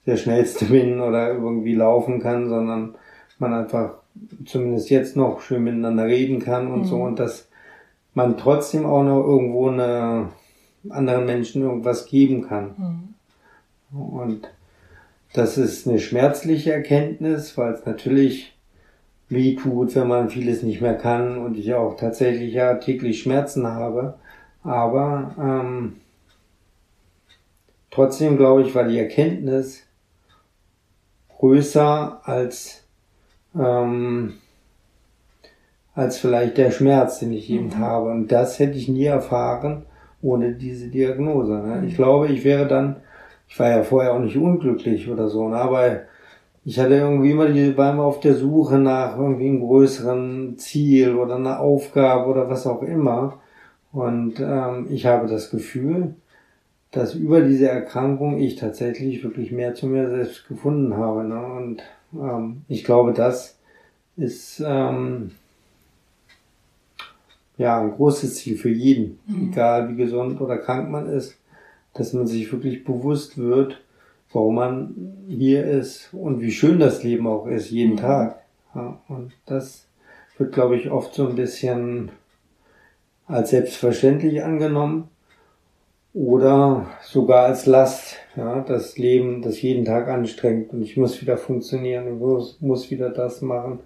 der 0.05 0.15
Schnellste 0.15 0.63
bin 0.67 1.01
oder 1.01 1.33
irgendwie 1.33 1.75
laufen 1.75 2.21
kann, 2.21 2.47
sondern 2.47 2.95
man 3.37 3.53
einfach 3.53 4.00
zumindest 4.45 4.89
jetzt 4.89 5.15
noch 5.15 5.41
schön 5.41 5.63
miteinander 5.63 6.05
reden 6.05 6.39
kann 6.39 6.71
und 6.71 6.81
mhm. 6.81 6.85
so 6.85 7.01
und 7.01 7.19
dass 7.19 7.47
man 8.13 8.37
trotzdem 8.37 8.85
auch 8.85 9.03
noch 9.03 9.23
irgendwo 9.25 9.69
eine 9.69 10.29
anderen 10.89 11.25
Menschen 11.25 11.61
irgendwas 11.61 12.05
geben 12.07 12.47
kann. 12.47 13.15
Mhm. 13.91 14.09
Und 14.11 14.49
das 15.33 15.57
ist 15.57 15.87
eine 15.87 15.99
schmerzliche 15.99 16.73
Erkenntnis, 16.73 17.57
weil 17.57 17.73
es 17.73 17.85
natürlich 17.85 18.57
weh 19.29 19.55
tut, 19.55 19.95
wenn 19.95 20.07
man 20.07 20.29
vieles 20.29 20.61
nicht 20.61 20.81
mehr 20.81 20.95
kann 20.95 21.37
und 21.37 21.57
ich 21.57 21.73
auch 21.73 21.95
tatsächlich 21.95 22.53
ja 22.53 22.75
täglich 22.75 23.21
Schmerzen 23.21 23.65
habe. 23.65 24.15
Aber 24.63 25.35
ähm, 25.39 25.97
trotzdem 27.89 28.37
glaube 28.37 28.63
ich, 28.63 28.75
war 28.75 28.83
die 28.83 28.99
Erkenntnis 28.99 29.83
größer 31.37 32.21
als 32.23 32.80
ähm, 33.57 34.33
als 35.93 36.17
vielleicht 36.17 36.57
der 36.57 36.71
Schmerz, 36.71 37.19
den 37.19 37.33
ich 37.33 37.49
eben 37.49 37.67
mhm. 37.67 37.77
habe. 37.79 38.11
Und 38.11 38.31
das 38.31 38.59
hätte 38.59 38.77
ich 38.77 38.87
nie 38.87 39.05
erfahren 39.05 39.85
ohne 40.21 40.53
diese 40.53 40.87
Diagnose. 40.87 41.53
Ne? 41.53 41.81
Mhm. 41.81 41.87
Ich 41.87 41.95
glaube, 41.95 42.27
ich 42.27 42.43
wäre 42.43 42.67
dann, 42.67 42.97
ich 43.47 43.59
war 43.59 43.69
ja 43.69 43.83
vorher 43.83 44.13
auch 44.13 44.19
nicht 44.19 44.37
unglücklich 44.37 45.09
oder 45.09 45.27
so, 45.27 45.49
ne? 45.49 45.57
aber 45.57 46.01
ich 46.63 46.79
hatte 46.79 46.93
irgendwie 46.93 47.31
immer 47.31 47.47
die, 47.47 47.75
war 47.75 47.91
immer 47.91 48.03
auf 48.03 48.19
der 48.19 48.35
Suche 48.35 48.77
nach 48.77 49.17
irgendwie 49.17 49.47
einem 49.47 49.61
größeren 49.61 50.57
Ziel 50.57 51.15
oder 51.15 51.35
einer 51.35 51.59
Aufgabe 51.59 52.29
oder 52.29 52.49
was 52.49 52.67
auch 52.67 52.83
immer. 52.83 53.39
Und 53.91 54.39
ähm, 54.39 54.87
ich 54.89 55.07
habe 55.07 55.27
das 55.27 55.49
Gefühl, 55.49 56.13
dass 56.91 57.15
über 57.15 57.41
diese 57.41 57.67
Erkrankung 57.67 58.37
ich 58.37 58.57
tatsächlich 58.57 59.23
wirklich 59.23 59.51
mehr 59.51 59.73
zu 59.73 59.87
mir 59.87 60.09
selbst 60.09 60.47
gefunden 60.47 60.95
habe. 60.95 61.23
Ne? 61.23 61.43
Und 61.43 61.81
ähm, 62.13 62.63
ich 62.67 62.83
glaube, 62.83 63.13
das 63.13 63.57
ist 64.17 64.61
ähm, 64.65 65.31
ja 67.57 67.79
ein 67.79 67.91
großes 67.91 68.35
Ziel 68.35 68.57
für 68.57 68.69
jeden, 68.69 69.19
mhm. 69.25 69.51
egal 69.51 69.89
wie 69.89 69.95
gesund 69.95 70.41
oder 70.41 70.57
krank 70.57 70.89
man 70.89 71.07
ist, 71.07 71.37
dass 71.93 72.13
man 72.13 72.27
sich 72.27 72.51
wirklich 72.51 72.83
bewusst 72.83 73.37
wird, 73.37 73.81
warum 74.31 74.55
man 74.55 74.95
hier 75.27 75.65
ist 75.65 76.13
und 76.13 76.41
wie 76.41 76.51
schön 76.51 76.79
das 76.79 77.03
Leben 77.03 77.27
auch 77.27 77.47
ist, 77.47 77.69
jeden 77.69 77.93
mhm. 77.93 77.97
Tag. 77.97 78.41
Ja, 78.73 78.99
und 79.07 79.33
das 79.45 79.87
wird, 80.37 80.53
glaube 80.53 80.77
ich, 80.77 80.89
oft 80.89 81.13
so 81.13 81.27
ein 81.27 81.35
bisschen 81.35 82.09
als 83.27 83.49
selbstverständlich 83.49 84.43
angenommen 84.43 85.09
oder 86.13 86.87
sogar 87.03 87.45
als 87.45 87.65
Last. 87.65 88.17
Ja, 88.35 88.61
das 88.61 88.97
Leben, 88.97 89.41
das 89.41 89.61
jeden 89.61 89.83
Tag 89.83 90.07
anstrengt 90.07 90.71
und 90.71 90.81
ich 90.81 90.95
muss 90.95 91.21
wieder 91.21 91.37
funktionieren, 91.37 92.07
ich 92.07 92.19
muss, 92.19 92.61
muss 92.61 92.89
wieder 92.89 93.09
das 93.09 93.41
machen. 93.41 93.79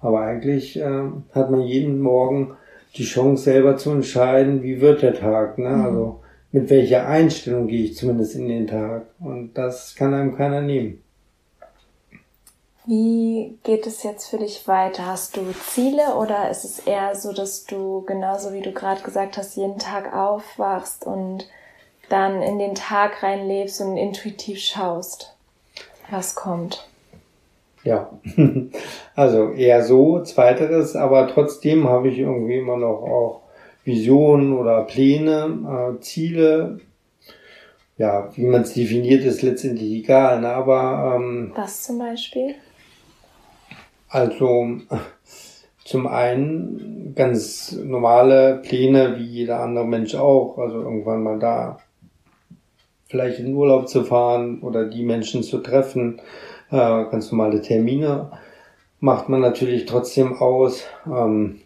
Aber 0.00 0.20
eigentlich 0.20 0.78
äh, 0.78 1.02
hat 1.32 1.50
man 1.50 1.62
jeden 1.62 2.00
Morgen 2.00 2.52
die 2.96 3.04
Chance 3.04 3.44
selber 3.44 3.76
zu 3.76 3.90
entscheiden, 3.90 4.62
wie 4.62 4.80
wird 4.80 5.02
der 5.02 5.14
Tag. 5.14 5.58
Ne? 5.58 5.70
Mhm. 5.70 5.84
Also 5.84 6.20
mit 6.52 6.68
welcher 6.70 7.06
Einstellung 7.06 7.68
gehe 7.68 7.84
ich 7.84 7.96
zumindest 7.96 8.36
in 8.36 8.48
den 8.48 8.66
Tag. 8.66 9.06
Und 9.18 9.54
das 9.54 9.94
kann 9.94 10.14
einem 10.14 10.36
keiner 10.36 10.60
nehmen. 10.60 11.02
Wie 12.86 13.58
geht 13.62 13.86
es 13.86 14.02
jetzt 14.02 14.28
für 14.28 14.38
dich 14.38 14.66
weiter? 14.66 15.06
Hast 15.06 15.36
du 15.36 15.42
Ziele 15.68 16.14
oder 16.14 16.50
ist 16.50 16.64
es 16.64 16.78
eher 16.80 17.14
so, 17.14 17.32
dass 17.32 17.66
du 17.66 18.02
genauso 18.06 18.52
wie 18.52 18.62
du 18.62 18.72
gerade 18.72 19.02
gesagt 19.02 19.36
hast, 19.36 19.56
jeden 19.56 19.78
Tag 19.78 20.14
aufwachst 20.14 21.06
und 21.06 21.46
dann 22.08 22.42
in 22.42 22.58
den 22.58 22.74
Tag 22.74 23.22
reinlebst 23.22 23.80
und 23.82 23.96
intuitiv 23.96 24.58
schaust, 24.58 25.36
was 26.10 26.34
kommt? 26.34 26.88
Ja, 27.84 28.10
also 29.14 29.52
eher 29.52 29.84
so, 29.84 30.22
zweiteres, 30.22 30.96
aber 30.96 31.28
trotzdem 31.28 31.88
habe 31.88 32.08
ich 32.08 32.18
irgendwie 32.18 32.58
immer 32.58 32.76
noch 32.76 33.02
auch 33.02 33.40
Visionen 33.84 34.56
oder 34.56 34.82
Pläne, 34.84 35.96
äh, 35.96 36.00
Ziele. 36.00 36.80
Ja, 37.96 38.30
wie 38.34 38.46
man 38.46 38.62
es 38.62 38.72
definiert, 38.72 39.24
ist 39.24 39.42
letztendlich 39.42 39.92
egal. 39.92 40.40
Ne? 40.40 40.48
Aber 40.48 41.16
ähm, 41.16 41.52
was 41.54 41.82
zum 41.82 41.98
Beispiel? 41.98 42.54
Also 44.10 44.78
zum 45.84 46.06
einen 46.08 47.14
ganz 47.14 47.72
normale 47.72 48.56
Pläne, 48.56 49.16
wie 49.16 49.24
jeder 49.24 49.60
andere 49.60 49.86
Mensch 49.86 50.14
auch. 50.16 50.58
Also 50.58 50.80
irgendwann 50.80 51.22
mal 51.22 51.38
da 51.38 51.78
vielleicht 53.06 53.38
in 53.40 53.54
Urlaub 53.54 53.88
zu 53.88 54.04
fahren 54.04 54.62
oder 54.62 54.84
die 54.86 55.04
Menschen 55.04 55.42
zu 55.42 55.58
treffen. 55.58 56.20
Äh, 56.70 56.76
ganz 56.76 57.30
normale 57.30 57.62
Termine 57.62 58.30
macht 58.98 59.28
man 59.28 59.40
natürlich 59.40 59.86
trotzdem 59.86 60.34
aus. 60.34 60.84
Ähm, 61.06 61.60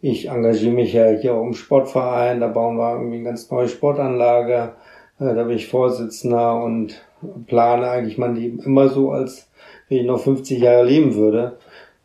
ich 0.00 0.28
engagiere 0.28 0.72
mich 0.72 0.92
ja 0.92 1.10
hier 1.10 1.32
im 1.32 1.54
Sportverein, 1.54 2.40
da 2.40 2.48
bauen 2.48 2.76
wir 2.76 2.94
irgendwie 2.94 3.16
eine 3.16 3.24
ganz 3.24 3.50
neue 3.50 3.68
Sportanlage. 3.68 4.72
Äh, 5.20 5.34
da 5.34 5.44
bin 5.44 5.56
ich 5.56 5.68
Vorsitzender 5.68 6.62
und 6.62 7.02
plane 7.46 7.88
eigentlich 7.88 8.18
mein 8.18 8.34
Leben 8.34 8.58
immer 8.60 8.88
so, 8.88 9.12
als 9.12 9.50
wenn 9.88 9.98
ich 9.98 10.06
noch 10.06 10.20
50 10.20 10.58
Jahre 10.58 10.84
leben 10.84 11.14
würde. 11.14 11.58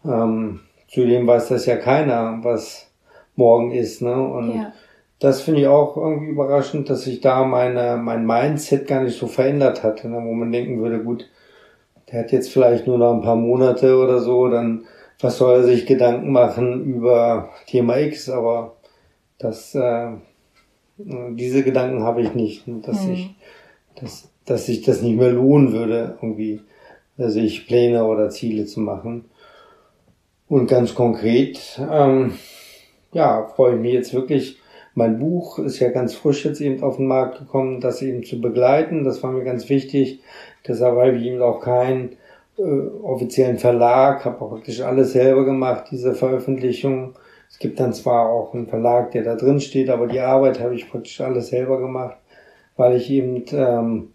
Ähm, 0.08 0.62
zudem 0.88 1.28
weiß 1.28 1.50
das 1.50 1.66
ja 1.66 1.76
keiner, 1.76 2.40
was 2.42 2.90
morgen 3.36 3.72
ist. 3.72 4.02
Ne? 4.02 4.16
Und 4.16 4.56
ja. 4.56 4.74
das 5.20 5.42
finde 5.42 5.62
ich 5.62 5.68
auch 5.68 5.98
irgendwie 5.98 6.32
überraschend, 6.32 6.90
dass 6.90 7.04
sich 7.04 7.22
da 7.22 7.44
meine, 7.44 7.98
mein 7.98 8.26
Mindset 8.26 8.88
gar 8.88 9.04
nicht 9.04 9.20
so 9.20 9.28
verändert 9.28 9.84
hat, 9.84 10.04
ne? 10.04 10.16
wo 10.24 10.34
man 10.34 10.52
denken 10.52 10.82
würde, 10.82 11.04
gut, 11.04 11.30
der 12.12 12.22
hat 12.22 12.32
jetzt 12.32 12.52
vielleicht 12.52 12.88
nur 12.88 12.98
noch 12.98 13.14
ein 13.14 13.22
paar 13.22 13.36
Monate 13.36 13.98
oder 13.98 14.20
so, 14.20 14.48
dann 14.48 14.86
was 15.20 15.38
soll 15.38 15.58
er 15.58 15.64
sich 15.64 15.86
Gedanken 15.86 16.32
machen 16.32 16.84
über 16.84 17.50
Thema 17.66 17.98
X, 17.98 18.30
aber 18.30 18.76
das, 19.40 19.74
äh, 19.74 20.12
diese 20.98 21.64
Gedanken 21.64 22.04
habe 22.04 22.22
ich 22.22 22.34
nicht, 22.34 22.66
dass 22.84 23.04
mhm. 23.06 23.14
ich, 23.14 23.36
dass, 24.00 24.30
dass 24.46 24.66
sich 24.68 24.84
das 24.84 25.02
nicht 25.02 25.18
mehr 25.18 25.32
lohnen 25.32 25.74
würde, 25.74 26.18
irgendwie, 26.22 26.62
also 27.18 27.40
ich 27.40 27.68
Pläne 27.68 28.06
oder 28.06 28.30
Ziele 28.30 28.66
zu 28.66 28.80
machen. 28.80 29.26
Und 30.50 30.68
ganz 30.68 30.96
konkret, 30.96 31.80
ähm, 31.92 32.34
ja, 33.12 33.48
freue 33.56 33.76
ich 33.76 33.82
mich 33.82 33.94
jetzt 33.94 34.14
wirklich. 34.14 34.60
Mein 34.96 35.20
Buch 35.20 35.60
ist 35.60 35.80
ja 35.80 35.90
ganz 35.90 36.16
frisch 36.16 36.46
jetzt 36.46 36.62
eben 36.62 36.82
auf 36.82 36.98
den 36.98 37.08
Markt 37.08 37.38
gekommen, 37.38 37.82
das 37.82 38.02
eben 38.02 38.24
zu 38.24 38.42
begleiten. 38.42 39.04
Das 39.04 39.22
war 39.22 39.32
mir 39.32 39.44
ganz 39.44 39.70
wichtig. 39.70 40.22
Deshalb 40.68 40.96
habe 40.96 41.18
ich 41.18 41.24
eben 41.24 41.42
auch 41.42 41.60
keinen 41.60 42.16
äh, 42.58 42.62
offiziellen 42.62 43.60
Verlag, 43.60 44.26
habe 44.26 44.42
auch 44.42 44.50
praktisch 44.50 44.82
alles 44.82 45.12
selber 45.12 45.46
gemacht, 45.46 45.86
diese 45.92 46.16
Veröffentlichung. 46.16 47.14
Es 47.50 47.60
gibt 47.60 47.80
dann 47.80 47.94
zwar 47.94 48.30
auch 48.30 48.54
einen 48.54 48.68
Verlag, 48.68 49.12
der 49.12 49.24
da 49.24 49.36
drin 49.36 49.60
steht, 49.60 49.90
aber 49.90 50.08
die 50.08 50.20
Arbeit 50.20 50.60
habe 50.60 50.76
ich 50.76 50.90
praktisch 50.90 51.22
alles 51.22 51.50
selber 51.50 51.78
gemacht, 51.80 52.18
weil 52.76 52.96
ich 52.96 53.12
eben 53.12 53.44
ähm, 53.52 54.14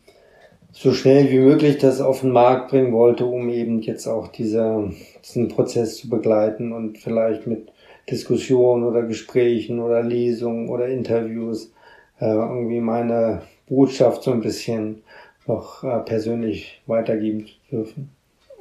so 0.73 0.93
schnell 0.93 1.31
wie 1.31 1.39
möglich 1.39 1.79
das 1.79 2.01
auf 2.01 2.20
den 2.20 2.31
Markt 2.31 2.70
bringen 2.70 2.93
wollte, 2.93 3.27
um 3.27 3.49
eben 3.51 3.83
jetzt 3.83 4.07
auch 4.07 4.29
diese, 4.29 4.91
diesen 5.23 5.49
Prozess 5.49 5.99
zu 5.99 6.09
begleiten 6.09 6.73
und 6.73 6.99
vielleicht 6.99 7.47
mit 7.47 7.70
Diskussionen 8.11 8.85
oder 8.85 9.03
Gesprächen 9.03 9.81
oder 9.81 10.03
Lesungen 10.03 10.68
oder 10.68 10.89
Interviews 10.89 11.73
äh, 12.20 12.27
irgendwie 12.27 12.81
meine 12.81 13.43
Botschaft 13.68 14.23
so 14.23 14.33
ein 14.33 14.41
bisschen 14.41 15.03
noch 15.47 15.85
äh, 15.85 15.99
persönlich 16.01 16.83
weitergeben 16.87 17.47
zu 17.47 17.77
dürfen. 17.77 18.11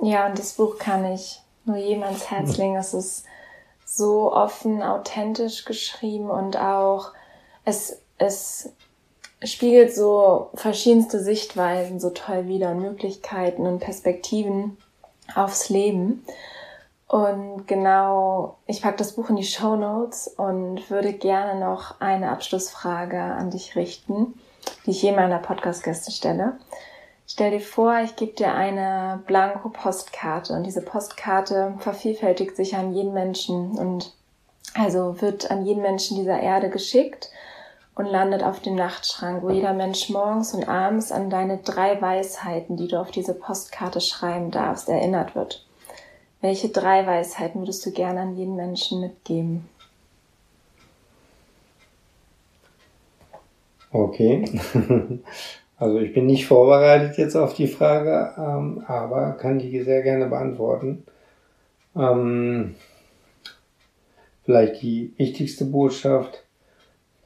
Ja, 0.02 0.28
und 0.28 0.38
das 0.38 0.54
Buch 0.54 0.78
kann 0.78 1.06
ich 1.14 1.40
nur 1.66 1.78
jedem 1.78 2.04
ans 2.04 2.30
Herz 2.30 2.58
legen. 2.58 2.76
Es 2.76 2.94
ist 2.94 3.26
so 3.86 4.34
offen, 4.34 4.82
authentisch 4.82 5.66
geschrieben 5.66 6.30
und 6.30 6.58
auch 6.58 7.12
es, 7.66 8.02
es 8.18 8.74
spiegelt 9.44 9.94
so 9.94 10.50
verschiedenste 10.54 11.20
Sichtweisen 11.20 12.00
so 12.00 12.12
toll 12.12 12.48
wider 12.48 12.72
und 12.72 12.82
Möglichkeiten 12.82 13.66
und 13.66 13.80
Perspektiven 13.80 14.78
aufs 15.36 15.70
Leben. 15.70 16.26
Und 17.08 17.68
genau, 17.68 18.58
ich 18.68 18.82
packe 18.82 18.98
das 18.98 19.14
Buch 19.14 19.30
in 19.30 19.36
die 19.36 19.44
Show 19.44 19.76
Notes 19.76 20.28
und 20.28 20.90
würde 20.90 21.12
gerne 21.12 21.60
noch 21.60 22.00
eine 22.00 22.30
Abschlussfrage 22.30 23.20
an 23.22 23.52
dich 23.52 23.76
richten, 23.76 24.34
die 24.86 24.92
ich 24.92 25.02
jedem 25.02 25.18
meiner 25.18 25.40
Podcast-Gäste 25.40 26.12
stelle. 26.12 26.54
Stell 27.28 27.52
dir 27.52 27.62
vor, 27.62 28.00
ich 28.04 28.16
gebe 28.16 28.34
dir 28.34 28.54
eine 28.54 29.22
blanko 29.26 29.70
Postkarte 29.70 30.54
und 30.54 30.64
diese 30.64 30.82
Postkarte 30.82 31.74
vervielfältigt 31.80 32.56
sich 32.56 32.76
an 32.76 32.94
jeden 32.94 33.14
Menschen 33.14 33.78
und 33.78 34.14
also 34.74 35.22
wird 35.22 35.52
an 35.52 35.66
jeden 35.66 35.82
Menschen 35.82 36.18
dieser 36.18 36.40
Erde 36.40 36.70
geschickt 36.70 37.30
und 37.96 38.06
landet 38.06 38.44
auf 38.44 38.62
dem 38.62 38.76
Nachtschrank, 38.76 39.44
wo 39.44 39.50
jeder 39.50 39.74
Mensch 39.74 40.10
morgens 40.10 40.54
und 40.54 40.68
abends 40.68 41.12
an 41.12 41.30
deine 41.30 41.58
drei 41.58 42.02
Weisheiten, 42.02 42.78
die 42.78 42.88
du 42.88 43.00
auf 43.00 43.12
diese 43.12 43.34
Postkarte 43.34 44.02
schreiben 44.02 44.52
darfst, 44.52 44.90
erinnert 44.90 45.36
wird. 45.36 45.66
Welche 46.42 46.70
drei 46.70 47.06
Weisheiten 47.06 47.62
würdest 47.62 47.86
du 47.86 47.92
gerne 47.92 48.22
an 48.22 48.36
jeden 48.36 48.56
Menschen 48.56 49.02
mitgeben? 49.02 49.70
Okay. 53.92 54.60
Also 55.82 55.98
ich 55.98 56.14
bin 56.14 56.28
nicht 56.28 56.46
vorbereitet 56.46 57.18
jetzt 57.18 57.36
auf 57.36 57.56
die 57.56 57.66
Frage, 57.66 58.36
ähm, 58.38 58.84
aber 58.86 59.32
kann 59.32 59.58
die 59.58 59.82
sehr 59.82 60.04
gerne 60.04 60.28
beantworten. 60.28 61.04
Ähm, 61.96 62.76
vielleicht 64.44 64.84
die 64.84 65.12
wichtigste 65.18 65.66
Botschaft, 65.66 66.44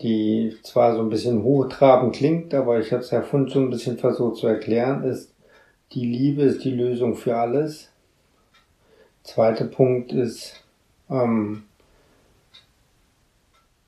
die 0.05 0.55
zwar 0.61 0.95
so 0.95 1.01
ein 1.01 1.09
bisschen 1.09 1.41
hochtrabend 1.41 2.15
klingt, 2.15 2.53
aber 2.53 2.79
ich 2.79 2.91
habe 2.91 3.01
es 3.01 3.09
ja 3.09 3.23
vorhin 3.23 3.49
so 3.49 3.59
ein 3.59 3.71
bisschen 3.71 3.97
versucht 3.97 4.37
zu 4.37 4.45
erklären, 4.45 5.03
ist, 5.03 5.33
die 5.93 6.05
Liebe 6.05 6.43
ist 6.43 6.63
die 6.63 6.75
Lösung 6.75 7.15
für 7.15 7.35
alles. 7.35 7.89
Zweiter 9.23 9.65
Punkt 9.65 10.11
ist, 10.11 10.63
ähm, 11.09 11.63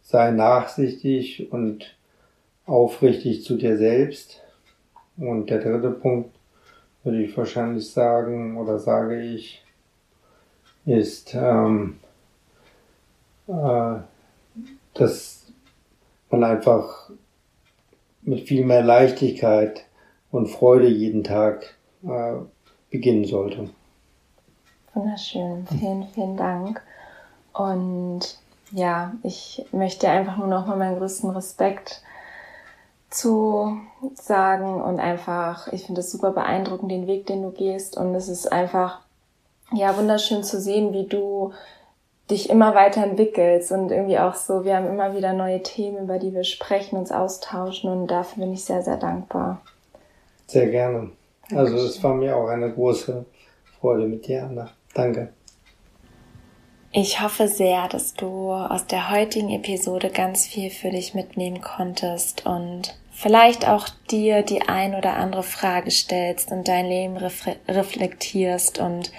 sei 0.01 0.31
nachsichtig 0.31 1.51
und 1.51 1.95
aufrichtig 2.65 3.43
zu 3.43 3.55
dir 3.55 3.77
selbst 3.77 4.41
Und 5.17 5.51
der 5.51 5.59
dritte 5.59 5.91
Punkt 5.91 6.31
würde 7.03 7.21
ich 7.21 7.37
wahrscheinlich 7.37 7.91
sagen 7.91 8.57
oder 8.57 8.79
sage 8.79 9.21
ich, 9.21 9.63
ist, 10.85 11.35
ähm, 11.35 11.99
äh, 13.47 13.97
dass 14.95 15.46
man 16.29 16.43
einfach 16.43 17.09
mit 18.21 18.47
viel 18.47 18.65
mehr 18.65 18.83
Leichtigkeit 18.83 19.85
und 20.31 20.47
Freude 20.47 20.87
jeden 20.87 21.23
Tag 21.23 21.75
äh, 22.03 22.33
beginnen 22.91 23.25
sollte. 23.25 23.69
Wunderschön, 24.93 25.65
vielen, 25.67 26.07
vielen 26.09 26.37
Dank. 26.37 26.81
Und 27.53 28.37
ja, 28.71 29.13
ich 29.23 29.65
möchte 29.71 30.09
einfach 30.09 30.37
nur 30.37 30.47
noch 30.47 30.67
mal 30.67 30.77
meinen 30.77 30.97
größten 30.97 31.29
Respekt 31.29 32.01
zu 33.09 33.77
sagen 34.15 34.81
und 34.81 34.99
einfach, 34.99 35.71
ich 35.71 35.85
finde 35.85 36.01
es 36.01 36.11
super 36.11 36.31
beeindruckend, 36.31 36.91
den 36.91 37.07
Weg, 37.07 37.25
den 37.27 37.43
du 37.43 37.51
gehst. 37.51 37.95
Und 37.95 38.13
es 38.15 38.27
ist 38.27 38.51
einfach, 38.51 39.01
ja, 39.71 39.97
wunderschön 39.97 40.43
zu 40.43 40.59
sehen, 40.59 40.93
wie 40.93 41.05
du 41.05 41.53
dich 42.29 42.49
immer 42.49 42.75
weiterentwickelst 42.75 43.71
und 43.71 43.91
irgendwie 43.91 44.19
auch 44.19 44.35
so, 44.35 44.65
wir 44.65 44.75
haben 44.75 44.87
immer 44.87 45.15
wieder 45.15 45.33
neue 45.33 45.63
Themen, 45.63 46.03
über 46.03 46.19
die 46.19 46.33
wir 46.33 46.43
sprechen, 46.43 46.97
uns 46.97 47.11
austauschen 47.11 47.89
und 47.89 48.07
dafür 48.07 48.43
bin 48.43 48.53
ich 48.53 48.65
sehr, 48.65 48.81
sehr 48.81 48.97
dankbar. 48.97 49.61
Sehr 50.47 50.67
gerne. 50.67 51.11
Also 51.55 51.77
es 51.77 52.03
war 52.03 52.13
mir 52.13 52.35
auch 52.35 52.47
eine 52.47 52.71
große 52.71 53.25
Freude 53.79 54.07
mit 54.07 54.27
dir, 54.27 54.43
Anna. 54.43 54.69
Danke. 54.93 55.29
Ich 56.91 57.21
hoffe 57.21 57.47
sehr, 57.47 57.87
dass 57.89 58.13
du 58.13 58.51
aus 58.51 58.87
der 58.87 59.11
heutigen 59.11 59.49
Episode 59.51 60.09
ganz 60.09 60.47
viel 60.47 60.69
für 60.69 60.89
dich 60.89 61.13
mitnehmen 61.13 61.61
konntest 61.61 62.45
und 62.45 62.97
vielleicht 63.11 63.67
auch 63.67 63.87
dir 64.09 64.41
die 64.41 64.63
ein 64.63 64.95
oder 64.95 65.15
andere 65.15 65.43
Frage 65.43 65.91
stellst 65.91 66.51
und 66.51 66.67
dein 66.67 66.87
Leben 66.87 67.17
reflektierst 67.67 68.79
und 68.79 69.11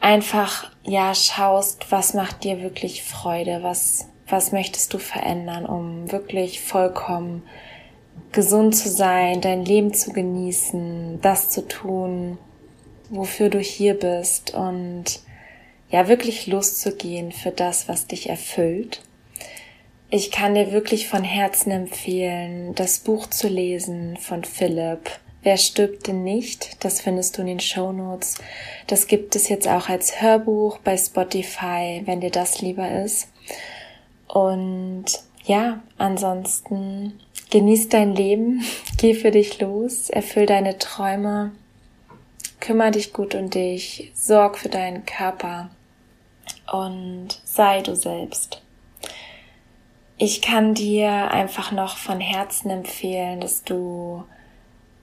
einfach, 0.00 0.70
ja, 0.84 1.14
schaust, 1.14 1.90
was 1.90 2.14
macht 2.14 2.44
dir 2.44 2.60
wirklich 2.62 3.02
Freude, 3.02 3.62
was, 3.62 4.08
was 4.28 4.52
möchtest 4.52 4.94
du 4.94 4.98
verändern, 4.98 5.66
um 5.66 6.10
wirklich 6.10 6.60
vollkommen 6.60 7.42
gesund 8.32 8.76
zu 8.76 8.88
sein, 8.88 9.40
dein 9.40 9.64
Leben 9.64 9.94
zu 9.94 10.12
genießen, 10.12 11.20
das 11.20 11.50
zu 11.50 11.66
tun, 11.66 12.38
wofür 13.10 13.48
du 13.48 13.58
hier 13.58 13.94
bist 13.94 14.54
und 14.54 15.20
ja, 15.90 16.08
wirklich 16.08 16.46
loszugehen 16.46 17.32
für 17.32 17.50
das, 17.50 17.88
was 17.88 18.06
dich 18.06 18.28
erfüllt. 18.28 19.02
Ich 20.10 20.30
kann 20.30 20.54
dir 20.54 20.72
wirklich 20.72 21.08
von 21.08 21.24
Herzen 21.24 21.70
empfehlen, 21.70 22.74
das 22.74 22.98
Buch 22.98 23.26
zu 23.28 23.48
lesen 23.48 24.16
von 24.16 24.44
Philipp 24.44 25.10
Wer 25.48 25.56
stirbt 25.56 26.08
denn 26.08 26.24
nicht? 26.24 26.84
Das 26.84 27.00
findest 27.00 27.38
du 27.38 27.40
in 27.40 27.46
den 27.46 27.60
Show 27.60 27.90
Notes. 27.90 28.34
Das 28.86 29.06
gibt 29.06 29.34
es 29.34 29.48
jetzt 29.48 29.66
auch 29.66 29.88
als 29.88 30.20
Hörbuch 30.20 30.76
bei 30.76 30.94
Spotify, 30.98 32.02
wenn 32.04 32.20
dir 32.20 32.30
das 32.30 32.60
lieber 32.60 33.02
ist. 33.02 33.28
Und 34.26 35.06
ja, 35.46 35.82
ansonsten 35.96 37.18
genieß 37.48 37.88
dein 37.88 38.14
Leben, 38.14 38.62
geh 38.98 39.14
für 39.14 39.30
dich 39.30 39.58
los, 39.58 40.10
erfüll 40.10 40.44
deine 40.44 40.76
Träume, 40.76 41.52
kümmere 42.60 42.90
dich 42.90 43.14
gut 43.14 43.34
um 43.34 43.48
dich, 43.48 44.12
sorg 44.12 44.58
für 44.58 44.68
deinen 44.68 45.06
Körper 45.06 45.70
und 46.70 47.28
sei 47.44 47.80
du 47.80 47.96
selbst. 47.96 48.60
Ich 50.18 50.42
kann 50.42 50.74
dir 50.74 51.30
einfach 51.30 51.72
noch 51.72 51.96
von 51.96 52.20
Herzen 52.20 52.68
empfehlen, 52.68 53.40
dass 53.40 53.64
du 53.64 54.24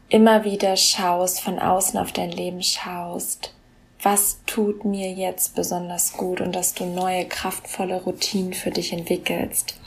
immer 0.09 0.43
wieder 0.43 0.77
schaust, 0.77 1.41
von 1.41 1.59
außen 1.59 1.99
auf 1.99 2.11
dein 2.11 2.31
Leben 2.31 2.61
schaust, 2.61 3.53
was 4.01 4.39
tut 4.45 4.85
mir 4.85 5.11
jetzt 5.11 5.55
besonders 5.55 6.13
gut 6.13 6.41
und 6.41 6.55
dass 6.55 6.73
du 6.73 6.85
neue, 6.85 7.25
kraftvolle 7.25 8.01
Routinen 8.03 8.53
für 8.53 8.71
dich 8.71 8.93
entwickelst. 8.93 9.79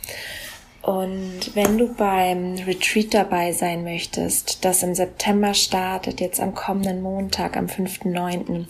Und 0.83 1.55
wenn 1.55 1.77
du 1.77 1.95
beim 1.95 2.55
Retreat 2.55 3.13
dabei 3.13 3.53
sein 3.53 3.85
möchtest, 3.85 4.65
das 4.65 4.83
im 4.83 4.95
September 4.95 5.55
startet, 5.55 6.21
jetzt 6.21 6.41
am 6.41 6.55
kommenden 6.55 7.03
Montag, 7.03 7.57
am 7.57 7.67
5.9., 7.67 8.67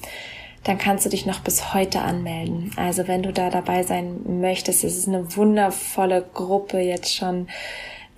dann 0.64 0.78
kannst 0.78 1.06
du 1.06 1.10
dich 1.10 1.24
noch 1.24 1.40
bis 1.40 1.72
heute 1.72 2.02
anmelden. 2.02 2.72
Also 2.76 3.06
wenn 3.06 3.22
du 3.22 3.32
da 3.32 3.48
dabei 3.48 3.84
sein 3.84 4.40
möchtest, 4.40 4.84
es 4.84 4.98
ist 4.98 5.08
eine 5.08 5.36
wundervolle 5.36 6.26
Gruppe 6.34 6.80
jetzt 6.80 7.14
schon 7.14 7.48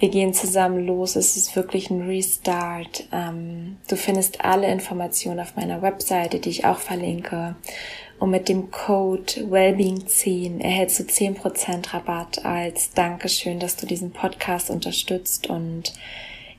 wir 0.00 0.08
gehen 0.08 0.32
zusammen 0.32 0.86
los. 0.86 1.14
Es 1.14 1.36
ist 1.36 1.54
wirklich 1.54 1.90
ein 1.90 2.08
Restart. 2.08 3.04
Ähm, 3.12 3.76
du 3.86 3.96
findest 3.96 4.44
alle 4.44 4.70
Informationen 4.72 5.40
auf 5.40 5.56
meiner 5.56 5.82
Webseite, 5.82 6.40
die 6.40 6.48
ich 6.48 6.64
auch 6.64 6.78
verlinke. 6.78 7.54
Und 8.18 8.30
mit 8.30 8.48
dem 8.48 8.70
Code 8.70 9.32
Wellbeing10 9.50 10.60
erhältst 10.60 10.98
du 10.98 11.04
10% 11.04 11.92
Rabatt 11.92 12.44
als 12.44 12.92
Dankeschön, 12.92 13.60
dass 13.60 13.76
du 13.76 13.86
diesen 13.86 14.10
Podcast 14.10 14.70
unterstützt 14.70 15.48
und 15.48 15.92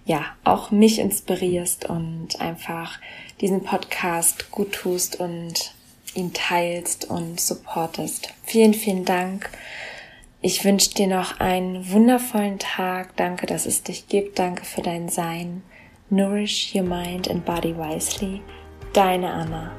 ja, 0.06 0.26
auch 0.44 0.72
mich 0.72 1.00
inspirierst 1.00 1.86
und 1.86 2.40
einfach 2.42 3.00
diesen 3.42 3.64
Podcast 3.64 4.52
gut 4.52 4.72
tust 4.72 5.20
und 5.20 5.74
ihn 6.14 6.34
teilst 6.34 7.10
und 7.10 7.40
supportest. 7.40 8.30
Vielen, 8.44 8.74
vielen 8.74 9.06
Dank. 9.06 9.50
Ich 10.44 10.66
wünsche 10.66 10.96
dir 10.96 11.06
noch 11.06 11.40
einen 11.40 11.92
wundervollen 11.92 12.58
Tag. 12.58 13.16
Danke, 13.16 13.46
dass 13.46 13.68
es 13.68 13.84
dich 13.84 14.08
gibt. 14.08 14.40
Danke 14.40 14.66
für 14.66 14.82
dein 14.82 15.08
Sein. 15.08 15.62
Nourish 16.10 16.74
your 16.74 16.84
mind 16.84 17.30
and 17.30 17.46
body 17.46 17.76
wisely. 17.78 18.42
Deine 18.92 19.32
Anna. 19.32 19.72